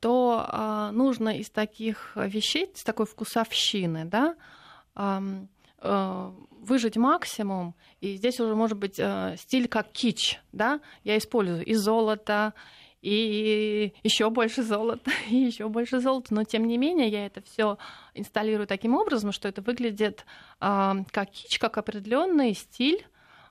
то 0.00 0.47
э, 0.49 0.90
нужно 0.92 1.38
из 1.38 1.50
таких 1.50 2.12
вещей, 2.16 2.70
с 2.75 2.85
такой 2.85 3.06
вкусовщины, 3.06 4.04
да, 4.04 4.37
э, 4.97 5.20
э, 5.82 6.30
выжить 6.61 6.97
максимум. 6.97 7.75
И 8.00 8.16
здесь 8.16 8.40
уже 8.40 8.54
может 8.54 8.78
быть 8.78 8.99
э, 8.99 9.37
стиль 9.38 9.68
как 9.68 9.90
кич, 9.92 10.40
да, 10.52 10.80
я 11.04 11.18
использую 11.18 11.64
и 11.64 11.75
золото, 11.75 12.54
и 13.02 13.95
еще 14.02 14.30
больше 14.30 14.62
золота, 14.62 15.11
и 15.30 15.37
еще 15.37 15.69
больше 15.69 16.00
золота. 16.00 16.34
Но 16.34 16.45
тем 16.45 16.67
не 16.67 16.78
менее 16.78 17.08
я 17.08 17.26
это 17.26 17.41
все 17.43 17.78
инсталлирую 18.15 18.67
таким 18.67 18.95
образом, 18.95 19.32
что 19.32 19.49
это 19.49 19.63
выглядит 19.63 20.25
э, 20.60 20.93
как 21.10 21.30
кич, 21.30 21.58
как 21.58 21.78
определенный 21.78 22.54
стиль. 22.54 23.06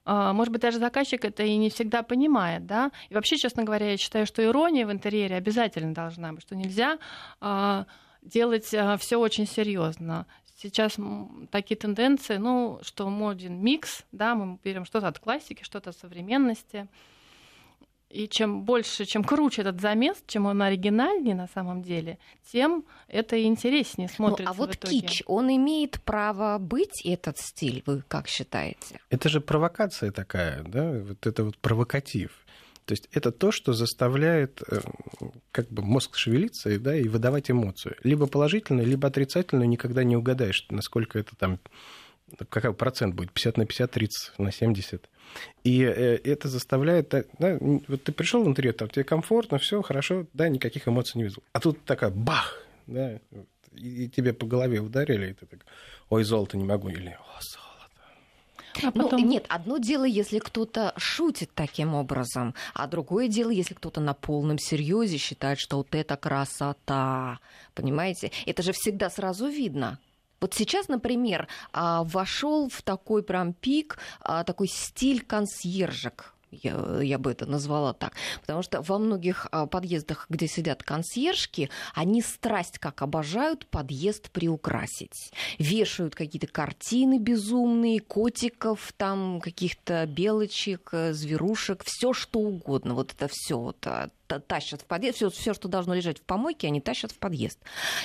Э, 0.05 0.31
может 0.33 0.51
быть, 0.51 0.61
даже 0.61 0.77
заказчик 0.77 1.25
это 1.25 1.43
и 1.43 1.55
не 1.57 1.69
всегда 1.69 2.03
понимает, 2.03 2.65
да. 2.65 2.91
И 3.09 3.15
вообще, 3.15 3.37
честно 3.37 3.63
говоря, 3.63 3.91
я 3.91 3.97
считаю, 3.97 4.25
что 4.25 4.43
ирония 4.43 4.85
в 4.85 4.91
интерьере 4.91 5.35
обязательно 5.35 5.93
должна 5.93 6.33
быть, 6.33 6.43
что 6.43 6.55
нельзя 6.55 6.99
э, 7.41 7.85
делать 8.21 8.73
э, 8.73 8.97
все 8.97 9.17
очень 9.17 9.47
серьезно. 9.47 10.27
Сейчас 10.61 10.97
такие 11.51 11.77
тенденции, 11.77 12.35
ну, 12.35 12.79
что 12.81 13.09
моден 13.09 13.63
микс, 13.63 14.03
да, 14.11 14.35
мы 14.35 14.59
берем 14.61 14.83
что-то 14.83 15.07
от 15.07 15.17
классики, 15.17 15.63
что-то 15.63 15.91
от 15.91 15.97
современности. 15.97 16.87
И 18.09 18.27
чем 18.27 18.63
больше, 18.63 19.05
чем 19.05 19.23
круче 19.23 19.61
этот 19.61 19.79
замес, 19.81 20.17
чем 20.25 20.47
он 20.47 20.63
оригинальнее 20.63 21.35
на 21.35 21.47
самом 21.47 21.83
деле, 21.83 22.17
тем 22.51 22.83
это 23.07 23.35
и 23.35 23.43
интереснее 23.43 24.09
смотрится. 24.09 24.45
Ну, 24.45 24.49
а 24.49 24.53
вот 24.53 24.77
кич, 24.77 25.21
он 25.27 25.49
имеет 25.55 26.01
право 26.01 26.57
быть 26.57 27.05
этот 27.05 27.37
стиль, 27.37 27.83
вы 27.85 28.03
как 28.07 28.27
считаете? 28.27 28.99
Это 29.11 29.29
же 29.29 29.41
провокация 29.41 30.11
такая, 30.11 30.63
да, 30.63 30.91
вот 30.91 31.27
это 31.27 31.43
вот 31.43 31.57
провокатив. 31.59 32.31
То 32.85 32.93
есть 32.93 33.07
это 33.11 33.31
то, 33.31 33.51
что 33.51 33.73
заставляет 33.73 34.63
э, 34.67 34.79
как 35.51 35.69
бы 35.69 35.83
мозг 35.83 36.15
шевелиться 36.15 36.79
да, 36.79 36.95
и 36.95 37.07
выдавать 37.07 37.51
эмоцию. 37.51 37.95
Либо 38.01 38.25
положительную, 38.25 38.87
либо 38.87 39.07
отрицательную, 39.07 39.69
никогда 39.69 40.03
не 40.03 40.17
угадаешь, 40.17 40.65
насколько 40.71 41.19
это 41.19 41.35
там 41.35 41.59
какой 42.49 42.73
процент 42.73 43.13
будет, 43.13 43.31
50 43.31 43.57
на 43.57 43.65
50, 43.67 43.91
30 43.91 44.39
на 44.39 44.51
70. 44.51 45.07
И 45.63 45.83
э, 45.83 46.17
это 46.23 46.47
заставляет, 46.47 47.09
да, 47.09 47.57
вот 47.59 48.03
ты 48.03 48.11
пришел 48.11 48.43
в 48.43 48.47
интерьер, 48.47 48.73
там 48.73 48.89
тебе 48.89 49.03
комфортно, 49.03 49.57
все 49.57 49.81
хорошо, 49.81 50.25
да, 50.33 50.49
никаких 50.49 50.87
эмоций 50.87 51.17
не 51.17 51.25
везу. 51.25 51.43
А 51.51 51.59
тут 51.59 51.83
такая 51.85 52.09
бах, 52.09 52.61
да, 52.87 53.19
и 53.75 54.09
тебе 54.09 54.33
по 54.33 54.45
голове 54.45 54.79
ударили, 54.79 55.31
и 55.31 55.33
ты 55.33 55.45
так, 55.45 55.65
ой, 56.09 56.23
золото 56.23 56.57
не 56.57 56.65
могу, 56.65 56.89
или 56.89 57.09
о, 57.09 57.41
золото. 57.41 57.69
А 58.83 58.91
ну, 58.93 59.03
потом... 59.03 59.21
Ну, 59.21 59.27
нет, 59.27 59.45
одно 59.49 59.77
дело, 59.77 60.05
если 60.05 60.39
кто-то 60.39 60.93
шутит 60.97 61.51
таким 61.53 61.93
образом, 61.93 62.55
а 62.73 62.87
другое 62.87 63.27
дело, 63.27 63.49
если 63.49 63.73
кто-то 63.73 63.99
на 64.01 64.13
полном 64.13 64.57
серьезе 64.57 65.17
считает, 65.17 65.59
что 65.59 65.77
вот 65.77 65.93
это 65.93 66.15
красота. 66.15 67.39
Понимаете? 67.73 68.31
Это 68.45 68.63
же 68.63 68.71
всегда 68.71 69.09
сразу 69.09 69.47
видно. 69.47 69.99
Вот 70.39 70.53
сейчас, 70.53 70.87
например, 70.87 71.47
а, 71.71 72.03
вошел 72.03 72.69
в 72.69 72.81
такой 72.81 73.23
прям 73.23 73.53
пик, 73.53 73.97
а, 74.21 74.43
такой 74.43 74.67
стиль 74.67 75.23
консьержек 75.23 76.33
я, 76.51 77.01
я 77.01 77.17
бы 77.17 77.31
это 77.31 77.45
назвала 77.45 77.93
так. 77.93 78.13
Потому 78.41 78.61
что 78.61 78.81
во 78.81 78.97
многих 78.97 79.47
а, 79.51 79.65
подъездах, 79.65 80.25
где 80.29 80.47
сидят 80.47 80.83
консьержки, 80.83 81.69
они 81.93 82.21
страсть 82.21 82.79
как 82.79 83.01
обожают 83.01 83.67
подъезд 83.67 84.31
приукрасить. 84.31 85.31
Вешают 85.57 86.15
какие-то 86.15 86.47
картины 86.47 87.19
безумные, 87.19 87.99
котиков, 87.99 88.93
там 88.97 89.41
каких-то 89.41 90.05
белочек, 90.05 90.89
э, 90.91 91.13
зверушек, 91.13 91.83
все 91.85 92.13
что 92.13 92.39
угодно. 92.39 92.95
Вот 92.95 93.13
это 93.13 93.27
все 93.31 93.57
вот 93.57 93.85
тащат 94.37 94.83
в 94.83 94.85
подъезд, 94.85 95.15
все, 95.15 95.29
все, 95.31 95.53
что 95.55 95.67
должно 95.67 95.95
лежать 95.95 96.19
в 96.19 96.21
помойке, 96.21 96.67
они 96.67 96.81
тащат 96.81 97.11
в 97.11 97.17
подъезд 97.17 97.57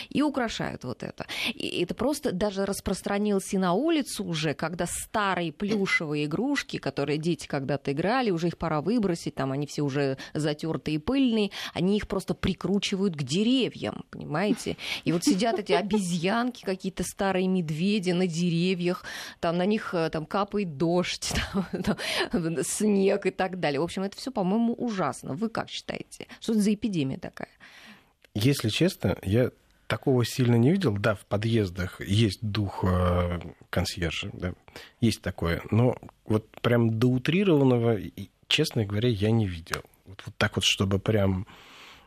и 0.09 0.23
украшают 0.23 0.85
вот 0.85 1.03
это. 1.03 1.27
И 1.53 1.83
это 1.83 1.95
просто 1.95 2.33
даже 2.33 2.65
распространилось 2.65 3.53
и 3.53 3.59
на 3.59 3.75
улицу 3.75 4.25
уже, 4.25 4.55
когда 4.55 4.87
старые 4.87 5.53
плюшевые 5.53 6.25
игрушки, 6.25 6.79
которые 6.79 7.19
дети 7.19 7.47
когда-то 7.47 7.93
играли, 7.93 8.31
уже 8.31 8.49
их 8.49 8.57
пора 8.57 8.81
выбросить, 8.81 9.35
там 9.35 9.53
они 9.53 9.67
все 9.67 9.83
уже 9.83 10.17
затертые 10.33 10.97
и 10.97 10.99
пыльные, 10.99 11.51
они 11.75 11.97
их 11.97 12.09
просто 12.09 12.35
прикручивают 12.35 13.17
к 13.17 13.23
деревьям, 13.23 14.05
понимаете? 14.11 14.77
И 15.05 15.13
вот 15.13 15.25
сидят 15.25 15.59
эти 15.59 15.73
обезьянки, 15.73 16.65
какие-то 16.65 17.03
старые 17.03 17.49
медведи 17.49 18.13
на 18.13 18.27
деревьях, 18.27 19.05
там 19.41 19.59
на 19.59 19.67
них 19.67 19.93
э, 19.93 20.09
там 20.11 20.27
капает 20.27 20.77
дождь, 20.77 21.35
там, 21.83 21.97
там, 22.31 22.57
снег 22.63 23.27
и 23.27 23.31
так 23.31 23.61
далее. 23.61 23.81
В 23.81 23.85
общем, 23.85 24.03
это 24.03 24.17
все, 24.17 24.31
по-моему, 24.31 24.75
ужасно. 24.75 25.35
Вы 25.35 25.49
как 25.49 25.69
считаете? 25.69 26.14
Смерти. 26.15 26.33
Что 26.41 26.53
это 26.53 26.63
за 26.63 26.75
эпидемия 26.75 27.19
такая? 27.19 27.49
Если 28.35 28.69
честно, 28.69 29.17
я 29.23 29.51
такого 29.87 30.25
сильно 30.25 30.57
не 30.57 30.71
видел. 30.71 30.97
Да, 30.97 31.15
в 31.15 31.25
подъездах 31.27 32.01
есть 32.01 32.41
дух 32.43 32.85
э, 32.85 33.41
консьержа, 33.71 34.31
да, 34.33 34.55
есть 35.01 35.23
такое. 35.23 35.63
Но 35.71 35.97
вот 36.27 36.49
прям 36.63 36.99
до 36.99 37.09
утрированного, 37.09 37.99
честно 38.49 38.85
говоря, 38.85 39.09
я 39.09 39.31
не 39.31 39.47
видел. 39.47 39.83
Вот, 40.07 40.23
вот 40.27 40.35
так 40.37 40.57
вот, 40.57 40.65
чтобы 40.65 40.99
прям 40.99 41.47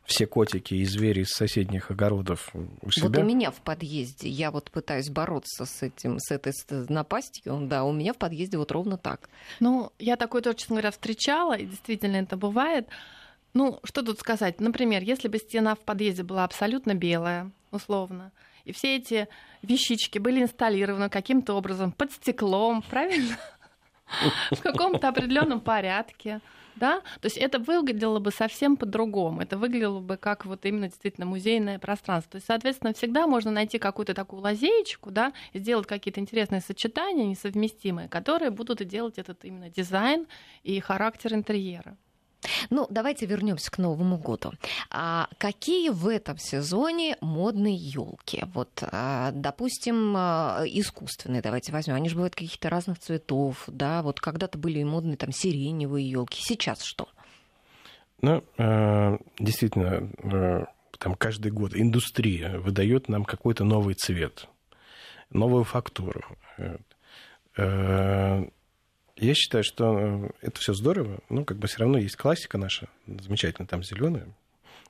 все 0.08 0.26
котики 0.26 0.74
и 0.74 0.86
звери 0.86 1.22
из 1.22 1.30
соседних 1.30 1.92
огородов 1.92 2.52
у 2.82 2.92
себя. 2.92 3.10
Вот 3.10 3.18
у 3.18 3.24
меня 3.24 3.52
в 3.52 3.62
подъезде, 3.62 4.30
я 4.30 4.52
вот 4.52 4.72
пытаюсь 4.72 5.10
бороться 5.10 5.66
с 5.66 5.84
этим, 5.84 6.18
с 6.20 6.32
этой 6.32 6.54
напастью, 6.88 7.68
да, 7.70 7.84
у 7.84 7.92
меня 7.92 8.14
в 8.14 8.18
подъезде 8.18 8.58
вот 8.58 8.72
ровно 8.72 8.98
так. 8.98 9.30
Ну, 9.60 9.92
я 10.00 10.16
такое 10.16 10.42
тоже, 10.42 10.56
честно 10.56 10.76
говоря, 10.76 10.92
встречала, 10.92 11.58
и 11.58 11.66
действительно 11.66 12.16
это 12.18 12.38
бывает. 12.38 12.88
Ну, 13.58 13.80
что 13.84 14.04
тут 14.04 14.20
сказать? 14.20 14.62
Например, 14.62 15.02
если 15.02 15.28
бы 15.28 15.40
стена 15.40 15.74
в 15.74 15.80
подъезде 15.80 16.22
была 16.22 16.44
абсолютно 16.44 16.94
белая, 16.94 17.50
условно, 17.72 18.32
и 18.66 18.72
все 18.72 18.98
эти 18.98 19.28
вещички 19.64 20.20
были 20.20 20.44
инсталлированы 20.44 21.10
каким-то 21.10 21.56
образом 21.56 21.92
под 21.92 22.12
стеклом, 22.12 22.84
правильно? 22.84 23.36
В 24.52 24.62
каком-то 24.62 25.10
определенном 25.10 25.60
порядке 25.60 26.40
да, 26.76 27.00
то 27.00 27.26
есть 27.26 27.38
это 27.38 27.58
выглядело 27.58 28.20
бы 28.20 28.30
совсем 28.30 28.78
по-другому, 28.78 29.42
это 29.42 29.58
выглядело 29.58 30.00
бы 30.00 30.18
как 30.18 30.46
вот 30.46 30.64
именно 30.68 30.90
действительно 30.90 31.26
музейное 31.26 31.80
пространство. 31.80 32.34
То 32.34 32.36
есть, 32.36 32.46
соответственно, 32.46 32.94
всегда 32.94 33.26
можно 33.26 33.50
найти 33.50 33.80
какую-то 33.80 34.14
такую 34.14 34.44
лазеечку, 34.44 35.10
да, 35.10 35.34
сделать 35.56 35.88
какие-то 35.88 36.20
интересные 36.20 36.62
сочетания 36.62 37.26
несовместимые, 37.26 38.08
которые 38.08 38.52
будут 38.52 38.88
делать 38.88 39.18
этот 39.18 39.44
именно 39.44 39.72
дизайн 39.72 40.28
и 40.62 40.80
характер 40.80 41.34
интерьера. 41.34 41.98
Ну, 42.70 42.88
давайте 42.90 43.26
вернемся 43.26 43.72
к 43.72 43.78
Новому 43.78 44.18
году. 44.18 44.54
А 44.90 45.28
какие 45.38 45.90
в 45.90 46.08
этом 46.08 46.38
сезоне 46.38 47.18
модные 47.22 47.76
елки? 47.76 48.44
Вот, 48.54 48.70
а, 48.82 49.32
допустим, 49.34 50.14
а, 50.16 50.64
искусственные, 50.66 51.42
давайте 51.42 51.72
возьмем. 51.72 51.96
Они 51.96 52.10
же 52.10 52.16
бывают 52.16 52.36
каких-то 52.36 52.70
разных 52.70 53.00
цветов, 53.00 53.64
да. 53.68 54.02
Вот 54.02 54.20
когда-то 54.20 54.58
были 54.58 54.84
модные 54.84 55.18
там 55.18 55.32
сиреневые 55.32 56.10
елки. 56.10 56.42
Сейчас 56.42 56.84
что? 56.84 57.08
Ну, 58.22 58.44
а, 58.58 59.18
действительно, 59.40 60.68
там 60.98 61.16
каждый 61.16 61.52
год 61.52 61.76
индустрия 61.76 62.58
выдает 62.60 63.10
нам 63.10 63.26
какой-то 63.26 63.64
новый 63.64 63.96
цвет, 63.96 64.48
новую 65.30 65.64
фактуру. 65.64 66.24
Я 69.18 69.34
считаю, 69.34 69.64
что 69.64 69.98
э, 69.98 70.30
это 70.42 70.60
все 70.60 70.74
здорово, 70.74 71.20
но 71.30 71.44
как 71.44 71.58
бы 71.58 71.68
все 71.68 71.80
равно 71.80 71.98
есть 71.98 72.16
классика 72.16 72.58
наша, 72.58 72.88
замечательная, 73.08 73.68
там 73.68 73.84
зеленая, 73.84 74.28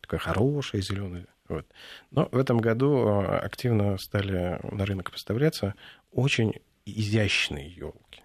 такая 0.02 0.20
хорошая 0.20 0.82
зеленая. 0.82 1.28
Вот. 1.48 1.66
Но 2.12 2.28
в 2.32 2.38
этом 2.38 2.58
году 2.58 3.08
э, 3.08 3.38
активно 3.40 3.98
стали 3.98 4.60
на 4.70 4.86
рынок 4.86 5.12
поставляться 5.12 5.76
очень 6.12 6.54
изящные 6.86 7.70
елки. 7.70 8.22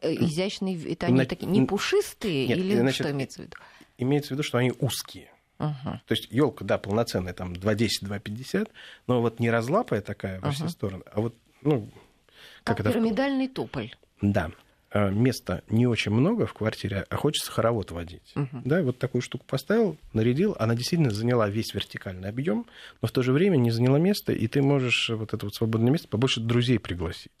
Э, 0.00 0.14
изящные, 0.14 0.92
это 0.92 1.06
они 1.06 1.18
на... 1.18 1.26
такие 1.26 1.46
не 1.46 1.66
пушистые 1.66 2.48
Нет, 2.48 2.58
или 2.58 2.76
значит, 2.76 3.06
что 3.06 3.10
имеется 3.10 3.42
в 3.42 3.44
виду? 3.44 3.56
Имеется 3.98 4.28
в 4.28 4.30
виду, 4.32 4.42
что 4.42 4.58
они 4.58 4.72
узкие. 4.78 5.30
Uh-huh. 5.58 5.98
То 6.06 6.14
есть 6.14 6.28
елка, 6.30 6.64
да, 6.64 6.78
полноценная, 6.78 7.32
там 7.32 7.52
2,10-2,50, 7.52 8.70
но 9.06 9.20
вот 9.20 9.38
не 9.38 9.50
разлапая 9.50 10.00
такая 10.00 10.40
во 10.40 10.48
uh-huh. 10.48 10.52
все 10.52 10.68
стороны, 10.68 11.04
а 11.12 11.20
вот, 11.20 11.36
ну, 11.62 11.88
как, 12.64 12.78
как 12.78 12.80
это... 12.80 12.92
пирамидальный 12.92 13.48
тополь. 13.48 13.94
Да, 14.20 14.50
места 14.94 15.62
не 15.68 15.86
очень 15.86 16.12
много 16.12 16.46
в 16.46 16.54
квартире, 16.54 17.04
а 17.10 17.16
хочется 17.16 17.50
хоровод 17.50 17.90
водить. 17.90 18.32
Угу. 18.36 18.62
Да, 18.64 18.82
вот 18.82 18.98
такую 18.98 19.22
штуку 19.22 19.44
поставил, 19.46 19.96
нарядил, 20.12 20.56
она 20.58 20.74
действительно 20.74 21.10
заняла 21.10 21.48
весь 21.48 21.74
вертикальный 21.74 22.28
объем, 22.28 22.66
но 23.02 23.08
в 23.08 23.10
то 23.10 23.22
же 23.22 23.32
время 23.32 23.56
не 23.56 23.70
заняла 23.70 23.98
место, 23.98 24.32
и 24.32 24.46
ты 24.46 24.62
можешь 24.62 25.10
вот 25.10 25.34
это 25.34 25.46
вот 25.46 25.54
свободное 25.54 25.90
место 25.90 26.08
побольше 26.08 26.40
друзей 26.40 26.78
пригласить. 26.78 27.32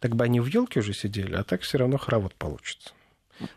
Так 0.00 0.16
бы 0.16 0.24
они 0.24 0.40
в 0.40 0.46
елке 0.46 0.80
уже 0.80 0.92
сидели, 0.94 1.34
а 1.34 1.44
так 1.44 1.62
все 1.62 1.78
равно 1.78 1.98
хоровод 1.98 2.34
получится. 2.34 2.92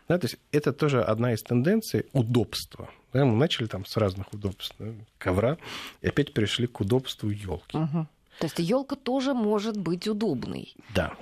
Да, 0.08 0.18
то 0.18 0.26
есть 0.26 0.36
это 0.52 0.72
тоже 0.72 1.02
одна 1.02 1.32
из 1.32 1.42
тенденций 1.42 2.06
удобства. 2.12 2.90
Да, 3.12 3.24
мы 3.24 3.34
начали 3.36 3.66
там 3.66 3.86
с 3.86 3.96
разных 3.96 4.32
удобств 4.32 4.74
да, 4.78 4.92
ковра, 5.18 5.56
и 6.02 6.08
опять 6.08 6.32
перешли 6.32 6.66
к 6.66 6.80
удобству 6.80 7.30
елки. 7.30 7.76
Угу. 7.76 8.06
То 8.38 8.46
есть 8.46 8.58
елка 8.58 8.96
тоже 8.96 9.34
может 9.34 9.76
быть 9.76 10.06
удобной. 10.06 10.74
Да. 10.94 11.14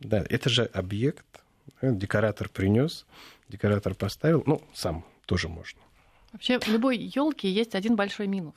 Да, 0.00 0.24
это 0.28 0.50
же 0.50 0.64
объект 0.66 1.24
декоратор 1.82 2.48
принес, 2.48 3.06
декоратор 3.48 3.94
поставил, 3.94 4.42
ну, 4.46 4.62
сам 4.74 5.04
тоже 5.26 5.48
можно. 5.48 5.80
Вообще, 6.32 6.58
любой 6.66 6.96
елке 6.98 7.50
есть 7.50 7.74
один 7.74 7.96
большой 7.96 8.26
минус. 8.26 8.56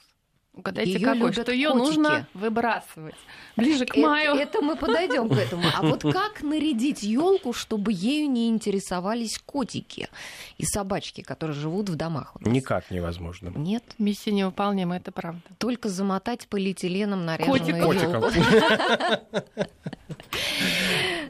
Угадайте, 0.57 0.93
её 0.93 1.13
какой? 1.13 1.31
Что 1.33 1.51
ее 1.51 1.73
нужно 1.73 2.27
выбрасывать 2.33 3.15
ближе 3.55 3.85
к 3.85 3.95
маю. 3.95 4.35
Это, 4.35 4.57
это 4.57 4.61
мы 4.61 4.75
подойдем 4.75 5.29
к 5.29 5.33
этому. 5.33 5.63
А 5.73 5.81
вот 5.83 6.01
как 6.01 6.41
нарядить 6.41 7.03
елку, 7.03 7.53
чтобы 7.53 7.91
ею 7.93 8.29
не 8.29 8.49
интересовались 8.49 9.37
котики 9.37 10.09
и 10.57 10.65
собачки, 10.65 11.21
которые 11.21 11.55
живут 11.55 11.89
в 11.89 11.95
домах? 11.95 12.35
Никак 12.41 12.89
невозможно. 12.91 13.49
Нет. 13.55 13.83
Миссия 13.97 14.31
невыполнима, 14.31 14.97
это 14.97 15.11
правда. 15.11 15.41
Только 15.57 15.89
замотать 15.89 16.47
полиэтиленом 16.47 17.25
наряженную 17.25 17.85
Котиков. 17.85 18.35
елку. 18.35 19.67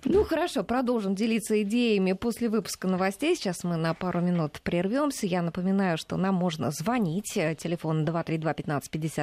Ну 0.06 0.24
хорошо, 0.24 0.64
продолжим 0.64 1.16
делиться 1.16 1.62
идеями 1.64 2.14
после 2.14 2.50
выпуска 2.50 2.88
новостей. 2.88 3.36
Сейчас 3.36 3.64
мы 3.64 3.76
на 3.76 3.94
пару 3.94 4.22
минут 4.22 4.62
прервемся. 4.62 5.26
Я 5.26 5.42
напоминаю, 5.42 5.98
что 5.98 6.16
нам 6.18 6.36
можно 6.36 6.72
звонить. 6.72 7.34
Телефон 7.34 8.06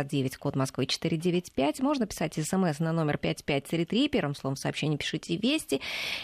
232-1559, 0.02 0.38
код 0.38 0.56
Москвы 0.56 0.86
495. 0.86 1.80
Можно 1.80 2.06
писать 2.06 2.34
смс 2.34 2.78
на 2.78 2.92
номер 2.92 3.18
5533. 3.18 4.08
Первым 4.08 4.34
словом 4.34 4.56
сообщение 4.56 4.98
пишите 4.98 5.36
«Вести». 5.36 5.80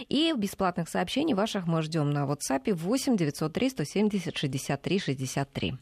И 0.09 0.33
бесплатных 0.37 0.89
сообщений 0.89 1.35
ваших 1.35 1.67
мы 1.67 1.83
ждем 1.83 2.13
на 2.13 2.25
WhatsApp 2.25 2.73
8 2.73 3.17
903 3.17 3.71
170 3.71 4.37
63 4.37 4.99
63. 4.99 5.75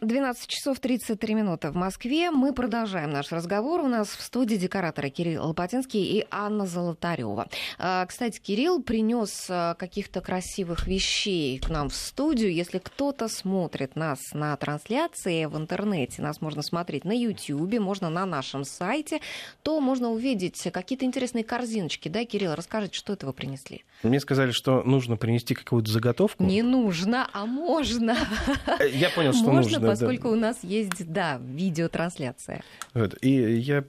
12 0.00 0.48
часов 0.48 0.80
33 0.80 1.34
минуты 1.34 1.70
в 1.70 1.76
Москве. 1.76 2.32
Мы 2.32 2.52
продолжаем 2.52 3.10
наш 3.10 3.30
разговор. 3.30 3.80
У 3.80 3.86
нас 3.86 4.08
в 4.08 4.20
студии 4.22 4.56
декораторы 4.56 5.08
Кирилл 5.08 5.46
Лопатинский 5.46 6.02
и 6.02 6.26
Анна 6.32 6.66
Золотарева. 6.66 7.48
А, 7.78 8.04
кстати, 8.06 8.40
Кирилл 8.40 8.82
принес 8.82 9.46
а, 9.48 9.74
каких-то 9.74 10.20
красивых 10.20 10.88
вещей 10.88 11.58
к 11.60 11.68
нам 11.68 11.90
в 11.90 11.94
студию. 11.94 12.52
Если 12.52 12.78
кто-то 12.78 13.28
смотрит 13.28 13.94
нас 13.94 14.18
на 14.32 14.56
трансляции 14.56 15.44
в 15.44 15.56
интернете, 15.56 16.22
нас 16.22 16.40
можно 16.40 16.62
смотреть 16.62 17.04
на 17.04 17.12
YouTube, 17.12 17.78
можно 17.78 18.10
на 18.10 18.26
нашем 18.26 18.64
сайте, 18.64 19.20
то 19.62 19.80
можно 19.80 20.10
увидеть 20.10 20.60
какие-то 20.72 21.04
интересные 21.04 21.44
корзиночки. 21.44 22.08
Да, 22.08 22.24
Кирилл, 22.24 22.56
расскажите, 22.56 22.98
что 22.98 23.12
это 23.12 23.26
вы 23.26 23.32
принесли? 23.32 23.84
Мне 24.02 24.18
сказали, 24.18 24.50
что 24.50 24.82
нужно 24.82 25.16
принести 25.16 25.54
какую-то 25.54 25.90
заготовку. 25.90 26.42
Не 26.42 26.62
нужно, 26.62 27.28
а 27.32 27.46
можно. 27.46 28.16
Я 28.92 29.10
понял, 29.10 29.32
что 29.32 29.52
нужно 29.52 29.83
поскольку 29.90 30.28
у 30.28 30.36
нас 30.36 30.62
есть, 30.62 31.10
да, 31.10 31.40
видеотрансляция. 31.44 32.62
Вот. 32.92 33.16
И 33.22 33.30
я 33.30 33.84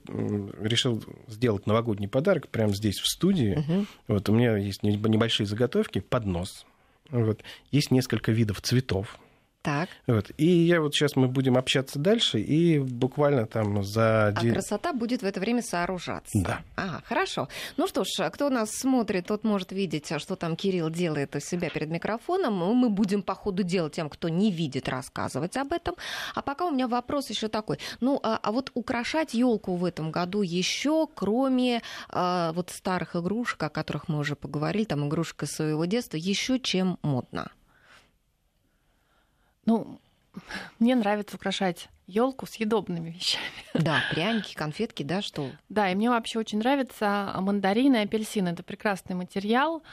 решил 0.61 1.03
сделать 1.27 1.67
новогодний 1.67 2.07
подарок 2.07 2.47
прямо 2.49 2.73
здесь, 2.73 2.99
в 2.99 3.07
студии. 3.07 3.57
Угу. 3.57 3.85
Вот, 4.07 4.29
у 4.29 4.33
меня 4.33 4.57
есть 4.57 4.83
небольшие 4.83 5.47
заготовки, 5.47 5.99
поднос. 5.99 6.65
Вот. 7.09 7.41
Есть 7.71 7.91
несколько 7.91 8.31
видов 8.31 8.61
цветов. 8.61 9.19
Так. 9.65 9.89
Вот. 10.05 10.29
И 10.37 10.45
я 10.45 10.79
вот 10.79 10.93
сейчас 10.93 11.15
мы 11.15 11.27
будем 11.27 11.57
общаться 11.57 11.97
дальше, 11.97 12.39
и 12.39 12.77
буквально 12.77 13.47
там 13.47 13.83
за... 13.83 14.27
А 14.27 14.33
красота 14.33 14.93
будет 14.93 15.23
в 15.23 15.25
это 15.25 15.39
время 15.39 15.63
сооружаться. 15.63 16.31
Да. 16.35 16.61
Ага, 16.75 17.01
хорошо. 17.03 17.49
Ну 17.75 17.87
что 17.87 18.03
ж, 18.03 18.29
кто 18.29 18.51
нас 18.51 18.69
смотрит, 18.69 19.25
тот 19.25 19.43
может 19.43 19.71
видеть, 19.71 20.11
а 20.11 20.19
что 20.19 20.35
там 20.35 20.55
Кирилл 20.55 20.91
делает 20.91 21.35
у 21.35 21.39
себя 21.39 21.71
перед 21.71 21.89
микрофоном. 21.89 22.53
Мы 22.53 22.91
будем 22.91 23.23
по 23.23 23.33
ходу 23.33 23.63
дела 23.63 23.89
тем, 23.89 24.07
кто 24.07 24.29
не 24.29 24.51
видит, 24.51 24.87
рассказывать 24.87 25.57
об 25.57 25.73
этом. 25.73 25.95
А 26.35 26.43
пока 26.43 26.67
у 26.67 26.71
меня 26.71 26.87
вопрос 26.87 27.31
еще 27.31 27.47
такой. 27.47 27.79
Ну, 28.01 28.19
а, 28.21 28.39
а 28.43 28.51
вот 28.51 28.69
украшать 28.75 29.33
елку 29.33 29.77
в 29.77 29.83
этом 29.83 30.11
году 30.11 30.43
еще, 30.43 31.07
кроме 31.11 31.81
а, 32.09 32.51
вот 32.53 32.69
старых 32.69 33.15
игрушек, 33.15 33.63
о 33.63 33.69
которых 33.69 34.09
мы 34.09 34.19
уже 34.19 34.35
поговорили, 34.35 34.85
там 34.85 35.07
игрушка 35.07 35.47
своего 35.47 35.85
детства, 35.85 36.17
еще 36.17 36.59
чем 36.59 36.99
модно? 37.01 37.49
Ну, 39.65 39.99
мне 40.79 40.95
нравится 40.95 41.35
украшать 41.35 41.89
елку 42.07 42.45
съедобными 42.45 43.09
вещами. 43.11 43.43
Да, 43.73 44.01
пряники, 44.11 44.53
конфетки, 44.53 45.03
да, 45.03 45.21
что? 45.21 45.51
Да, 45.69 45.91
и 45.91 45.95
мне 45.95 46.09
вообще 46.09 46.39
очень 46.39 46.59
нравится 46.59 47.33
мандарины 47.39 47.97
и 47.97 48.05
апельсины. 48.05 48.49
Это 48.49 48.63
прекрасный 48.63 49.15
материал. 49.15 49.83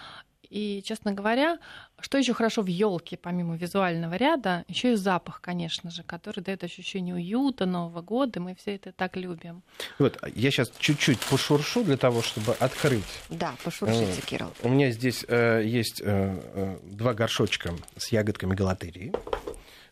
И, 0.53 0.83
честно 0.85 1.13
говоря, 1.13 1.59
что 1.99 2.19
еще 2.19 2.35
хорошо 2.35 2.61
в 2.61 2.67
елке, 2.67 3.17
помимо 3.17 3.57
визуального 3.57 4.15
ряда, 4.17 4.67
еще 4.69 4.93
и 4.93 4.97
запах, 4.97 5.41
конечно 5.41 5.91
же, 5.91 6.03
который 6.03 6.43
дает 6.43 6.63
ощущение 6.63 7.15
уюта, 7.15 7.65
Нового 7.65 8.03
года. 8.03 8.39
Мы 8.39 8.55
все 8.55 8.75
это 8.75 8.93
так 8.93 9.17
любим. 9.17 9.63
Вот, 9.99 10.23
я 10.35 10.51
сейчас 10.51 10.71
чуть-чуть 10.79 11.21
пошуршу 11.21 11.85
для 11.85 11.97
того, 11.97 12.21
чтобы 12.21 12.53
открыть. 12.61 13.03
Да, 13.31 13.55
пошуршите, 13.65 14.21
э, 14.21 14.27
Кирилл. 14.27 14.53
У 14.63 14.69
меня 14.69 14.91
здесь 14.91 15.25
э, 15.27 15.63
есть 15.65 16.03
э, 16.03 16.05
э 16.05 16.79
два 16.83 17.15
горшочка 17.15 17.75
с 17.97 18.13
ягодками 18.13 18.55
галатерии. 18.55 19.11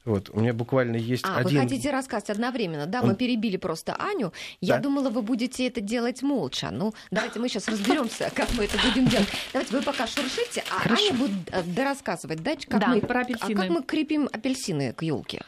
Вот, 0.05 0.31
у 0.31 0.41
меня 0.41 0.55
буквально 0.55 0.97
есть 0.97 1.25
а, 1.27 1.39
один... 1.39 1.59
вы 1.59 1.65
хотите 1.65 1.91
рассказать 1.91 2.31
одновременно? 2.31 2.87
Да, 2.87 3.03
мы 3.03 3.15
перебили 3.15 3.59
просто 3.59 3.95
Аню. 3.95 4.33
Я 4.61 4.77
да. 4.77 4.83
думала, 4.83 5.11
вы 5.11 5.21
будете 5.21 5.67
это 5.67 5.83
делать 5.83 6.23
молча. 6.23 6.71
Ну, 6.71 6.95
давайте 7.11 7.39
мы 7.39 7.49
сейчас 7.49 7.69
разберемся, 7.69 8.31
как 8.35 8.49
мы 8.57 8.65
это 8.65 8.79
будем 8.79 9.07
делать. 9.07 9.29
Давайте 9.53 9.77
вы 9.77 9.83
пока 9.83 10.07
шуршите, 10.07 10.65
а 10.71 10.81
Хорошо. 10.81 11.05
Аня 11.05 11.19
будет 11.19 11.51
э, 11.53 11.63
дорассказывать, 11.65 12.43
да, 12.43 12.57
как, 12.69 12.81
да, 12.81 12.87
мы, 12.89 13.01
про 13.03 13.21
апельсины. 13.21 13.53
а 13.53 13.63
как 13.63 13.69
мы 13.71 13.83
крепим 13.83 14.29
апельсины 14.33 14.95
к 14.95 15.03
елке? 15.03 15.43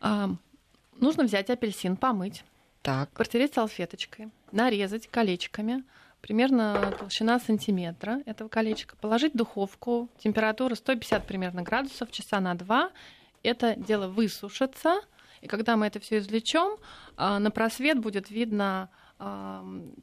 А, 0.00 0.30
Нужно 1.00 1.24
взять 1.24 1.50
апельсин, 1.50 1.96
помыть, 1.96 2.44
Так. 2.82 3.10
протереть 3.10 3.54
салфеточкой, 3.54 4.30
нарезать 4.52 5.08
колечками, 5.08 5.84
примерно 6.20 6.94
толщина 6.98 7.38
сантиметра 7.40 8.22
этого 8.26 8.48
колечка, 8.48 8.96
положить 8.96 9.34
в 9.34 9.36
духовку, 9.36 10.08
температура 10.18 10.74
150 10.74 11.26
примерно 11.26 11.62
градусов, 11.62 12.10
часа 12.10 12.40
на 12.40 12.54
два. 12.54 12.90
Это 13.44 13.76
дело 13.76 14.08
высушится, 14.08 15.00
и 15.40 15.46
когда 15.46 15.76
мы 15.76 15.86
это 15.86 16.00
все 16.00 16.18
извлечем, 16.18 16.78
а, 17.16 17.38
на 17.38 17.50
просвет 17.50 17.98
будет 18.00 18.30
видно 18.30 18.90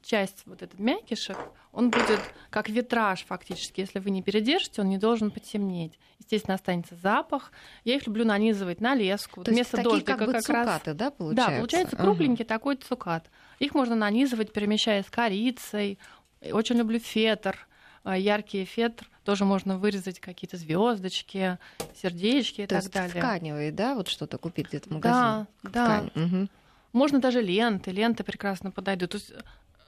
часть 0.03 0.43
вот 0.45 0.61
этот 0.61 0.79
мякишек, 0.79 1.37
он 1.73 1.89
будет 1.89 2.19
как 2.49 2.69
витраж 2.69 3.25
фактически. 3.25 3.81
Если 3.81 3.99
вы 3.99 4.09
не 4.09 4.23
передержите, 4.23 4.81
он 4.81 4.89
не 4.89 4.97
должен 4.97 5.31
потемнеть. 5.31 5.99
Естественно, 6.19 6.55
останется 6.55 6.95
запах. 6.95 7.51
Я 7.83 7.95
их 7.95 8.07
люблю 8.07 8.25
нанизывать 8.25 8.79
на 8.79 8.95
леску. 8.95 9.43
То 9.43 9.51
есть 9.51 9.57
Вместо 9.57 9.77
такие 9.77 9.91
дождика 9.91 10.17
как 10.17 10.27
бы 10.27 10.33
раз 10.33 10.45
цукаты, 10.45 10.93
да, 10.93 11.11
получается? 11.11 11.51
да, 11.51 11.57
получается 11.57 11.95
кругленький 11.97 12.45
такой 12.45 12.77
цукат. 12.77 13.29
Их 13.59 13.75
можно 13.75 13.95
нанизывать, 13.95 14.53
перемещая 14.53 15.03
с 15.03 15.09
корицей. 15.09 15.99
Очень 16.51 16.77
люблю 16.77 16.99
фетр. 16.99 17.67
А, 18.03 18.17
Яркий 18.17 18.65
фетр. 18.65 19.07
Тоже 19.23 19.45
можно 19.45 19.77
вырезать 19.77 20.19
какие-то 20.19 20.57
звездочки, 20.57 21.59
сердечки 21.95 22.61
и 22.61 22.65
То 22.67 22.75
так 22.75 22.83
есть 22.83 22.93
далее. 22.93 23.21
тканевые, 23.21 23.71
да, 23.71 23.93
вот 23.93 24.07
что-то 24.07 24.37
купить 24.39 24.67
где-то 24.69 24.89
в 24.89 24.91
Да, 24.91 24.95
магазине? 24.95 25.47
да. 25.63 25.69
Ткань. 25.69 26.11
Мгм. 26.15 26.49
Можно 26.93 27.19
даже 27.19 27.41
ленты. 27.41 27.91
Ленты 27.91 28.23
прекрасно 28.23 28.71
подойдут. 28.71 29.11
То 29.11 29.17
есть, 29.17 29.31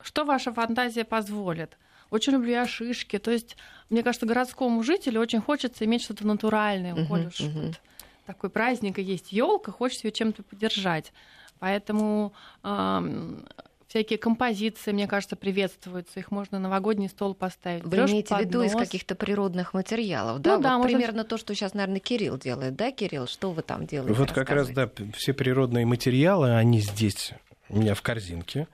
что 0.01 0.23
ваша 0.25 0.53
фантазия 0.53 1.03
позволит? 1.03 1.77
Очень 2.11 2.33
люблю 2.33 2.51
я 2.51 2.67
шишки. 2.67 3.17
То 3.17 3.31
есть, 3.31 3.57
мне 3.89 4.03
кажется, 4.03 4.27
городскому 4.27 4.83
жителю 4.83 5.19
очень 5.19 5.41
хочется 5.41 5.83
иметь 5.85 6.03
что-то 6.03 6.27
натуральное. 6.27 7.07
Коль 7.07 7.25
уж 7.27 7.39
мгм. 7.39 7.67
вот 7.67 7.81
такой 8.27 8.51
праздник 8.51 8.99
и 8.99 9.01
есть 9.01 9.31
елка, 9.33 9.71
хочется 9.71 10.07
ее 10.07 10.11
чем-то 10.11 10.43
поддержать. 10.43 11.11
Поэтому 11.59 12.33
ам, 12.61 13.45
всякие 13.93 14.17
композиции, 14.17 14.91
мне 14.91 15.07
кажется, 15.07 15.35
приветствуются. 15.35 16.19
Их 16.19 16.31
можно 16.31 16.57
на 16.57 16.63
новогодний 16.67 17.07
стол 17.09 17.35
поставить. 17.35 17.83
Вы 17.83 17.91
Берёшь 17.91 18.09
имеете 18.09 18.35
в 18.35 18.39
виду 18.39 18.63
из 18.63 18.71
каких-то 18.73 19.13
природных 19.13 19.75
материалов, 19.75 20.39
да? 20.41 20.57
Ну 20.57 20.63
да, 20.63 20.71
вот 20.77 20.83
можно- 20.83 20.97
примерно 20.97 21.23
то, 21.23 21.37
что 21.37 21.53
сейчас, 21.53 21.75
наверное, 21.75 21.99
Кирилл 21.99 22.39
делает, 22.39 22.75
да, 22.75 22.91
Кирилл? 22.91 23.27
Что 23.27 23.51
вы 23.51 23.61
там 23.61 23.85
делаете? 23.85 24.15
Вот 24.15 24.31
как 24.31 24.49
раз, 24.49 24.69
да, 24.69 24.89
все 25.15 25.33
природные 25.33 25.85
материалы, 25.85 26.55
они 26.55 26.79
здесь 26.81 27.33
у 27.69 27.77
меня 27.77 27.93
в 27.93 28.01
корзинке. 28.01 28.67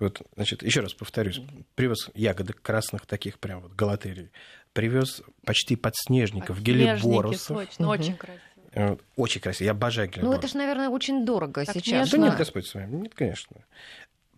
Вот, 0.00 0.22
значит, 0.34 0.64
еще 0.64 0.80
раз 0.80 0.92
повторюсь, 0.92 1.40
привез 1.76 2.10
ягодок 2.14 2.60
красных, 2.60 3.06
таких 3.06 3.38
прям 3.38 3.60
вот 3.60 3.74
галатерий. 3.74 4.30
Привез 4.72 5.22
почти 5.46 5.76
подснежников, 5.76 6.56
Подснежники, 6.56 7.00
гелиборусов. 7.00 7.56
точно, 7.58 7.84
Мгм. 7.86 7.92
очень 7.92 8.16
красиво. 8.16 8.40
Э, 8.72 8.96
Очень 9.14 9.40
красиво, 9.40 9.66
я 9.66 9.70
обожаю 9.70 10.08
Ну, 10.08 10.14
гелиборус. 10.16 10.38
это 10.40 10.48
же, 10.48 10.56
наверное, 10.56 10.88
очень 10.88 11.24
дорого 11.24 11.64
Так 11.64 11.76
сейчас. 11.76 12.10
Да 12.10 12.16
нежно. 12.18 12.30
нет, 12.30 12.38
Господь 12.38 12.66
с 12.66 12.74
вами, 12.74 12.96
нет, 13.02 13.14
конечно. 13.14 13.56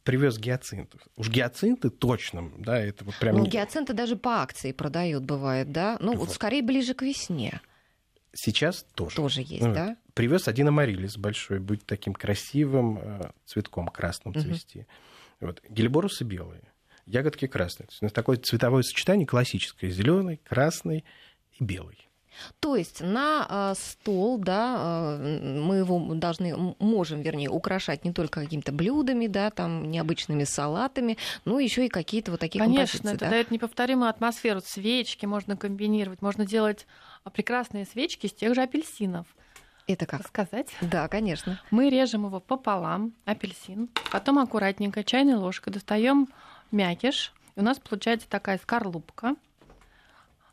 Привез 0.06 0.38
гиацинтов. 0.38 1.00
Уж 1.16 1.28
гиацинты 1.30 1.90
точно, 1.90 2.52
да, 2.58 2.78
это 2.78 3.04
вот 3.04 3.16
прям... 3.16 3.38
Ну, 3.38 3.44
гиацинты 3.44 3.92
даже 3.92 4.14
по 4.14 4.40
акции 4.40 4.70
продают, 4.70 5.24
бывает, 5.24 5.72
да? 5.72 5.96
Ну, 5.98 6.12
вот, 6.12 6.28
Вот. 6.28 6.34
скорее 6.34 6.62
ближе 6.62 6.94
к 6.94 7.02
весне 7.02 7.60
Сейчас 8.32 8.86
тоже. 8.94 9.16
тоже 9.16 9.40
есть, 9.40 9.62
Ну, 9.66 9.74
да? 9.74 9.96
Привез 10.14 10.46
один 10.46 10.68
амарилис 10.68 11.16
большой, 11.16 11.58
будет 11.58 11.86
таким 11.86 12.14
красивым 12.14 12.98
э, 13.02 13.30
цветком 13.46 13.88
красным 13.88 14.32
Мгм. 14.32 14.42
цвести. 14.44 14.86
Вот. 15.40 15.60
Гелиборусы 15.68 16.22
белые, 16.22 16.62
ягодки 17.04 17.48
красные. 17.48 17.88
То 17.88 17.92
есть, 17.92 18.02
ну, 18.02 18.08
такое 18.10 18.36
цветовое 18.36 18.84
сочетание 18.84 19.26
классическое. 19.26 19.90
Зеленый, 19.90 20.36
красный 20.44 21.04
и 21.58 21.64
белый. 21.64 22.05
То 22.60 22.76
есть 22.76 23.00
на 23.00 23.46
э, 23.48 23.74
стол, 23.78 24.38
да, 24.38 25.18
э, 25.18 25.58
мы 25.60 25.76
его 25.76 26.14
должны, 26.14 26.74
можем, 26.78 27.22
вернее, 27.22 27.48
украшать 27.48 28.04
не 28.04 28.12
только 28.12 28.42
какими-то 28.42 28.72
блюдами, 28.72 29.26
да, 29.26 29.50
там, 29.50 29.90
необычными 29.90 30.44
салатами, 30.44 31.18
но 31.44 31.58
еще 31.60 31.86
и 31.86 31.88
какие-то 31.88 32.30
вот 32.30 32.40
такие 32.40 32.62
Конечно, 32.62 33.08
это 33.08 33.18
да? 33.18 33.30
дает 33.30 33.50
неповторимую 33.50 34.08
атмосферу. 34.08 34.60
Свечки 34.60 35.26
можно 35.26 35.56
комбинировать, 35.56 36.22
можно 36.22 36.46
делать 36.46 36.86
а, 37.24 37.30
прекрасные 37.30 37.84
свечки 37.84 38.26
из 38.26 38.32
тех 38.32 38.54
же 38.54 38.62
апельсинов. 38.62 39.26
Это 39.86 40.04
как? 40.04 40.20
Рассказать? 40.20 40.68
Да, 40.80 41.06
конечно. 41.08 41.60
Мы 41.70 41.90
режем 41.90 42.26
его 42.26 42.40
пополам, 42.40 43.12
апельсин, 43.24 43.88
потом 44.10 44.38
аккуратненько 44.38 45.04
чайной 45.04 45.34
ложкой 45.34 45.70
достаем 45.70 46.28
мякиш, 46.72 47.32
и 47.54 47.60
у 47.60 47.62
нас 47.62 47.78
получается 47.78 48.28
такая 48.28 48.58
скорлупка. 48.58 49.36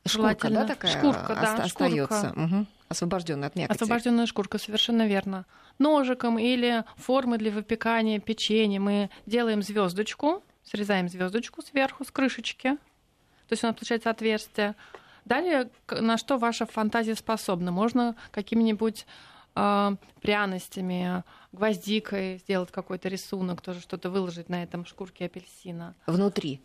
Шкурка, 0.05 0.49
да, 0.49 0.65
такая 0.67 0.91
Шкурка, 0.91 1.35
да, 1.35 1.53
оста- 1.53 1.67
шкурка. 1.67 2.03
остается, 2.05 2.65
освобожденная 2.89 3.47
от 3.47 3.55
мякоти. 3.55 3.75
Освобожденная 3.77 4.25
шкурка, 4.25 4.57
совершенно 4.57 5.07
верно. 5.07 5.45
Ножиком 5.79 6.37
или 6.37 6.83
формы 6.97 7.37
для 7.37 7.51
выпекания 7.51 8.19
печенья 8.19 8.79
мы 8.79 9.09
делаем 9.25 9.61
звездочку, 9.61 10.43
срезаем 10.63 11.07
звездочку 11.09 11.61
сверху 11.61 12.03
с 12.03 12.11
крышечки. 12.11 12.75
То 13.47 13.51
есть 13.51 13.63
у 13.63 13.67
нас 13.67 13.75
получается 13.75 14.09
отверстие. 14.09 14.75
Далее, 15.25 15.69
на 15.89 16.17
что 16.17 16.37
ваша 16.37 16.65
фантазия 16.65 17.15
способна? 17.15 17.71
Можно 17.71 18.15
какими-нибудь 18.31 19.05
а, 19.55 19.95
пряностями, 20.21 21.23
гвоздикой 21.51 22.39
сделать 22.39 22.71
какой-то 22.71 23.07
рисунок, 23.07 23.61
тоже 23.61 23.79
что-то 23.79 24.09
выложить 24.09 24.49
на 24.49 24.63
этом 24.63 24.85
шкурке 24.85 25.25
апельсина. 25.25 25.95
Внутри. 26.07 26.61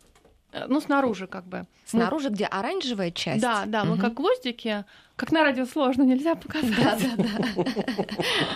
Э, 0.51 0.65
Ну, 0.67 0.81
снаружи 0.81 1.27
как 1.27 1.45
бы. 1.45 1.59
Мы- 1.59 1.65
Снаружи, 1.85 2.29
где 2.29 2.45
оранжевая 2.45 3.11
часть. 3.11 3.41
Да, 3.41 3.65
да, 3.65 3.83
мы 3.83 3.91
Мгм. 3.93 4.01
как 4.01 4.13
гвоздики, 4.15 4.83
как 5.15 5.31
на 5.31 5.43
радио 5.43 5.65
сложно, 5.65 6.03
нельзя 6.03 6.35
показать. 6.35 6.75
Да, 6.77 6.97
да, 6.97 7.23
да. 7.23 7.65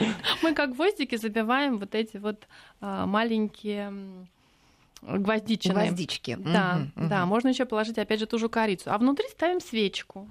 Мы 0.42 0.54
как 0.54 0.74
гвоздики 0.76 1.16
забиваем 1.18 1.78
вот 1.78 1.94
эти 1.96 2.18
вот 2.18 2.48
а, 2.82 3.06
маленькие 3.06 3.94
гвоздичины. 5.02 5.74
Гвоздички. 5.74 6.38
Да, 6.40 6.82
да, 6.96 7.26
можно 7.26 7.50
еще 7.50 7.66
положить 7.66 7.98
опять 7.98 8.20
же 8.20 8.26
ту 8.26 8.38
же 8.40 8.50
корицу. 8.50 8.92
А 8.92 8.98
внутри 8.98 9.28
ставим 9.30 9.60
свечку. 9.60 10.28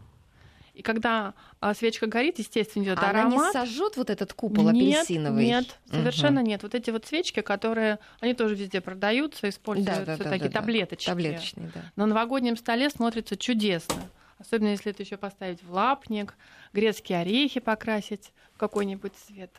И 0.75 0.81
когда 0.83 1.35
а, 1.61 1.75
свечка 1.75 2.07
горит, 2.07 2.39
естественно, 2.39 2.85
идет 2.85 2.99
А 2.99 3.11
Она 3.11 3.25
не 3.25 3.37
аромат. 3.37 3.53
сожжет 3.53 3.97
вот 3.97 4.09
этот 4.09 4.33
купол 4.33 4.71
нет, 4.71 5.01
апельсиновый? 5.01 5.45
нет, 5.45 5.79
совершенно 5.91 6.41
нет. 6.41 6.63
Вот 6.63 6.75
эти 6.75 6.91
вот 6.91 7.05
свечки, 7.05 7.41
которые, 7.41 7.99
они 8.21 8.33
тоже 8.33 8.55
везде 8.55 8.81
продаются, 8.81 9.49
используются 9.51 10.01
Да, 10.07 10.17
да, 10.17 10.25
да, 10.25 10.31
такие 10.31 10.49
да, 10.49 10.55
да. 10.55 10.61
таблеточки. 10.61 11.07
Таблеточный, 11.07 11.71
да. 11.75 11.83
На 11.97 12.07
новогоднем 12.07 12.57
столе 12.57 12.89
смотрится 12.89 13.37
чудесно. 13.37 13.97
Особенно 14.39 14.69
если 14.69 14.91
это 14.93 15.03
еще 15.03 15.17
поставить 15.19 15.63
в 15.63 15.73
лапник, 15.73 16.35
грецкие 16.73 17.19
орехи 17.21 17.61
покрасить 17.61 18.33
в 18.55 18.59
какой-нибудь 18.59 19.13
цвет. 19.27 19.51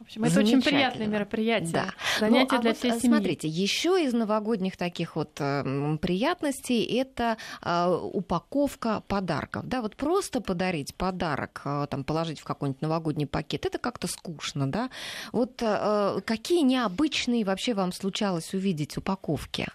В 0.00 0.04
общем, 0.04 0.24
это 0.24 0.40
очень 0.40 0.62
приятное 0.62 1.06
мероприятие. 1.06 1.72
Да. 1.72 1.94
Занятие 2.18 2.52
Ну, 2.52 2.58
а 2.58 2.62
для 2.62 2.70
вот, 2.70 2.78
всей 2.78 2.92
э, 2.92 3.00
семьи. 3.00 3.16
Смотрите, 3.16 3.48
еще 3.48 4.02
из 4.02 4.14
новогодних 4.14 4.78
таких 4.78 5.14
вот 5.14 5.38
э, 5.38 5.98
приятностей 6.00 6.82
это 6.98 7.36
э, 7.62 7.86
упаковка 7.86 9.02
подарков. 9.06 9.66
Да, 9.68 9.82
вот 9.82 9.96
просто 9.96 10.40
подарить 10.40 10.94
подарок, 10.94 11.60
э, 11.66 11.86
там, 11.90 12.04
положить 12.04 12.40
в 12.40 12.44
какой-нибудь 12.44 12.80
новогодний 12.80 13.26
пакет, 13.26 13.66
это 13.66 13.76
как-то 13.76 14.08
скучно, 14.08 14.72
да? 14.72 14.88
Вот 15.32 15.60
э, 15.60 16.20
какие 16.24 16.62
необычные 16.62 17.44
вообще 17.44 17.74
вам 17.74 17.92
случалось 17.92 18.54
увидеть 18.54 18.96
упаковки 18.96 19.66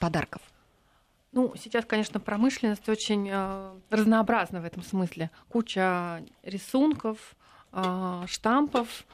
подарков? 0.00 0.42
Ну, 1.30 1.54
сейчас, 1.56 1.84
конечно, 1.84 2.18
промышленность 2.18 2.88
очень 2.88 3.28
э, 3.30 3.74
разнообразна 3.90 4.60
в 4.60 4.64
этом 4.64 4.82
смысле. 4.82 5.30
Куча 5.48 6.24
рисунков, 6.42 7.18
э, 7.34 7.45
штампов. 8.26 9.04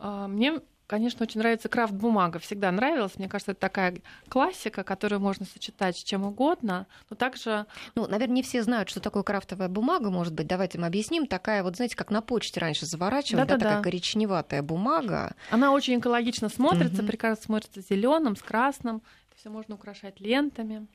Э, 0.00 0.26
мне, 0.28 0.60
конечно, 0.86 1.22
очень 1.24 1.40
нравится 1.40 1.68
крафт-бумага. 1.68 2.38
Всегда 2.38 2.70
нравилась. 2.72 3.16
Мне 3.16 3.28
кажется, 3.28 3.52
это 3.52 3.60
такая 3.60 3.96
классика, 4.28 4.84
которую 4.84 5.20
можно 5.20 5.46
сочетать 5.46 5.96
с 5.96 6.02
чем 6.02 6.24
угодно. 6.24 6.86
Но 7.10 7.16
также 7.16 7.66
Ну, 7.94 8.06
наверное, 8.06 8.34
не 8.36 8.42
все 8.42 8.62
знают, 8.62 8.88
что 8.90 9.00
такое 9.00 9.22
крафтовая 9.22 9.68
бумага, 9.68 10.10
может 10.10 10.34
быть. 10.34 10.46
Давайте 10.46 10.78
мы 10.78 10.86
объясним. 10.86 11.26
Такая 11.26 11.62
вот, 11.62 11.76
знаете, 11.76 11.96
как 11.96 12.10
на 12.10 12.20
почте 12.20 12.60
раньше 12.60 12.86
заворачивали, 12.86 13.42
да, 13.42 13.46
Да-да-да. 13.46 13.68
такая 13.70 13.82
коричневатая 13.84 14.62
бумага. 14.62 15.34
она 15.50 15.72
очень 15.72 15.98
экологично 15.98 16.48
смотрится, 16.48 16.98
Мгм. 17.02 17.06
прекрасно 17.06 17.44
смотрится 17.44 17.80
зеленым, 17.80 18.36
с 18.36 18.42
красным. 18.42 18.96
Это 19.30 19.38
все 19.40 19.50
можно 19.50 19.74
украшать 19.74 20.20
лентами. 20.20 20.86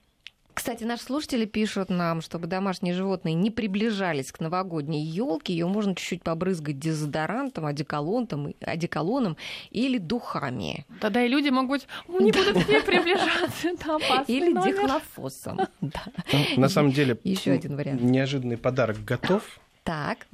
Кстати, 0.59 0.83
наши 0.83 1.03
слушатели 1.03 1.45
пишут 1.45 1.89
нам, 1.89 2.19
чтобы 2.19 2.45
домашние 2.45 2.93
животные 2.93 3.33
не 3.33 3.49
приближались 3.49 4.29
к 4.33 4.41
новогодней 4.41 5.01
елке, 5.05 5.53
ее 5.53 5.67
можно 5.67 5.95
чуть-чуть 5.95 6.21
побрызгать 6.21 6.77
дезодорантом, 6.77 7.65
одеколоном, 7.65 8.53
одеколоном 8.59 9.37
или 9.71 9.97
духами. 9.97 10.85
Тогда 10.99 11.23
и 11.23 11.29
люди 11.29 11.47
могут 11.47 11.87
не 12.09 12.33
будут 12.33 12.61
к 12.65 12.67
ней 12.67 12.81
приближаться. 12.81 13.69
Это 13.69 13.95
опасный 13.95 14.35
Или 14.35 14.51
дихлофосом. 14.51 15.59
Да. 15.79 16.01
Ну, 16.33 16.61
на 16.61 16.67
самом 16.67 16.91
деле, 16.91 17.17
Еще 17.23 17.51
один 17.51 17.77
вариант. 17.77 18.01
неожиданный 18.01 18.57
подарок 18.57 18.97
готов. 19.05 19.43
Так. 19.85 20.27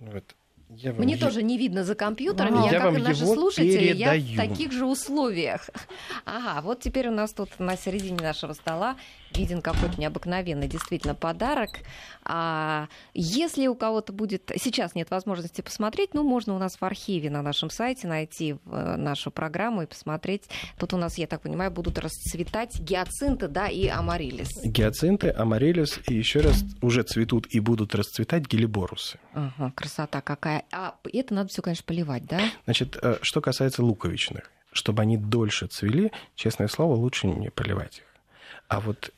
Вот. 0.00 0.24
Я 0.70 0.92
вам 0.92 1.02
Мне 1.04 1.14
е- 1.14 1.20
тоже 1.20 1.44
не 1.44 1.56
видно 1.56 1.84
за 1.84 1.94
компьютером. 1.94 2.64
Я, 2.64 2.64
Я 2.64 2.70
как 2.80 2.84
вам 2.86 2.96
и 2.96 3.00
наши 3.00 3.24
слушатели, 3.26 3.94
я 3.94 4.10
в 4.10 4.14
передаю. 4.16 4.36
таких 4.48 4.72
же 4.72 4.86
условиях. 4.86 5.70
Ага, 6.24 6.62
вот 6.62 6.80
теперь 6.80 7.06
у 7.08 7.12
нас 7.12 7.32
тут 7.32 7.50
на 7.60 7.76
середине 7.76 8.16
нашего 8.22 8.54
стола 8.54 8.96
виден 9.36 9.62
какой-то 9.62 10.00
необыкновенный 10.00 10.68
действительно 10.68 11.14
подарок. 11.14 11.70
А 12.24 12.88
если 13.14 13.66
у 13.66 13.74
кого-то 13.74 14.12
будет... 14.12 14.50
Сейчас 14.56 14.94
нет 14.94 15.10
возможности 15.10 15.60
посмотреть, 15.60 16.14
ну, 16.14 16.22
можно 16.22 16.54
у 16.54 16.58
нас 16.58 16.76
в 16.80 16.84
архиве 16.84 17.30
на 17.30 17.42
нашем 17.42 17.70
сайте 17.70 18.06
найти 18.06 18.56
нашу 18.64 19.30
программу 19.30 19.82
и 19.82 19.86
посмотреть. 19.86 20.44
Тут 20.78 20.94
у 20.94 20.96
нас, 20.96 21.18
я 21.18 21.26
так 21.26 21.42
понимаю, 21.42 21.70
будут 21.70 21.98
расцветать 21.98 22.78
гиацинты, 22.80 23.48
да, 23.48 23.68
и 23.68 23.88
амарилис. 23.88 24.48
Гиацинты, 24.64 25.30
амарилис, 25.30 26.00
и 26.08 26.14
еще 26.14 26.40
раз 26.40 26.64
уже 26.80 27.02
цветут 27.02 27.46
и 27.50 27.60
будут 27.60 27.94
расцветать 27.94 28.46
гелиборусы. 28.46 29.18
Ага, 29.34 29.72
красота 29.74 30.20
какая. 30.20 30.64
А 30.72 30.96
это 31.12 31.34
надо 31.34 31.48
все, 31.48 31.62
конечно, 31.62 31.84
поливать, 31.86 32.24
да? 32.26 32.40
Значит, 32.64 32.96
э, 33.02 33.18
что 33.22 33.40
касается 33.40 33.82
луковичных, 33.82 34.50
чтобы 34.72 35.02
они 35.02 35.16
дольше 35.16 35.66
цвели, 35.66 36.12
честное 36.34 36.68
слово, 36.68 36.94
лучше 36.94 37.26
не 37.26 37.50
поливать 37.50 37.98
их. 37.98 38.04
А 38.68 38.80
вот 38.80 39.12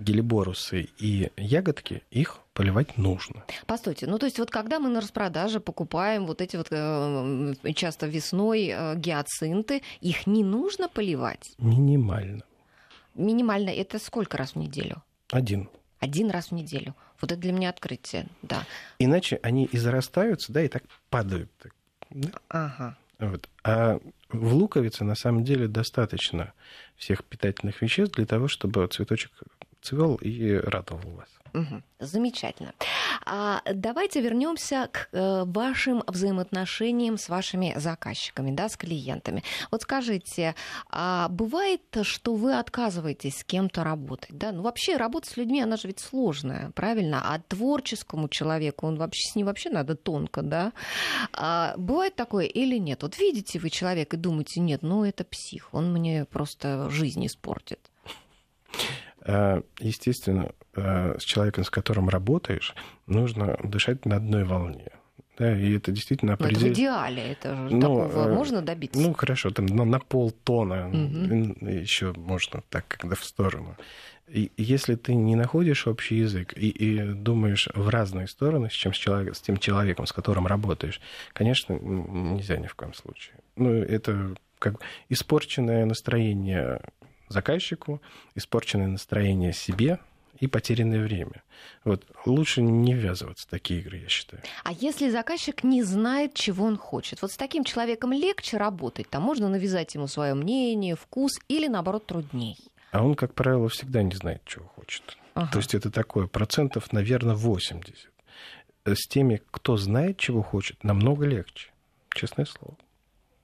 гелиборусы 0.00 0.88
и 0.98 1.30
ягодки, 1.36 2.02
их 2.10 2.38
поливать 2.54 2.96
нужно. 2.96 3.44
Постойте, 3.66 4.06
ну 4.06 4.18
то 4.18 4.26
есть 4.26 4.38
вот 4.38 4.50
когда 4.50 4.78
мы 4.80 4.88
на 4.88 5.00
распродаже 5.00 5.60
покупаем 5.60 6.26
вот 6.26 6.40
эти 6.40 6.56
вот 6.56 6.68
э, 6.70 7.54
часто 7.74 8.06
весной 8.06 8.68
э, 8.68 8.96
гиацинты, 8.96 9.82
их 10.00 10.26
не 10.26 10.42
нужно 10.42 10.88
поливать? 10.88 11.52
Минимально. 11.58 12.42
Минимально 13.14 13.70
это 13.70 13.98
сколько 13.98 14.36
раз 14.36 14.52
в 14.52 14.56
неделю? 14.56 15.02
Один. 15.30 15.68
Один 16.00 16.30
раз 16.30 16.48
в 16.48 16.52
неделю. 16.52 16.94
Вот 17.20 17.30
это 17.30 17.40
для 17.40 17.52
меня 17.52 17.68
открытие, 17.68 18.26
да. 18.42 18.64
Иначе 18.98 19.38
они 19.42 19.66
и 19.66 19.76
зарастаются, 19.76 20.52
да, 20.52 20.62
и 20.62 20.68
так 20.68 20.82
падают. 21.10 21.50
Да? 22.08 22.30
Ага. 22.48 22.96
Вот. 23.18 23.48
А 23.62 24.00
в 24.30 24.54
луковице 24.54 25.04
на 25.04 25.14
самом 25.14 25.44
деле 25.44 25.68
достаточно 25.68 26.54
всех 26.96 27.24
питательных 27.24 27.82
веществ 27.82 28.16
для 28.16 28.24
того, 28.24 28.48
чтобы 28.48 28.86
цветочек 28.86 29.32
цвел 29.82 30.16
и 30.16 30.54
радовал 30.54 31.10
вас. 31.10 31.28
Угу. 31.52 31.82
Замечательно. 31.98 32.74
А 33.26 33.60
давайте 33.72 34.20
вернемся 34.20 34.88
к 34.92 35.08
э, 35.12 35.44
вашим 35.44 36.02
взаимоотношениям 36.06 37.18
с 37.18 37.28
вашими 37.28 37.74
заказчиками, 37.76 38.52
да, 38.52 38.68
с 38.68 38.76
клиентами. 38.76 39.42
Вот 39.70 39.82
скажите, 39.82 40.54
а 40.88 41.28
бывает, 41.28 41.82
что 42.02 42.34
вы 42.34 42.58
отказываетесь 42.58 43.38
с 43.38 43.44
кем-то 43.44 43.84
работать, 43.84 44.36
да? 44.36 44.52
Ну 44.52 44.62
вообще 44.62 44.96
работа 44.96 45.28
с 45.28 45.36
людьми, 45.36 45.60
она 45.60 45.76
же 45.76 45.88
ведь 45.88 45.98
сложная, 45.98 46.70
правильно? 46.70 47.20
А 47.24 47.40
творческому 47.40 48.28
человеку, 48.28 48.86
он 48.86 48.96
вообще 48.96 49.28
с 49.32 49.34
ним 49.34 49.46
вообще 49.46 49.70
надо 49.70 49.96
тонко, 49.96 50.42
да? 50.42 50.72
А 51.32 51.74
бывает 51.76 52.14
такое 52.14 52.46
или 52.46 52.78
нет? 52.78 53.02
Вот 53.02 53.18
видите 53.18 53.58
вы 53.58 53.70
человека 53.70 54.16
и 54.16 54.20
думаете, 54.20 54.60
нет, 54.60 54.82
ну 54.82 55.04
это 55.04 55.24
псих, 55.24 55.74
он 55.74 55.92
мне 55.92 56.24
просто 56.24 56.88
жизнь 56.90 57.26
испортит. 57.26 57.89
А, 59.24 59.62
естественно, 59.78 60.52
а, 60.74 61.16
с 61.18 61.22
человеком, 61.22 61.64
с 61.64 61.70
которым 61.70 62.08
работаешь, 62.08 62.74
нужно 63.06 63.58
дышать 63.62 64.04
на 64.06 64.16
одной 64.16 64.44
волне. 64.44 64.90
Да, 65.38 65.58
и 65.58 65.74
это 65.74 65.90
действительно 65.90 66.34
определяет... 66.34 66.64
это 66.64 66.68
в 66.68 66.74
идеале, 66.74 67.22
это 67.32 67.54
же 67.56 67.74
ну, 67.74 67.80
такого 67.80 68.28
э, 68.28 68.34
можно 68.34 68.60
добиться? 68.60 69.00
Ну, 69.00 69.14
хорошо, 69.14 69.50
там 69.50 69.64
на, 69.64 69.86
на 69.86 69.98
полтона 69.98 70.88
угу. 70.88 71.66
еще 71.66 72.12
можно 72.12 72.62
так, 72.68 72.86
когда 72.88 73.16
в 73.16 73.24
сторону. 73.24 73.74
И 74.28 74.52
если 74.58 74.96
ты 74.96 75.14
не 75.14 75.36
находишь 75.36 75.86
общий 75.86 76.16
язык 76.16 76.52
и, 76.54 76.68
и 76.68 77.14
думаешь 77.14 77.68
в 77.74 77.88
разные 77.88 78.28
стороны 78.28 78.68
с, 78.68 78.74
чем 78.74 78.92
с, 78.92 78.98
человек, 78.98 79.34
с 79.34 79.40
тем 79.40 79.56
человеком, 79.56 80.06
с 80.06 80.12
которым 80.12 80.46
работаешь, 80.46 81.00
конечно, 81.32 81.72
нельзя 81.72 82.58
ни 82.58 82.66
в 82.66 82.74
коем 82.74 82.92
случае. 82.92 83.36
Ну, 83.56 83.72
это 83.72 84.34
как 84.58 84.74
испорченное 85.08 85.86
настроение 85.86 86.82
заказчику, 87.30 88.02
испорченное 88.34 88.88
настроение 88.88 89.52
себе 89.52 89.98
и 90.38 90.46
потерянное 90.46 91.02
время. 91.02 91.42
Вот. 91.84 92.04
Лучше 92.26 92.62
не 92.62 92.94
ввязываться 92.94 93.46
в 93.46 93.50
такие 93.50 93.80
игры, 93.80 93.98
я 93.98 94.08
считаю. 94.08 94.42
А 94.64 94.72
если 94.72 95.10
заказчик 95.10 95.64
не 95.64 95.82
знает, 95.82 96.34
чего 96.34 96.64
он 96.64 96.76
хочет? 96.76 97.22
Вот 97.22 97.32
с 97.32 97.36
таким 97.36 97.64
человеком 97.64 98.12
легче 98.12 98.56
работать, 98.56 99.08
там 99.08 99.22
можно 99.22 99.48
навязать 99.48 99.94
ему 99.94 100.06
свое 100.06 100.34
мнение, 100.34 100.96
вкус 100.96 101.38
или, 101.48 101.68
наоборот, 101.68 102.06
трудней? 102.06 102.56
А 102.90 103.04
он, 103.04 103.14
как 103.14 103.34
правило, 103.34 103.68
всегда 103.68 104.02
не 104.02 104.14
знает, 104.14 104.42
чего 104.44 104.66
хочет. 104.66 105.16
Ага. 105.34 105.52
То 105.52 105.58
есть 105.58 105.74
это 105.74 105.90
такое 105.90 106.26
процентов, 106.26 106.92
наверное, 106.92 107.36
80. 107.36 108.10
С 108.86 109.06
теми, 109.06 109.40
кто 109.50 109.76
знает, 109.76 110.18
чего 110.18 110.42
хочет, 110.42 110.82
намного 110.82 111.26
легче. 111.26 111.70
Честное 112.12 112.46
слово. 112.46 112.76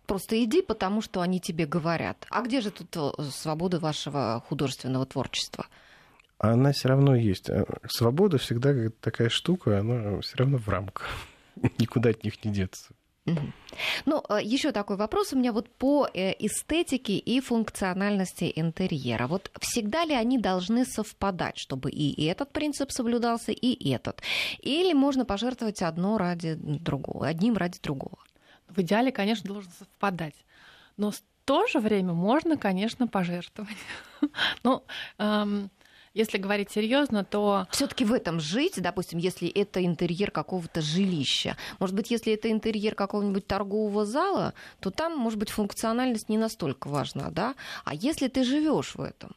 Просто 0.07 0.43
иди, 0.43 0.63
потому 0.63 1.03
что 1.03 1.21
они 1.21 1.41
тебе 1.41 1.67
говорят. 1.67 2.27
А 2.31 2.43
где 2.43 2.61
же 2.61 2.71
тут 2.71 2.97
э, 2.97 3.23
свобода 3.31 3.81
вашего 3.81 4.43
художественного 4.49 5.05
творчества? 5.05 5.67
Она 6.39 6.73
все 6.73 6.89
равно 6.89 7.17
есть. 7.17 7.51
Э, 7.51 7.65
свобода 7.89 8.39
всегда 8.39 8.73
такая 9.01 9.29
штука, 9.29 9.81
она 9.81 10.21
все 10.21 10.37
равно 10.37 10.59
в 10.59 10.69
рамках. 10.69 11.09
Никуда 11.79 12.11
от 12.11 12.23
них 12.23 12.45
не 12.45 12.53
деться. 12.53 12.91
Ну, 14.05 14.23
э, 14.29 14.39
еще 14.45 14.71
такой 14.71 14.97
вопрос 14.97 15.33
у 15.33 15.39
меня 15.39 15.53
вот 15.53 15.69
по 15.69 16.09
эстетике 16.15 17.19
и 17.19 17.41
функциональности 17.41 18.53
интерьера. 18.55 19.27
Вот 19.27 19.51
всегда 19.59 20.05
ли 20.05 20.15
они 20.15 20.39
должны 20.39 20.85
совпадать, 20.85 21.59
чтобы 21.59 21.91
и 21.91 22.25
этот 22.27 22.53
принцип 22.53 22.93
соблюдался, 22.93 23.51
и 23.51 23.91
этот? 23.91 24.23
Или 24.61 24.93
можно 24.93 25.25
пожертвовать 25.25 25.83
одно 25.83 26.17
ради 26.17 26.55
другого, 26.55 27.27
одним 27.27 27.57
ради 27.57 27.81
другого? 27.83 28.19
В 28.69 28.81
идеале, 28.81 29.13
конечно, 29.13 29.49
должен 29.49 29.71
совпадать. 29.79 30.35
Но 30.97 31.11
в 31.11 31.23
то 31.45 31.67
же 31.67 31.79
время 31.79 32.13
можно, 32.13 32.57
конечно, 32.57 33.07
пожертвовать. 33.07 33.77
ну, 34.63 34.83
эм, 35.19 35.71
если 36.17 36.39
говорить 36.39 36.71
серьезно, 36.71 37.25
то... 37.25 37.67
Все-таки 37.71 38.05
в 38.05 38.13
этом 38.13 38.41
жить, 38.41 38.81
допустим, 38.81 39.19
если 39.19 39.49
это 39.49 39.85
интерьер 39.85 40.31
какого-то 40.31 40.81
жилища. 40.81 41.59
Может 41.79 41.95
быть, 41.95 42.11
если 42.11 42.33
это 42.33 42.51
интерьер 42.51 42.95
какого-нибудь 42.95 43.47
торгового 43.47 44.07
зала, 44.07 44.55
то 44.81 44.91
там, 44.91 45.17
может 45.17 45.39
быть, 45.39 45.51
функциональность 45.51 46.31
не 46.31 46.39
настолько 46.39 46.89
важна, 46.89 47.31
да? 47.31 47.55
А 47.85 47.95
если 47.95 48.29
ты 48.29 48.45
живешь 48.45 48.95
в 48.95 49.01
этом? 49.03 49.37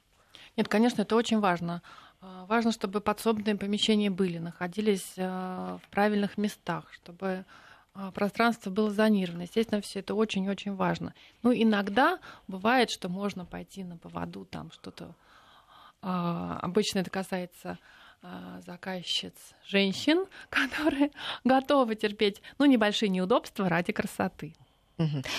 Нет, 0.56 0.68
конечно, 0.68 1.02
это 1.02 1.18
очень 1.18 1.39
важно. 1.39 1.82
А, 2.22 2.46
важно, 2.46 2.72
чтобы 2.72 3.02
подсобные 3.02 3.56
помещения 3.56 4.10
были, 4.10 4.38
находились 4.38 5.13
э, 5.18 5.78
в 5.84 5.89
правильных 5.89 6.38
местах, 6.38 6.86
чтобы 6.94 7.46
пространство 8.14 8.70
было 8.70 8.92
зонировано. 8.92 9.44
Естественно, 9.44 9.82
все 9.82 10.00
это 10.00 10.16
очень-очень 10.16 10.76
важно. 10.76 11.14
Ну, 11.44 11.54
иногда 11.54 12.20
бывает, 12.48 12.90
что 12.90 13.10
можно 13.10 13.46
пойти 13.46 13.84
на 13.84 13.98
поводу, 13.98 14.46
там 14.46 14.72
что-то. 14.72 15.16
А, 16.02 16.60
обычно 16.62 17.00
это 17.00 17.10
касается 17.10 17.78
а, 18.22 18.62
заказчиц 18.66 19.34
женщин, 19.66 20.26
которые 20.50 21.12
готовы 21.44 21.96
терпеть 21.96 22.42
ну, 22.58 22.66
небольшие 22.66 23.10
неудобства 23.10 23.70
ради 23.70 23.92
красоты. 23.92 24.56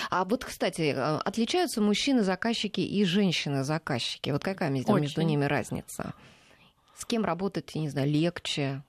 А 0.09 0.25
вот, 0.25 0.43
кстати, 0.43 0.89
отличаются 0.89 1.81
мужчины-заказчики 1.81 2.81
и 2.81 3.05
женщины-заказчики? 3.05 4.31
Вот 4.31 4.43
какая 4.43 4.71
между, 4.71 4.97
между 4.97 5.21
ними 5.21 5.45
разница? 5.45 6.15
С 6.95 7.05
кем 7.05 7.23
работать, 7.23 7.69
я 7.75 7.81
не 7.81 7.89
знаю, 7.89 8.09
легче? 8.09 8.81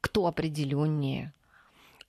Кто 0.00 0.28
определеннее? 0.28 1.32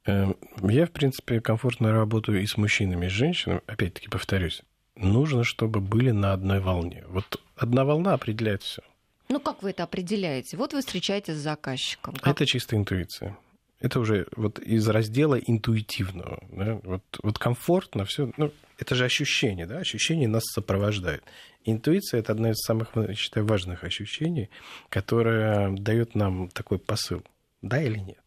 Эм, 0.08 0.38
я, 0.63 0.86
в 0.86 0.91
принципе, 0.91 1.41
комфортно 1.41 1.91
работаю 1.91 2.41
и 2.41 2.46
с 2.48 2.58
мужчинами, 2.58 3.06
и 3.06 3.10
с 3.10 3.12
женщинами. 3.12 3.62
Опять-таки, 3.67 4.08
повторюсь, 4.08 4.63
нужно, 4.96 5.43
чтобы 5.43 5.82
были 5.82 6.12
на 6.12 6.34
одной 6.34 6.62
волне. 6.62 7.04
Вот 7.10 7.41
одна 7.58 7.84
волна 7.84 8.13
определяет 8.13 8.63
все. 8.63 8.82
Ну, 9.30 9.41
как 9.41 9.62
вы 9.62 9.72
это 9.72 9.84
определяете? 9.84 10.56
Вот 10.56 10.74
вы 10.74 10.80
встречаетесь 10.80 11.36
с 11.36 11.39
заказчиком. 11.39 12.15
Как... 12.15 12.36
Это 12.36 12.46
чисто 12.46 12.78
интуиция. 12.78 13.38
Это 13.82 14.00
уже 14.00 14.28
вот 14.36 14.60
из 14.60 14.88
раздела 14.88 15.36
интуитивного. 15.36 16.41
Да? 16.52 16.80
Вот, 16.84 17.04
вот 17.22 17.38
комфортно 17.38 18.06
все. 18.06 18.32
Ну, 18.38 18.52
это 18.78 18.96
же 18.96 19.04
ощущение, 19.04 19.65
да? 19.65 19.80
Ощущение 19.80 20.30
нас 20.30 20.43
сопровождает. 20.46 21.24
Интуиция 21.65 22.22
это 22.22 22.32
одно 22.32 22.50
из 22.50 22.58
самых, 22.60 22.96
я 22.96 23.13
считаю, 23.13 23.46
важных 23.46 23.84
ощущений, 23.84 24.50
которое 24.88 25.72
дает 25.72 26.15
нам 26.15 26.48
такой 26.48 26.80
посыл. 26.80 27.24
Да 27.62 27.82
или 27.82 28.00
нет? 28.00 28.27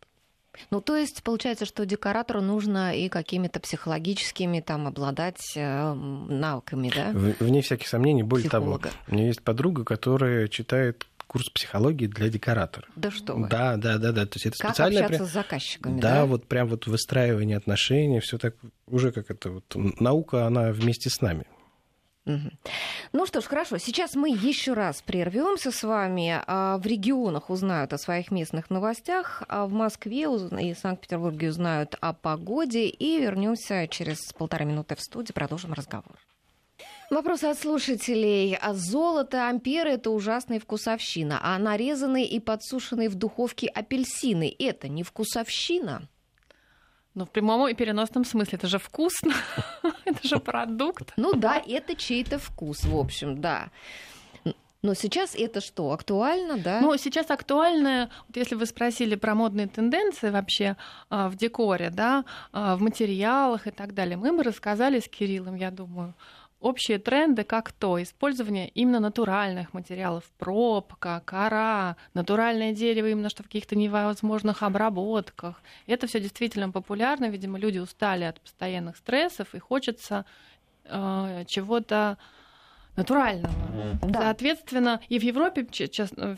Ну, 0.71 0.81
то 0.81 0.97
есть 0.97 1.23
получается, 1.23 1.65
что 1.65 1.87
декоратору 1.87 2.41
нужно 2.41 2.95
и 2.97 3.09
какими-то 3.09 3.61
психологическими 3.61 4.61
там 4.61 4.87
обладать 4.87 5.57
э, 5.57 5.93
навыками, 5.95 6.93
да? 6.95 7.11
Вне 7.13 7.63
всяких 7.63 7.89
сомнений. 7.89 8.23
Более 8.23 8.49
Психолога. 8.49 8.91
того, 8.91 8.95
у 9.09 9.15
меня 9.15 9.27
есть 9.27 9.43
подруга, 9.43 9.85
которая 9.85 10.49
читает 10.49 11.07
курс 11.31 11.49
психологии 11.49 12.07
для 12.07 12.29
декоратора. 12.29 12.89
Да 12.97 13.13
что 13.13 13.35
вы? 13.35 13.49
Да, 13.49 13.77
да, 13.77 13.99
да, 13.99 14.11
да. 14.11 14.27
То 14.27 14.35
есть 14.35 14.47
это 14.47 14.59
как 14.59 14.71
специально 14.71 15.05
общаться 15.05 15.27
с 15.27 15.33
заказчиками, 15.33 16.01
да? 16.01 16.15
Да, 16.15 16.27
вот 16.27 16.47
прям 16.47 16.67
вот 16.67 16.89
выстраивание 16.89 17.57
отношений, 17.57 18.19
все 18.19 18.37
так 18.37 18.57
уже 18.89 19.13
как 19.13 19.31
это 19.31 19.51
вот 19.51 19.65
наука, 20.01 20.47
она 20.47 20.73
вместе 20.73 21.09
с 21.09 21.21
нами. 21.21 21.47
Ну 22.27 23.27
что 23.27 23.41
ж, 23.41 23.45
хорошо. 23.45 23.79
Сейчас 23.79 24.15
мы 24.15 24.31
еще 24.31 24.75
раз 24.75 25.03
прервемся 25.03 25.73
с 25.73 25.83
вами. 25.83 26.43
А, 26.47 26.79
в 26.79 26.87
регионах 26.87 27.51
узнают 27.51 27.93
о 27.93 27.99
своих 27.99 28.31
местных 28.31 28.71
новостях, 28.71 29.43
а 29.49 29.66
в 29.66 29.73
Москве 29.73 30.27
и 30.61 30.75
Санкт-Петербурге 30.75 31.49
узнают 31.49 31.97
о 32.01 32.12
погоде. 32.12 32.87
И 32.89 33.21
вернемся 33.21 33.89
через 33.89 34.33
полтора 34.33 34.64
минуты 34.64 34.95
в 34.95 35.01
студию, 35.01 35.35
продолжим 35.35 35.73
разговор. 35.73 36.16
Вопрос 37.11 37.43
от 37.43 37.59
слушателей. 37.59 38.55
А 38.55 38.75
золото, 38.75 39.49
амперы– 39.49 39.91
это 39.93 40.11
ужасная 40.11 40.61
вкусовщина, 40.61 41.41
а 41.43 41.59
нарезанные 41.59 42.27
и 42.27 42.39
подсушенные 42.39 43.09
в 43.09 43.16
духовке 43.16 43.66
апельсины– 43.66 44.55
это 44.59 44.89
не 44.89 45.03
вкусовщина? 45.03 46.09
Ну, 47.15 47.25
в 47.25 47.31
прямом 47.31 47.69
и 47.69 47.75
переносном 47.75 48.25
смысле. 48.25 48.59
Это 48.59 48.69
же 48.69 48.79
вкусно. 48.79 49.35
это 50.05 50.27
же 50.27 50.39
продукт. 50.39 51.13
Ну 51.17 51.33
да, 51.35 51.61
это 51.67 51.97
чей-то 51.97 52.39
вкус, 52.39 52.85
в 52.85 52.97
общем, 52.97 53.41
да. 53.41 53.71
Но 54.83 54.95
сейчас 54.95 55.35
это 55.35 55.61
что, 55.61 55.93
актуально, 55.93 56.57
да? 56.57 56.81
Ну, 56.81 56.97
сейчас 56.97 57.31
актуально, 57.31 58.09
вот 58.27 58.37
если 58.37 58.55
вы 58.55 58.65
спросили 58.65 59.15
про 59.15 59.35
модные 59.35 59.67
тенденции 59.67 60.31
вообще 60.31 60.77
а, 61.11 61.29
в 61.29 61.37
декоре, 61.37 61.91
да, 61.91 62.25
а, 62.53 62.77
в 62.77 62.81
материалах 62.81 63.67
и 63.67 63.71
так 63.71 63.93
далее, 63.93 64.17
мы 64.17 64.35
бы 64.35 64.43
рассказали 64.43 65.01
с 65.01 65.07
Кириллом, 65.07 65.57
я 65.57 65.71
думаю, 65.71 66.15
общие 66.61 66.99
тренды, 66.99 67.45
как 67.45 67.73
то 67.73 68.01
использование 68.03 68.69
именно 68.69 69.01
натуральных 69.01 69.73
материалов, 69.73 70.25
пробка, 70.39 71.23
кора, 71.25 71.97
натуральное 72.15 72.73
дерево 72.73 73.09
именно 73.09 73.31
что 73.31 73.43
в 73.43 73.47
каких-то 73.47 73.77
невозможных 73.77 74.63
обработках. 74.63 75.63
Это 75.87 76.07
все 76.07 76.21
действительно 76.21 76.71
популярно, 76.71 77.29
видимо, 77.29 77.59
люди 77.59 77.79
устали 77.79 78.25
от 78.25 78.41
постоянных 78.41 78.97
стрессов 78.97 79.55
и 79.55 79.59
хочется 79.59 80.27
э, 80.85 81.45
чего-то 81.47 82.19
натурального. 82.97 83.55
Да. 84.03 84.23
Соответственно, 84.23 85.01
и 85.09 85.19
в 85.19 85.23
Европе 85.23 85.67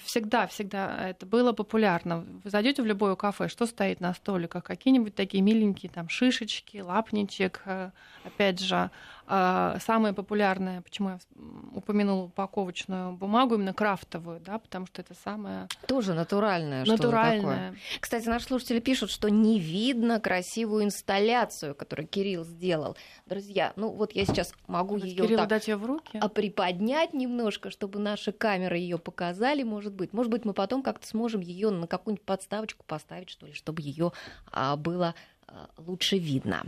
всегда, 0.04 0.46
всегда 0.46 1.08
это 1.08 1.26
было 1.26 1.52
популярно. 1.52 2.24
Вы 2.44 2.50
зайдете 2.50 2.82
в 2.82 2.86
любое 2.86 3.16
кафе, 3.16 3.48
что 3.48 3.66
стоит 3.66 4.00
на 4.00 4.14
столиках? 4.14 4.64
Какие-нибудь 4.64 5.14
такие 5.14 5.42
миленькие 5.42 5.90
там 5.90 6.08
шишечки, 6.08 6.78
лапничек, 6.78 7.62
э, 7.64 7.90
опять 8.24 8.60
же, 8.60 8.90
самое 9.26 10.14
популярное, 10.14 10.80
почему 10.82 11.10
я 11.10 11.18
упомянула 11.74 12.24
упаковочную 12.24 13.12
бумагу, 13.12 13.54
именно 13.54 13.72
крафтовую, 13.72 14.40
да, 14.40 14.58
потому 14.58 14.86
что 14.86 15.02
это 15.02 15.14
самое... 15.14 15.68
Тоже 15.86 16.14
натуральное. 16.14 16.84
Натуральное. 16.84 17.70
Такое. 17.70 17.80
Кстати, 18.00 18.28
наши 18.28 18.46
слушатели 18.46 18.80
пишут, 18.80 19.10
что 19.10 19.28
не 19.28 19.58
видно 19.58 20.20
красивую 20.20 20.84
инсталляцию, 20.84 21.74
которую 21.74 22.06
Кирилл 22.06 22.44
сделал. 22.44 22.96
Друзья, 23.26 23.72
ну 23.76 23.90
вот 23.90 24.12
я 24.12 24.24
сейчас 24.26 24.54
могу 24.66 24.96
ее 24.96 25.36
так 25.36 25.48
дать 25.48 25.68
ее 25.68 25.76
в 25.76 25.86
руки? 25.86 26.18
А 26.20 26.28
приподнять 26.28 27.14
немножко, 27.14 27.70
чтобы 27.70 27.98
наши 27.98 28.32
камеры 28.32 28.76
ее 28.76 28.98
показали, 28.98 29.62
может 29.62 29.94
быть. 29.94 30.12
Может 30.12 30.30
быть, 30.30 30.44
мы 30.44 30.52
потом 30.52 30.82
как-то 30.82 31.06
сможем 31.06 31.40
ее 31.40 31.70
на 31.70 31.86
какую-нибудь 31.86 32.24
подставочку 32.24 32.84
поставить, 32.84 33.30
что 33.30 33.46
ли, 33.46 33.52
чтобы 33.52 33.82
ее 33.82 34.12
а, 34.50 34.76
было 34.76 35.02
а, 35.08 35.14
лучше 35.78 36.18
видно. 36.18 36.64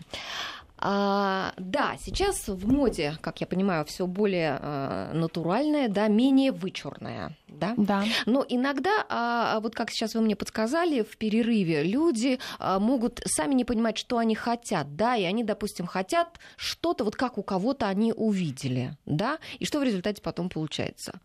А, 0.77 1.55
да, 1.57 1.97
сейчас 1.99 2.49
в 2.49 2.71
моде, 2.71 3.17
как 3.23 3.41
я 3.41 3.47
понимаю, 3.47 3.85
все 3.85 4.07
более 4.07 4.59
а, 4.61 5.13
натуральное, 5.15 5.89
да, 5.89 6.09
менее 6.09 6.53
вычурное, 6.53 7.37
да. 7.49 7.75
Да. 7.77 8.05
Но 8.27 8.45
иногда, 8.47 9.07
а, 9.09 9.61
вот 9.61 9.75
как 9.75 9.91
сейчас 9.91 10.15
вы 10.15 10.21
мне 10.21 10.37
подсказали 10.37 11.03
в 11.03 11.17
перерыве, 11.17 11.85
люди 11.85 12.39
а, 12.59 12.81
могут 12.81 13.23
сами 13.25 13.55
не 13.55 13.65
понимать, 13.65 13.97
что 13.97 14.19
они 14.19 14.35
хотят, 14.35 14.97
да, 14.97 15.17
и 15.17 15.25
они, 15.25 15.45
допустим, 15.45 15.87
хотят 15.87 16.39
что-то, 16.57 17.05
вот 17.05 17.17
как 17.17 17.39
у 17.39 17.43
кого-то 17.43 17.87
они 17.87 18.13
увидели, 18.13 18.97
да, 19.07 19.39
и 19.59 19.65
что 19.65 19.79
в 19.79 19.85
результате 19.85 20.21
потом 20.21 20.51
получается. 20.51 21.21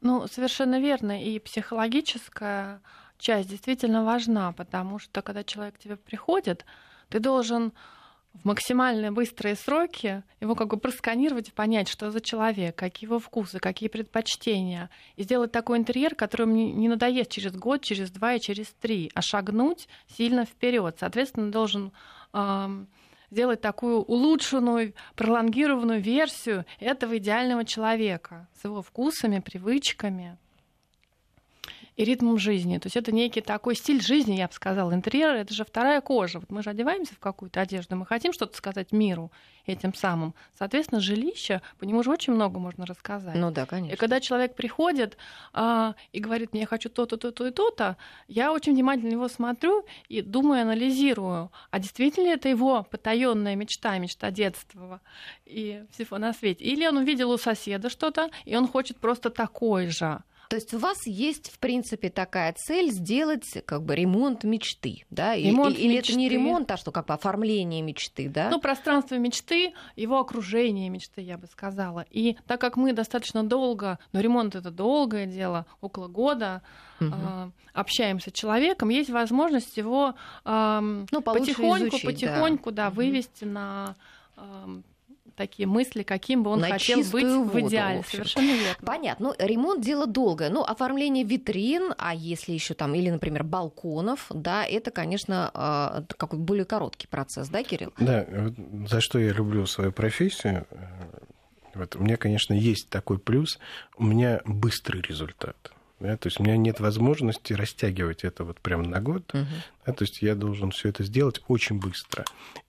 Ну, 0.00 0.26
совершенно 0.26 0.80
верно, 0.80 1.22
и 1.22 1.38
психологическая 1.38 2.80
часть 3.18 3.48
действительно 3.48 4.04
важна, 4.04 4.52
потому 4.52 4.98
что 4.98 5.22
когда 5.22 5.44
человек 5.44 5.76
к 5.76 5.78
тебе 5.78 5.96
приходит, 5.96 6.64
ты 7.08 7.20
должен 7.20 7.72
в 8.34 8.44
максимально 8.44 9.10
быстрые 9.10 9.56
сроки 9.56 10.22
его 10.40 10.54
как 10.54 10.68
бы 10.68 10.76
просканировать 10.76 11.48
и 11.48 11.52
понять, 11.52 11.88
что 11.88 12.10
за 12.10 12.20
человек, 12.20 12.76
какие 12.76 13.08
его 13.08 13.18
вкусы, 13.18 13.58
какие 13.58 13.88
предпочтения, 13.88 14.90
и 15.16 15.24
сделать 15.24 15.50
такой 15.50 15.78
интерьер, 15.78 16.14
который 16.14 16.46
мне 16.46 16.72
не 16.72 16.88
надоест 16.88 17.30
через 17.30 17.52
год, 17.52 17.82
через 17.82 18.10
два 18.10 18.34
и 18.34 18.40
через 18.40 18.68
три, 18.80 19.10
а 19.14 19.22
шагнуть 19.22 19.88
сильно 20.16 20.44
вперед. 20.44 20.96
Соответственно, 21.00 21.50
должен 21.50 21.92
э, 22.32 22.84
сделать 23.30 23.60
такую 23.60 24.02
улучшенную, 24.02 24.94
пролонгированную 25.16 26.00
версию 26.00 26.64
этого 26.78 27.18
идеального 27.18 27.64
человека 27.64 28.48
с 28.60 28.64
его 28.64 28.82
вкусами, 28.82 29.40
привычками 29.40 30.38
и 31.98 32.04
ритмом 32.04 32.38
жизни. 32.38 32.78
То 32.78 32.86
есть 32.86 32.96
это 32.96 33.10
некий 33.10 33.40
такой 33.40 33.74
стиль 33.74 34.00
жизни, 34.00 34.36
я 34.36 34.46
бы 34.46 34.52
сказала. 34.52 34.94
Интерьер— 34.94 35.30
это 35.34 35.52
же 35.52 35.64
вторая 35.64 36.00
кожа. 36.00 36.38
Вот 36.38 36.48
мы 36.48 36.62
же 36.62 36.70
одеваемся 36.70 37.12
в 37.12 37.18
какую-то 37.18 37.60
одежду, 37.60 37.96
мы 37.96 38.06
хотим 38.06 38.32
что-то 38.32 38.56
сказать 38.56 38.92
миру 38.92 39.32
этим 39.66 39.92
самым. 39.92 40.32
Соответственно, 40.56 41.00
жилище, 41.00 41.60
по 41.76 41.84
нему 41.84 42.04
же 42.04 42.12
очень 42.12 42.32
много 42.32 42.60
можно 42.60 42.86
рассказать. 42.86 43.34
Ну 43.34 43.50
да, 43.50 43.66
конечно. 43.66 43.94
И 43.94 43.96
когда 43.96 44.20
человек 44.20 44.54
приходит 44.54 45.16
а, 45.52 45.96
и 46.12 46.20
говорит 46.20 46.52
мне, 46.52 46.62
я 46.62 46.66
хочу 46.68 46.88
то-то, 46.88 47.16
то-то 47.16 47.48
и 47.48 47.50
то-то, 47.50 47.96
я 48.28 48.52
очень 48.52 48.74
внимательно 48.74 49.10
его 49.10 49.26
смотрю 49.26 49.84
и 50.08 50.22
думаю, 50.22 50.62
анализирую, 50.62 51.50
а 51.72 51.78
действительно 51.80 52.26
ли 52.26 52.30
это 52.30 52.48
его 52.48 52.84
потаенная 52.88 53.56
мечта, 53.56 53.98
мечта 53.98 54.30
детства 54.30 55.00
и 55.44 55.82
всего 55.90 56.18
на 56.18 56.32
свете. 56.32 56.64
Или 56.64 56.86
он 56.86 56.98
увидел 56.98 57.32
у 57.32 57.38
соседа 57.38 57.90
что-то, 57.90 58.30
и 58.44 58.54
он 58.54 58.68
хочет 58.68 58.98
просто 58.98 59.30
такой 59.30 59.88
же. 59.88 60.22
То 60.48 60.56
есть 60.56 60.72
у 60.72 60.78
вас 60.78 61.06
есть, 61.06 61.50
в 61.50 61.58
принципе, 61.58 62.08
такая 62.08 62.54
цель 62.54 62.90
сделать 62.90 63.46
как 63.66 63.82
бы 63.82 63.94
ремонт 63.94 64.44
мечты, 64.44 65.04
да? 65.10 65.36
Ремонт 65.36 65.76
или, 65.76 65.88
или 65.88 65.98
это 65.98 66.14
не 66.14 66.28
ремонт, 66.30 66.70
а 66.70 66.78
что 66.78 66.90
как 66.90 67.06
бы 67.06 67.14
оформление 67.14 67.82
мечты, 67.82 68.30
да? 68.30 68.48
Ну, 68.48 68.58
пространство 68.58 69.16
мечты, 69.16 69.74
его 69.94 70.18
окружение 70.18 70.88
мечты, 70.88 71.20
я 71.20 71.36
бы 71.36 71.46
сказала. 71.48 72.06
И 72.10 72.38
так 72.46 72.60
как 72.62 72.78
мы 72.78 72.94
достаточно 72.94 73.44
долго, 73.44 73.98
но 74.12 74.20
ремонт 74.20 74.56
это 74.56 74.70
долгое 74.70 75.26
дело, 75.26 75.66
около 75.82 76.08
года, 76.08 76.62
угу. 76.98 77.10
э, 77.12 77.50
общаемся 77.74 78.30
с 78.30 78.32
человеком, 78.32 78.88
есть 78.88 79.10
возможность 79.10 79.76
его 79.76 80.14
э, 80.46 81.04
ну, 81.10 81.20
потихоньку, 81.20 81.88
изучить, 81.88 82.06
потихоньку, 82.06 82.72
да, 82.72 82.84
да 82.84 82.90
вывести 82.90 83.44
угу. 83.44 83.52
на 83.52 83.96
э, 84.38 84.80
такие 85.38 85.66
мысли, 85.66 86.02
каким 86.02 86.42
бы 86.42 86.50
он 86.50 86.60
на 86.60 86.68
хотел 86.68 86.98
быть 86.98 87.24
воду, 87.24 87.44
в 87.44 87.60
идеале. 87.60 88.02
В 88.02 88.08
Совершенно 88.10 88.52
верно. 88.52 88.84
Понятно. 88.84 89.28
Ну, 89.28 89.46
ремонт 89.46 89.82
дело 89.82 90.06
долгое. 90.06 90.50
Ну, 90.50 90.62
оформление 90.62 91.24
витрин, 91.24 91.94
а 91.96 92.14
если 92.14 92.52
еще 92.52 92.74
там, 92.74 92.94
или, 92.94 93.08
например, 93.08 93.44
балконов, 93.44 94.26
да, 94.30 94.66
это, 94.66 94.90
конечно, 94.90 95.50
а, 95.54 96.04
какой 96.18 96.38
более 96.38 96.64
короткий 96.66 97.06
процесс, 97.06 97.48
да, 97.48 97.62
Кирилл? 97.62 97.94
Да, 97.98 98.26
за 98.86 99.00
что 99.00 99.18
я 99.18 99.32
люблю 99.32 99.64
свою 99.66 99.92
профессию. 99.92 100.66
Вот, 101.74 101.96
у 101.96 102.00
меня, 102.00 102.16
конечно, 102.16 102.52
есть 102.52 102.90
такой 102.90 103.18
плюс. 103.18 103.58
У 103.96 104.04
меня 104.04 104.40
быстрый 104.44 105.00
результат. 105.00 105.56
Да, 106.00 106.16
то 106.16 106.28
есть 106.28 106.38
у 106.38 106.44
меня 106.44 106.56
нет 106.56 106.78
возможности 106.78 107.52
растягивать 107.54 108.22
это 108.22 108.44
вот 108.44 108.60
прямо 108.60 108.84
на 108.86 109.00
год. 109.00 109.24
Uh-huh. 109.32 109.46
Да, 109.84 109.92
то 109.92 110.04
есть 110.04 110.22
я 110.22 110.36
должен 110.36 110.70
все 110.70 110.90
это 110.90 111.02
сделать 111.02 111.40
очень 111.48 111.80
быстро. 111.80 112.24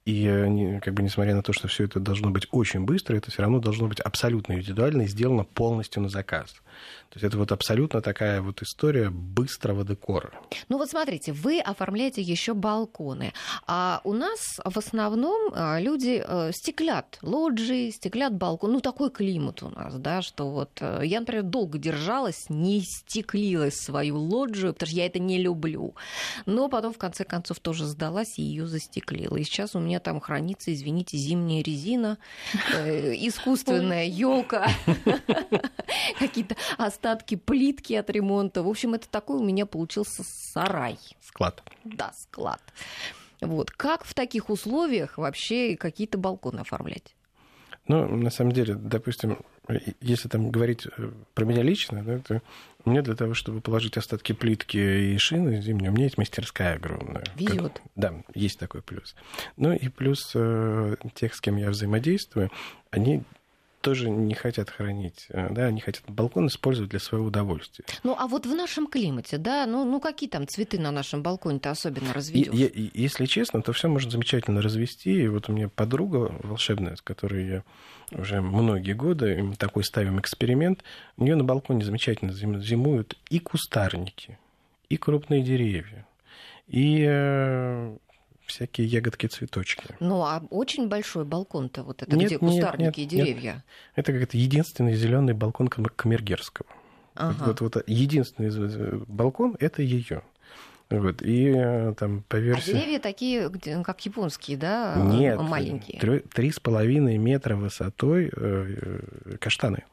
И 0.10 0.26
э, 0.26 0.80
как 0.80 0.96
бы 0.96 1.04
несмотря 1.04 1.36
на 1.36 1.44
то, 1.44 1.54
что 1.54 1.68
все 1.68 1.84
это 1.84 2.00
должно 2.00 2.32
быть 2.32 2.48
очень 2.50 2.80
быстро, 2.80 3.16
это 3.16 3.30
все 3.30 3.44
равно 3.44 3.60
должно 3.60 3.88
быть 3.88 4.00
абсолютно 4.00 4.54
индивидуально 4.54 5.04
и 5.04 5.08
сделано 5.08 5.44
полностью 5.44 6.02
на 6.02 6.10
заказ. 6.10 6.56
То 7.10 7.16
есть 7.16 7.24
это 7.24 7.38
вот 7.38 7.52
абсолютно 7.52 8.02
такая 8.02 8.42
вот 8.42 8.62
история 8.62 9.10
быстрого 9.10 9.84
декора. 9.84 10.32
Ну 10.68 10.78
вот 10.78 10.90
смотрите, 10.90 11.32
вы 11.32 11.60
оформляете 11.60 12.22
еще 12.22 12.54
балконы, 12.54 13.34
а 13.68 14.02
у 14.04 14.14
нас 14.14 14.60
в 14.64 14.78
основном 14.78 15.52
а, 15.54 15.80
люди 15.80 16.24
э, 16.26 16.52
стеклят 16.54 17.20
лоджии, 17.22 17.92
стеклят 17.92 18.36
балкон. 18.36 18.74
Ну 18.74 18.80
такой 18.80 19.12
климат 19.12 19.62
у 19.64 19.70
нас, 19.70 19.96
да, 19.96 20.22
что 20.22 20.50
вот 20.50 20.70
э, 20.82 21.02
я, 21.04 21.20
например, 21.20 21.44
долго 21.44 21.78
держалась, 21.78 22.46
не 22.50 22.82
стеклилась 22.82 23.76
свою 23.76 24.18
лоджию, 24.18 24.74
потому 24.74 24.88
что 24.88 24.98
я 24.98 25.06
это 25.06 25.20
не 25.20 25.40
люблю. 25.40 25.96
Но 26.46 26.68
потом 26.70 26.94
в 26.94 26.98
конце 26.98 27.26
концов 27.26 27.60
тоже 27.60 27.86
сдалась 27.86 28.38
и 28.38 28.44
ее 28.44 28.68
застеклила. 28.68 29.36
И 29.36 29.44
сейчас 29.44 29.76
у 29.76 29.80
меня 29.80 29.99
там 30.00 30.20
хранится, 30.20 30.74
извините, 30.74 31.18
зимняя 31.18 31.64
резина, 31.64 32.18
э, 32.74 33.14
искусственная 33.16 34.06
елка, 34.06 34.70
какие-то 36.20 36.56
остатки 36.78 37.36
плитки 37.36 37.94
от 37.94 38.10
ремонта. 38.10 38.64
В 38.64 38.68
общем, 38.68 38.94
это 38.94 39.10
такой 39.10 39.38
у 39.38 39.44
меня 39.44 39.66
получился 39.66 40.24
сарай. 40.24 40.98
Склад. 41.22 41.64
Да, 41.84 42.12
склад. 42.16 42.62
Вот. 43.42 43.72
Как 43.72 44.04
в 44.04 44.14
таких 44.14 44.50
условиях 44.50 45.18
вообще 45.18 45.76
какие-то 45.78 46.18
балконы 46.18 46.60
оформлять? 46.62 47.16
Ну, 47.88 48.06
на 48.08 48.30
самом 48.30 48.52
деле, 48.52 48.76
допустим, 48.76 49.40
если 50.02 50.28
там 50.28 50.52
говорить 50.52 50.86
э, 50.86 51.12
про 51.34 51.46
меня 51.46 51.62
лично, 51.62 52.04
да, 52.04 52.20
то 52.20 52.42
мне 52.86 53.02
для 53.02 53.16
того, 53.16 53.34
чтобы 53.34 53.62
положить 53.62 53.98
остатки 53.98 54.34
плитки 54.34 54.78
и 54.78 55.18
шины 55.18 55.62
зимние, 55.62 55.92
у 55.92 55.94
меня 55.94 56.06
есть 56.06 56.18
мастерская 56.18 56.76
огромная. 56.76 57.24
Везет. 57.36 57.74
Как... 57.74 57.82
Да, 57.96 58.14
есть 58.34 58.58
такой 58.58 58.82
плюс. 58.82 59.16
Ну 59.58 59.74
и 59.74 59.90
плюс 59.90 60.32
э, 60.34 60.96
тех, 61.14 61.36
с 61.36 61.42
кем 61.42 61.58
я 61.58 61.70
взаимодействую, 61.70 62.52
они 62.90 63.24
тоже 63.82 64.10
не 64.10 64.34
хотят 64.34 64.70
хранить, 64.70 65.28
э, 65.30 65.48
да, 65.52 65.66
они 65.66 65.80
хотят 65.80 66.04
балкон 66.08 66.48
использовать 66.48 66.92
для 66.92 67.00
своего 67.00 67.28
удовольствия. 67.28 67.86
Ну, 68.04 68.16
а 68.18 68.28
вот 68.28 68.46
в 68.46 68.54
нашем 68.54 68.88
климате, 68.88 69.38
да, 69.38 69.66
ну, 69.66 69.86
ну 69.86 70.00
какие 70.00 70.30
там 70.30 70.48
цветы 70.48 70.80
на 70.80 70.92
нашем 70.92 71.24
балконе-то 71.24 71.72
особенно 71.72 72.14
разведешь? 72.14 72.54
И, 72.54 72.66
и, 72.66 73.02
если 73.02 73.26
честно, 73.26 73.62
то 73.62 73.72
все 73.74 73.88
можно 73.88 74.12
замечательно 74.12 74.62
развести. 74.62 75.24
И 75.24 75.28
вот 75.28 75.50
у 75.50 75.54
меня 75.54 75.70
подруга 75.70 76.36
волшебная, 76.44 76.96
с 76.96 77.02
которой 77.02 77.48
я 77.48 77.64
уже 78.12 78.42
многие 78.42 78.94
годы, 78.94 79.42
мы 79.42 79.56
такой 79.56 79.84
ставим 79.84 80.20
эксперимент, 80.20 80.84
у 81.18 81.24
нее 81.24 81.36
на 81.36 81.44
балконе 81.44 81.86
замечательно 81.86 82.32
зимуют 82.32 83.18
и 83.30 83.40
кустарники, 83.40 84.38
и 84.90 84.98
крупные 84.98 85.44
деревья, 85.44 86.06
и 86.68 87.06
э, 87.08 87.98
всякие 88.50 88.88
ягодки, 88.88 89.28
цветочки. 89.28 89.96
Ну, 90.00 90.22
а 90.22 90.44
очень 90.50 90.88
большой 90.88 91.26
балкон-то 91.26 91.84
вот 91.84 92.02
это, 92.02 92.16
нет, 92.16 92.28
где 92.28 92.38
кустарники 92.38 92.82
нет, 92.82 92.98
нет, 92.98 92.98
и 92.98 93.06
деревья? 93.06 93.54
Нет. 93.54 93.64
Это 93.96 94.14
как-то 94.14 94.38
единственный 94.38 94.96
зеленый 94.96 95.34
балкон 95.34 95.68
Камергерского. 95.68 96.68
Ага. 97.16 97.46
Вот, 97.46 97.62
вот, 97.62 97.76
вот 97.76 97.84
единственный 97.88 99.04
балкон 99.08 99.56
это 99.60 99.82
ее. 99.82 100.24
Вот, 100.90 101.22
и 101.22 101.54
э, 101.56 101.94
там 101.98 102.24
по 102.28 102.38
версии... 102.38 102.72
А 102.72 102.74
деревья 102.74 103.00
такие, 103.00 103.52
как 103.84 104.04
японские, 104.06 104.58
да? 104.58 104.96
Нет, 104.96 105.40
маленькие. 105.40 106.22
Три 106.34 106.52
с 106.52 106.60
половиной 106.60 107.18
метра 107.18 107.56
высотой 107.56 108.32
э, 108.36 109.38
каштаны. 109.40 109.84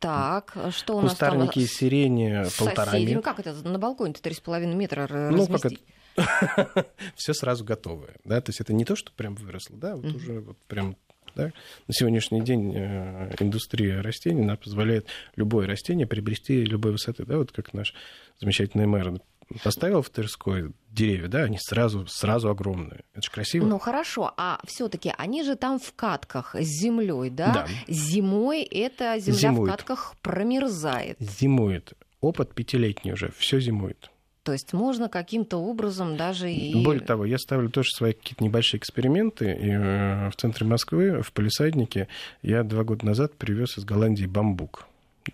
Так, 0.00 0.56
что 0.70 0.96
у 0.96 1.00
нас 1.00 1.10
Кустарники 1.10 1.60
там? 1.60 1.68
сирени 1.68 2.44
полтора 2.58 2.98
метра. 2.98 3.20
Как 3.20 3.40
это 3.40 3.52
на 3.68 3.78
балконе-то 3.78 4.22
три 4.22 4.34
с 4.34 4.40
половиной 4.40 4.74
метра 4.74 5.08
ну, 5.08 5.38
разместить? 5.38 5.82
все 7.14 7.32
сразу 7.34 7.64
готовое. 7.64 8.16
Да? 8.24 8.40
То 8.40 8.50
есть 8.50 8.60
это 8.60 8.72
не 8.72 8.84
то, 8.84 8.96
что 8.96 9.12
прям 9.12 9.34
выросло, 9.34 9.76
да, 9.76 9.96
вот 9.96 10.14
уже 10.14 10.40
вот 10.40 10.58
прям 10.66 10.96
да? 11.34 11.52
На 11.86 11.94
сегодняшний 11.94 12.40
день 12.40 12.74
э, 12.74 13.34
индустрия 13.38 14.02
растений 14.02 14.42
она 14.42 14.56
позволяет 14.56 15.06
любое 15.36 15.68
растение 15.68 16.06
приобрести 16.06 16.64
любой 16.64 16.92
высоты. 16.92 17.24
Да? 17.24 17.36
Вот 17.38 17.52
как 17.52 17.72
наш 17.74 17.94
замечательный 18.40 18.86
мэр 18.86 19.20
поставил 19.62 20.02
в 20.02 20.10
Тверской 20.10 20.72
деревья, 20.90 21.28
да, 21.28 21.38
они 21.44 21.58
сразу, 21.58 22.06
сразу 22.06 22.50
огромные. 22.50 23.04
Это 23.12 23.22
же 23.22 23.30
красиво. 23.30 23.66
Ну 23.66 23.78
хорошо, 23.78 24.32
а 24.36 24.60
все-таки 24.66 25.12
они 25.16 25.42
же 25.42 25.56
там 25.56 25.78
в 25.78 25.92
катках 25.94 26.54
с 26.54 26.66
землей, 26.66 27.30
да? 27.30 27.52
Да. 27.52 27.66
Зимой 27.86 28.62
эта 28.62 29.18
земля 29.18 29.38
зимует. 29.38 29.68
в 29.68 29.76
катках 29.76 30.14
промерзает. 30.22 31.16
Зимует. 31.20 31.94
Опыт 32.20 32.54
пятилетний 32.54 33.12
уже, 33.12 33.32
все 33.38 33.60
зимует. 33.60 34.10
То 34.48 34.52
есть 34.52 34.72
можно 34.72 35.10
каким-то 35.10 35.58
образом 35.58 36.16
даже 36.16 36.50
и... 36.50 36.82
Более 36.82 37.04
того, 37.04 37.26
я 37.26 37.36
ставлю 37.36 37.68
тоже 37.68 37.90
свои 37.90 38.14
какие-то 38.14 38.42
небольшие 38.42 38.78
эксперименты. 38.78 39.52
И 39.52 39.68
э, 39.68 40.30
в 40.30 40.36
центре 40.36 40.64
Москвы, 40.66 41.20
в 41.20 41.34
Полисаднике, 41.34 42.08
я 42.40 42.62
два 42.62 42.82
года 42.82 43.04
назад 43.04 43.34
привез 43.34 43.76
из 43.76 43.84
Голландии 43.84 44.24
бамбук. 44.24 44.86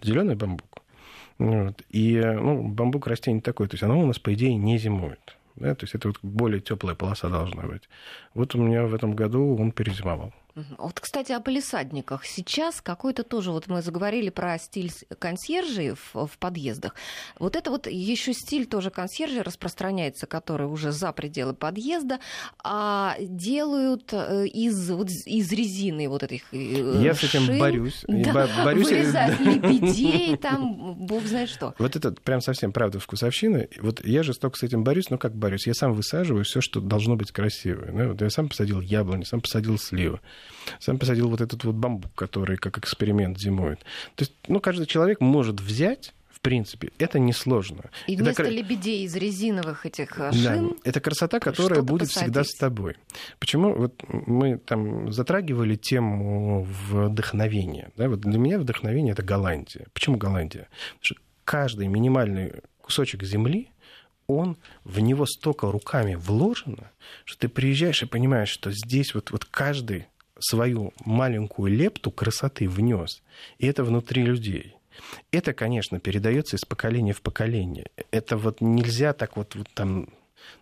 Зеленый 0.02 0.34
бамбук. 0.34 0.82
Вот. 1.38 1.80
И 1.90 2.16
э, 2.16 2.32
ну, 2.32 2.66
бамбук 2.66 3.06
растение 3.06 3.40
такое, 3.40 3.68
то 3.68 3.74
есть 3.74 3.84
оно 3.84 4.00
у 4.00 4.04
нас, 4.04 4.18
по 4.18 4.34
идее, 4.34 4.56
не 4.56 4.78
зимует. 4.78 5.36
Да? 5.54 5.76
То 5.76 5.84
есть 5.84 5.94
это 5.94 6.08
вот 6.08 6.18
более 6.24 6.60
теплая 6.60 6.96
полоса 6.96 7.28
должна 7.28 7.62
быть. 7.62 7.88
Вот 8.34 8.56
у 8.56 8.58
меня 8.58 8.84
в 8.84 8.94
этом 8.96 9.14
году 9.14 9.56
он 9.56 9.70
перезимовал. 9.70 10.32
Вот, 10.78 11.00
кстати, 11.00 11.32
о 11.32 11.40
полисадниках. 11.40 12.24
Сейчас 12.24 12.80
какой-то 12.80 13.24
тоже, 13.24 13.50
вот 13.50 13.66
мы 13.66 13.82
заговорили 13.82 14.30
про 14.30 14.56
стиль 14.58 14.92
консьержей 15.18 15.94
в, 15.94 16.26
в 16.26 16.38
подъездах. 16.38 16.94
Вот 17.40 17.56
это 17.56 17.70
вот 17.70 17.88
еще 17.88 18.32
стиль 18.32 18.66
тоже 18.66 18.90
консьержей 18.90 19.42
распространяется, 19.42 20.26
который 20.26 20.68
уже 20.68 20.92
за 20.92 21.12
пределы 21.12 21.54
подъезда, 21.54 22.20
а 22.62 23.16
делают 23.18 24.12
э, 24.12 24.46
из, 24.46 24.90
вот, 24.90 25.10
из 25.10 25.50
резины 25.50 26.08
вот 26.08 26.22
этих 26.22 26.42
э, 26.52 27.00
Я 27.02 27.14
с 27.14 27.24
этим 27.24 27.58
борюсь. 27.58 28.04
Да, 28.06 28.48
борюсь. 28.64 28.88
Вырезают 28.88 29.40
лебедей, 29.40 30.36
там, 30.40 30.94
бог 30.94 31.24
знает 31.24 31.48
что. 31.48 31.74
Вот 31.78 31.96
это 31.96 32.12
прям 32.12 32.40
совсем 32.40 32.72
правда 32.72 33.00
вкусовщина. 33.00 33.66
Вот 33.80 34.04
я 34.06 34.22
жестоко 34.22 34.56
с 34.56 34.62
этим 34.62 34.84
борюсь, 34.84 35.10
но 35.10 35.18
как 35.18 35.34
борюсь? 35.34 35.66
Я 35.66 35.74
сам 35.74 35.94
высаживаю 35.94 36.44
все, 36.44 36.60
что 36.60 36.80
должно 36.80 37.16
быть 37.16 37.32
красивое. 37.32 37.90
Ну, 37.90 38.10
вот 38.10 38.22
я 38.22 38.30
сам 38.30 38.48
посадил 38.48 38.80
яблони, 38.80 39.24
сам 39.24 39.40
посадил 39.40 39.78
сливы 39.78 40.20
сам 40.80 40.98
посадил 40.98 41.28
вот 41.28 41.40
этот 41.40 41.64
вот 41.64 41.74
бамбук, 41.74 42.14
который 42.14 42.56
как 42.56 42.78
эксперимент 42.78 43.38
зимует. 43.38 43.80
То 44.14 44.22
есть, 44.22 44.32
ну, 44.48 44.60
каждый 44.60 44.86
человек 44.86 45.20
может 45.20 45.60
взять 45.60 46.14
в 46.30 46.40
принципе, 46.40 46.90
это 46.98 47.18
несложно. 47.18 47.84
И 48.06 48.16
вместо 48.16 48.42
это... 48.42 48.50
лебедей 48.50 49.04
из 49.04 49.16
резиновых 49.16 49.86
этих 49.86 50.18
э, 50.18 50.30
шин... 50.32 50.68
Да, 50.68 50.74
это 50.84 51.00
красота, 51.00 51.40
которая 51.40 51.80
будет 51.80 52.08
посадить. 52.08 52.24
всегда 52.24 52.44
с 52.44 52.54
тобой. 52.54 52.96
Почему? 53.38 53.72
Вот 53.72 54.02
мы 54.08 54.58
там 54.58 55.10
затрагивали 55.10 55.76
тему 55.76 56.64
вдохновения. 56.64 57.92
Да? 57.96 58.10
Вот 58.10 58.20
для 58.20 58.38
меня 58.38 58.58
вдохновение— 58.58 59.12
это 59.14 59.22
Голландия. 59.22 59.86
Почему 59.94 60.18
Голландия? 60.18 60.68
Потому 60.98 61.02
что 61.02 61.14
каждый 61.46 61.86
минимальный 61.86 62.52
кусочек 62.82 63.22
земли 63.22 63.70
он, 64.26 64.56
в 64.84 65.00
него 65.00 65.26
столько 65.26 65.70
руками 65.70 66.14
вложено, 66.14 66.90
что 67.24 67.40
ты 67.40 67.48
приезжаешь 67.48 68.02
и 68.02 68.06
понимаешь, 68.06 68.48
что 68.48 68.70
здесь 68.70 69.14
вот, 69.14 69.30
вот 69.30 69.44
каждый 69.44 70.06
свою 70.38 70.92
маленькую 71.04 71.72
лепту 71.72 72.10
красоты 72.10 72.68
внес. 72.68 73.22
И 73.58 73.66
это 73.66 73.84
внутри 73.84 74.22
людей. 74.22 74.74
Это, 75.30 75.52
конечно, 75.52 75.98
передается 75.98 76.56
из 76.56 76.64
поколения 76.64 77.12
в 77.12 77.20
поколение. 77.20 77.86
Это 78.10 78.36
вот 78.36 78.60
нельзя 78.60 79.12
так 79.12 79.36
вот, 79.36 79.54
вот 79.54 79.68
там... 79.74 80.08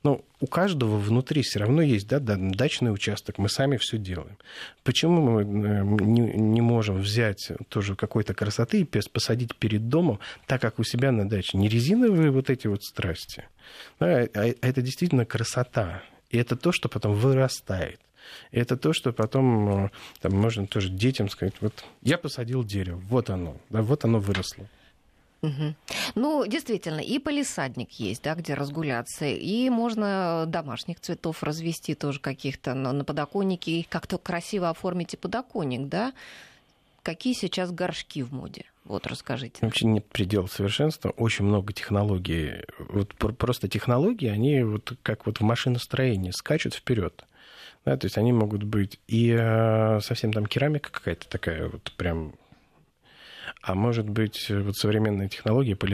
Ну, 0.05 0.25
у 0.41 0.47
каждого 0.47 0.97
внутри 0.97 1.43
все 1.43 1.59
равно 1.59 1.83
есть 1.83 2.07
да, 2.07 2.21
дачный 2.21 2.93
участок, 2.93 3.39
мы 3.39 3.49
сами 3.49 3.79
все 3.79 3.99
делаем. 3.99 4.39
Почему 4.85 5.21
мы 5.23 5.43
э, 5.43 5.83
не, 6.05 6.21
не 6.21 6.61
можем 6.61 6.99
взять 6.99 7.51
тоже 7.69 7.97
какой-то 7.97 8.33
красоты 8.33 8.83
и 8.83 8.85
посадить 8.85 9.57
перед 9.57 9.89
домом, 9.89 10.21
так 10.47 10.61
как 10.61 10.79
у 10.79 10.85
себя 10.85 11.11
на 11.11 11.29
даче? 11.29 11.59
Не 11.59 11.69
резиновые 11.69 12.31
вот 12.31 12.49
эти 12.49 12.69
вот 12.69 12.85
страсти, 12.85 13.45
да, 13.99 14.23
а, 14.23 14.29
а 14.35 14.55
это 14.61 14.83
действительно 14.83 15.27
красота. 15.27 16.03
И 16.31 16.39
это 16.39 16.57
то, 16.57 16.71
что 16.71 16.89
потом 16.89 17.15
вырастает. 17.15 18.01
И 18.51 18.59
это 18.59 18.77
то, 18.77 18.93
что 18.93 19.13
потом 19.13 19.87
э, 19.87 19.91
там, 20.21 20.33
можно 20.33 20.67
тоже 20.67 20.89
детям 20.89 21.29
сказать, 21.29 21.55
вот 21.61 21.85
я 22.03 22.19
посадил 22.19 22.65
дерево, 22.65 23.01
вот 23.09 23.31
оно, 23.31 23.57
да, 23.71 23.83
вот 23.83 24.05
оно 24.05 24.19
выросло. 24.19 24.67
Угу. 25.43 25.75
Ну, 26.15 26.47
действительно, 26.47 27.01
и 27.01 27.19
полисадник 27.19 27.91
есть, 27.93 28.23
да, 28.23 28.35
где 28.35 28.55
разгуляться, 28.55 29.27
и 29.27 29.69
можно 29.71 30.45
домашних 30.47 31.01
цветов 31.01 31.43
развести 31.43 31.95
тоже 31.95 32.21
каких-то 32.21 32.75
на, 32.75 32.93
на 32.93 33.05
подоконнике, 33.05 33.73
и 33.73 33.83
как-то 33.83 34.19
красиво 34.19 34.71
оформить 34.71 35.15
и 35.15 35.17
подоконник, 35.17 35.89
да. 35.89 36.13
Какие 37.03 37.35
сейчас 37.35 37.73
горшки 37.73 38.23
в 38.23 38.33
моде? 38.33 38.67
Вот 38.85 39.09
расскажите. 39.09 39.59
Вообще 39.61 39.87
нет 39.87 40.07
предела 40.07 40.47
совершенства. 40.47 41.11
Очень 41.11 41.47
много 41.47 41.73
технологий. 41.73 42.65
Вот 42.79 43.15
просто 43.37 43.69
технологии, 43.69 44.29
они 44.29 44.63
вот 44.63 44.93
как 45.03 45.27
вот 45.27 45.39
в 45.39 45.43
машиностроении 45.43 46.31
скачут 46.31 46.75
вперед. 46.75 47.25
Да, 47.85 47.97
то 47.97 48.07
есть 48.07 48.17
они 48.17 48.33
могут 48.33 48.63
быть 48.63 49.01
и 49.09 49.37
э, 49.37 50.01
совсем 50.01 50.33
там 50.33 50.47
керамика 50.47 50.91
какая-то 50.91 51.29
такая 51.29 51.69
вот 51.69 51.93
прям 51.97 52.35
а 53.63 53.77
может 53.77 54.09
быть, 54.09 54.51
вот 54.51 54.77
современные 54.77 55.29
технологии 55.29 55.75
по 55.75 55.87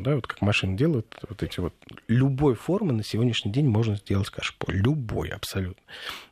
да, 0.00 0.14
вот 0.14 0.28
как 0.28 0.40
машины 0.42 0.76
делают, 0.76 1.18
вот 1.28 1.42
эти 1.42 1.58
вот, 1.58 1.74
любой 2.06 2.54
формы 2.54 2.92
на 2.92 3.02
сегодняшний 3.02 3.50
день 3.50 3.66
можно 3.66 3.96
сделать 3.96 4.30
кашпо, 4.30 4.70
любой 4.70 5.30
абсолютно. 5.30 5.82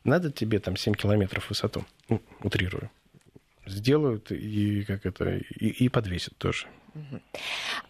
Надо 0.05 0.31
тебе 0.31 0.59
там 0.59 0.77
7 0.77 0.93
километров 0.93 1.49
высоту, 1.49 1.83
ну, 2.07 2.21
утрирую, 2.41 2.89
сделают 3.65 4.31
и 4.31 4.83
как 4.83 5.05
это, 5.05 5.37
и, 5.37 5.67
и 5.67 5.89
подвесят 5.89 6.37
тоже. 6.37 6.67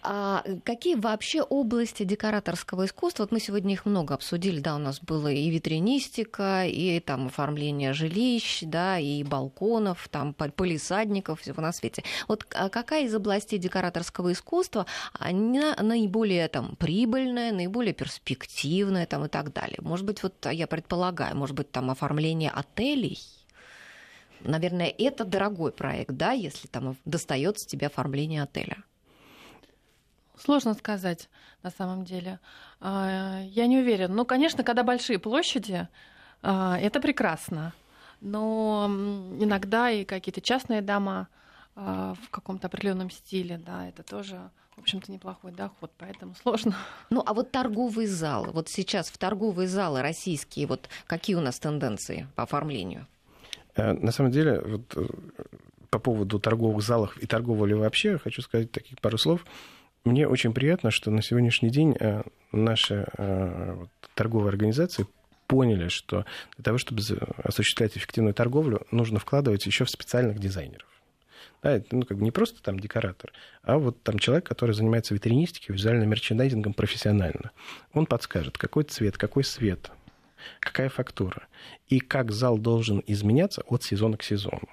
А 0.02 0.44
какие 0.64 0.96
вообще 0.96 1.42
области 1.42 2.04
декораторского 2.04 2.86
искусства? 2.86 3.24
Вот 3.24 3.32
мы 3.32 3.40
сегодня 3.40 3.74
их 3.74 3.86
много 3.86 4.16
обсудили, 4.16 4.60
да, 4.60 4.76
у 4.76 4.80
нас 4.80 5.00
было 5.00 5.32
и 5.32 5.50
витринистика, 5.50 6.66
и 6.66 7.00
там 7.00 7.28
оформление 7.28 7.94
жилищ, 7.94 8.64
да, 8.64 8.98
и 9.00 9.24
балконов, 9.24 10.08
там 10.10 10.34
полисадников, 10.34 11.42
всего 11.42 11.62
на 11.62 11.72
свете. 11.72 12.04
Вот 12.28 12.46
а 12.54 12.70
какая 12.70 13.06
из 13.06 13.14
областей 13.14 13.60
декораторского 13.60 14.32
искусства 14.32 14.86
она 15.14 15.76
наиболее 15.76 16.48
там 16.48 16.76
прибыльная, 16.76 17.52
наиболее 17.52 17.94
перспективная 17.94 19.06
там 19.06 19.26
и 19.26 19.30
так 19.30 19.54
далее? 19.54 19.78
Может 19.82 20.06
быть, 20.06 20.24
вот 20.24 20.48
я 20.52 20.68
предполагаю, 20.68 21.36
может 21.36 21.56
быть, 21.56 21.72
там 21.72 21.92
оформление 21.92 22.50
отелей? 22.50 23.20
Наверное, 24.42 24.94
это 24.98 25.26
дорогой 25.26 25.72
проект, 25.72 26.12
да, 26.12 26.32
если 26.32 26.68
там 26.68 26.96
достается 27.06 27.68
тебе 27.68 27.88
оформление 27.88 28.44
отеля. 28.44 28.84
Сложно 30.38 30.74
сказать, 30.74 31.30
на 31.64 31.72
самом 31.72 32.04
деле. 32.04 32.40
А, 32.80 33.42
я 33.44 33.68
не 33.68 33.78
уверена. 33.78 34.14
Ну, 34.14 34.26
конечно, 34.26 34.64
когда 34.64 34.84
большие 34.84 35.18
площади, 35.18 35.88
а, 36.42 36.78
это 36.78 37.00
прекрасно. 37.00 37.74
Но 38.22 38.88
иногда 39.40 39.90
и 39.90 40.04
какие-то 40.04 40.42
частные 40.42 40.82
дома 40.82 41.28
а, 41.76 42.16
в 42.22 42.30
каком-то 42.30 42.68
определенном 42.68 43.10
стиле, 43.10 43.58
да, 43.58 43.88
это 43.88 44.04
тоже 44.04 44.52
в 44.76 44.82
общем-то, 44.82 45.12
неплохой 45.12 45.52
доход, 45.52 45.92
поэтому 45.98 46.36
сложно. 46.36 46.76
Ну, 47.10 47.24
а 47.26 47.34
вот 47.34 47.52
торговые 47.52 48.08
залы, 48.08 48.52
вот 48.52 48.68
сейчас 48.68 49.10
в 49.10 49.18
торговые 49.18 49.68
залы 49.68 50.02
российские, 50.02 50.68
вот 50.68 50.90
какие 51.08 51.36
у 51.38 51.42
нас 51.42 51.60
тенденции 51.60 52.28
по 52.36 52.44
оформлению? 52.44 53.08
Э, 53.76 53.94
на 53.94 54.12
самом 54.12 54.32
деле, 54.32 54.62
вот 54.62 54.96
по 55.90 56.00
поводу 56.00 56.40
торговых 56.40 56.84
залов 56.84 57.18
и 57.18 57.28
торговли 57.28 57.74
вообще, 57.74 58.18
хочу 58.18 58.42
сказать 58.42 58.72
таких 58.72 59.00
пару 59.00 59.18
слов. 59.18 59.46
Мне 60.04 60.28
очень 60.28 60.54
приятно, 60.54 60.92
что 60.92 61.10
на 61.10 61.22
сегодняшний 61.22 61.70
день 61.70 61.96
наши 62.52 63.08
торговые 64.14 64.50
организации 64.50 65.08
поняли, 65.48 65.88
что 65.88 66.26
для 66.58 66.64
того, 66.64 66.78
чтобы 66.78 67.02
осуществлять 67.44 67.98
эффективную 67.98 68.34
торговлю, 68.34 68.86
нужно 68.92 69.20
вкладывать 69.20 69.66
еще 69.66 69.86
в 69.86 69.90
специальных 69.90 70.40
дизайнеров. 70.40 70.88
Да, 71.64 71.72
это, 71.72 71.96
ну, 71.96 72.04
как 72.04 72.18
бы 72.18 72.24
не 72.24 72.32
просто 72.32 72.62
там 72.62 72.80
декоратор, 72.80 73.32
а 73.64 73.78
вот 73.78 74.02
там 74.04 74.20
человек, 74.20 74.46
который 74.46 74.76
занимается 74.76 75.14
витринистикой, 75.14 75.76
визуальным 75.76 76.10
мерчендайзингом 76.10 76.74
профессионально. 76.74 77.52
Он 77.94 78.06
подскажет, 78.06 78.58
какой 78.58 78.84
цвет, 78.84 79.18
какой 79.18 79.44
свет, 79.44 79.92
какая 80.60 80.90
фактура, 80.90 81.48
и 81.88 82.00
как 82.00 82.32
зал 82.32 82.58
должен 82.58 83.04
изменяться 83.08 83.62
от 83.68 83.84
сезона 83.84 84.18
к 84.18 84.24
сезону. 84.24 84.70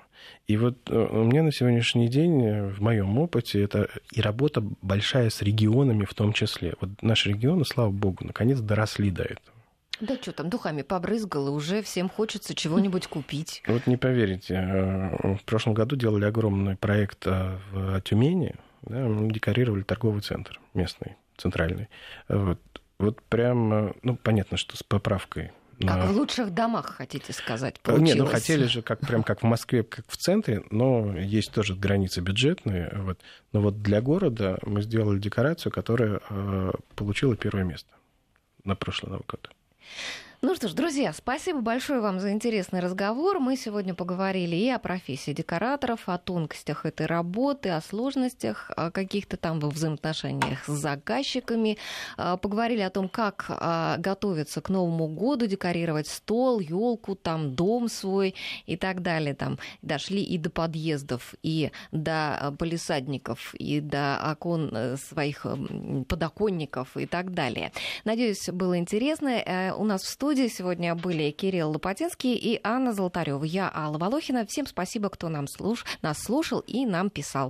И 0.47 0.57
вот 0.57 0.77
э, 0.91 0.95
у 0.95 1.25
меня 1.25 1.43
на 1.43 1.53
сегодняшний 1.53 2.09
день, 2.09 2.45
э, 2.45 2.69
в 2.69 2.81
моем 2.81 3.19
опыте, 3.19 3.63
это 3.63 3.89
и 4.11 4.21
работа 4.21 4.63
большая 4.83 5.31
с 5.31 5.43
регионами 5.43 6.05
в 6.05 6.15
том 6.15 6.33
числе. 6.33 6.75
Вот 6.81 6.91
наши 7.03 7.31
регионы, 7.31 7.65
слава 7.65 7.91
богу, 7.91 8.25
наконец 8.25 8.59
доросли 8.59 9.11
до 9.11 9.23
этого. 9.23 9.57
Да 10.01 10.17
что 10.17 10.33
там, 10.33 10.51
духами 10.51 10.83
побрызгал, 10.83 11.49
и 11.49 11.51
уже 11.51 11.83
всем 11.83 12.09
хочется 12.09 12.55
чего-нибудь 12.55 13.07
купить. 13.07 13.63
Вот 13.69 13.87
не 13.87 13.97
поверите, 13.97 14.55
э, 14.55 15.37
в 15.37 15.45
прошлом 15.45 15.75
году 15.75 15.97
делали 15.97 16.25
огромный 16.25 16.77
проект 16.77 17.25
в 17.25 18.01
Тюмени, 18.03 18.55
да, 18.83 19.07
декорировали 19.31 19.83
торговый 19.83 20.23
центр 20.23 20.61
местный, 20.75 21.17
центральный. 21.37 21.89
Вот, 22.29 22.59
вот 23.03 23.21
прям, 23.23 23.73
э, 23.73 23.93
ну, 24.03 24.17
понятно, 24.17 24.57
что 24.57 24.77
с 24.77 24.83
поправкой 24.83 25.53
как 25.87 26.05
в 26.05 26.17
лучших 26.17 26.55
домах, 26.55 26.95
хотите 26.97 27.33
сказать, 27.33 27.81
получилось. 27.81 28.15
Нет, 28.15 28.19
ну 28.19 28.27
хотели 28.27 28.65
же, 28.67 28.83
как, 28.83 29.01
прям 29.01 29.23
как 29.23 29.41
в 29.41 29.45
Москве, 29.45 29.83
как 29.83 30.05
в 30.07 30.17
центре, 30.17 30.63
но 30.71 31.19
есть 31.19 31.53
тоже 31.53 31.75
границы 31.75 32.21
бюджетные. 32.21 32.93
Вот. 32.95 33.19
Но 33.53 33.61
вот 33.61 33.83
для 33.83 34.01
города 34.01 34.59
мы 34.65 34.83
сделали 34.83 35.19
декорацию, 35.19 35.73
которая 35.73 36.21
э, 36.29 36.73
получила 36.95 37.37
первое 37.37 37.65
место 37.65 37.91
на 38.65 38.77
прошлый 38.77 39.11
Новый 39.11 39.25
год. 39.27 39.51
Ну 40.45 40.57
что 40.57 40.67
ж, 40.67 40.73
друзья, 40.73 41.13
спасибо 41.13 41.61
большое 41.61 42.01
вам 42.01 42.19
за 42.19 42.33
интересный 42.33 42.81
разговор. 42.81 43.39
Мы 43.39 43.57
сегодня 43.57 43.95
поговорили 43.95 44.57
и 44.57 44.69
о 44.71 44.81
профессии 44.81 45.31
декораторов, 45.31 46.09
о 46.09 46.19
тонкостях 46.19 46.85
этой 46.85 47.07
работы, 47.07 47.69
о 47.69 47.81
сложностях 47.81 48.69
каких-то 48.93 49.37
там 49.37 49.61
во 49.61 49.71
взаимоотношениях 49.71 50.65
с 50.65 50.73
заказчиками. 50.73 51.79
А, 52.17 52.37
поговорили 52.37 52.81
о 52.81 52.91
том, 52.91 53.09
как 53.09 53.47
а, 53.51 53.99
готовиться 53.99 54.61
к 54.61 54.69
Новому 54.69 55.07
году, 55.07 55.47
декорировать 55.47 56.09
стол, 56.09 56.59
елку, 56.59 57.15
там 57.15 57.55
дом 57.55 57.89
свой 57.89 58.35
и 58.67 58.77
так 58.77 59.01
далее. 59.01 59.37
Там 59.37 59.61
дошли 59.81 60.25
и 60.25 60.39
до 60.39 60.51
подъездов, 60.51 61.37
и 61.45 61.71
до 61.93 62.53
полисадников, 62.59 63.55
и 63.55 63.79
до 63.79 64.19
окон 64.33 64.75
э, 64.75 64.97
своих 64.97 65.47
подоконников 66.09 66.97
и 66.97 67.07
так 67.07 67.33
далее. 67.33 67.71
Надеюсь, 68.05 68.49
было 68.49 68.77
интересно. 68.77 69.29
Э, 69.29 69.73
у 69.75 69.85
нас 69.85 70.03
в 70.03 70.09
студии 70.09 70.32
студии 70.33 70.49
сегодня 70.49 70.95
были 70.95 71.31
Кирилл 71.31 71.73
Лопатинский 71.73 72.35
и 72.35 72.59
Анна 72.65 72.95
Золотарева. 72.95 73.45
Я 73.45 73.71
Алла 73.75 73.99
Волохина. 73.99 74.47
Всем 74.47 74.67
спасибо, 74.67 75.11
кто 75.11 75.29
нам 75.29 75.47
слуш... 75.47 75.85
нас 76.01 76.23
слушал 76.23 76.61
и 76.61 76.87
нам 76.87 77.11
писал. 77.11 77.41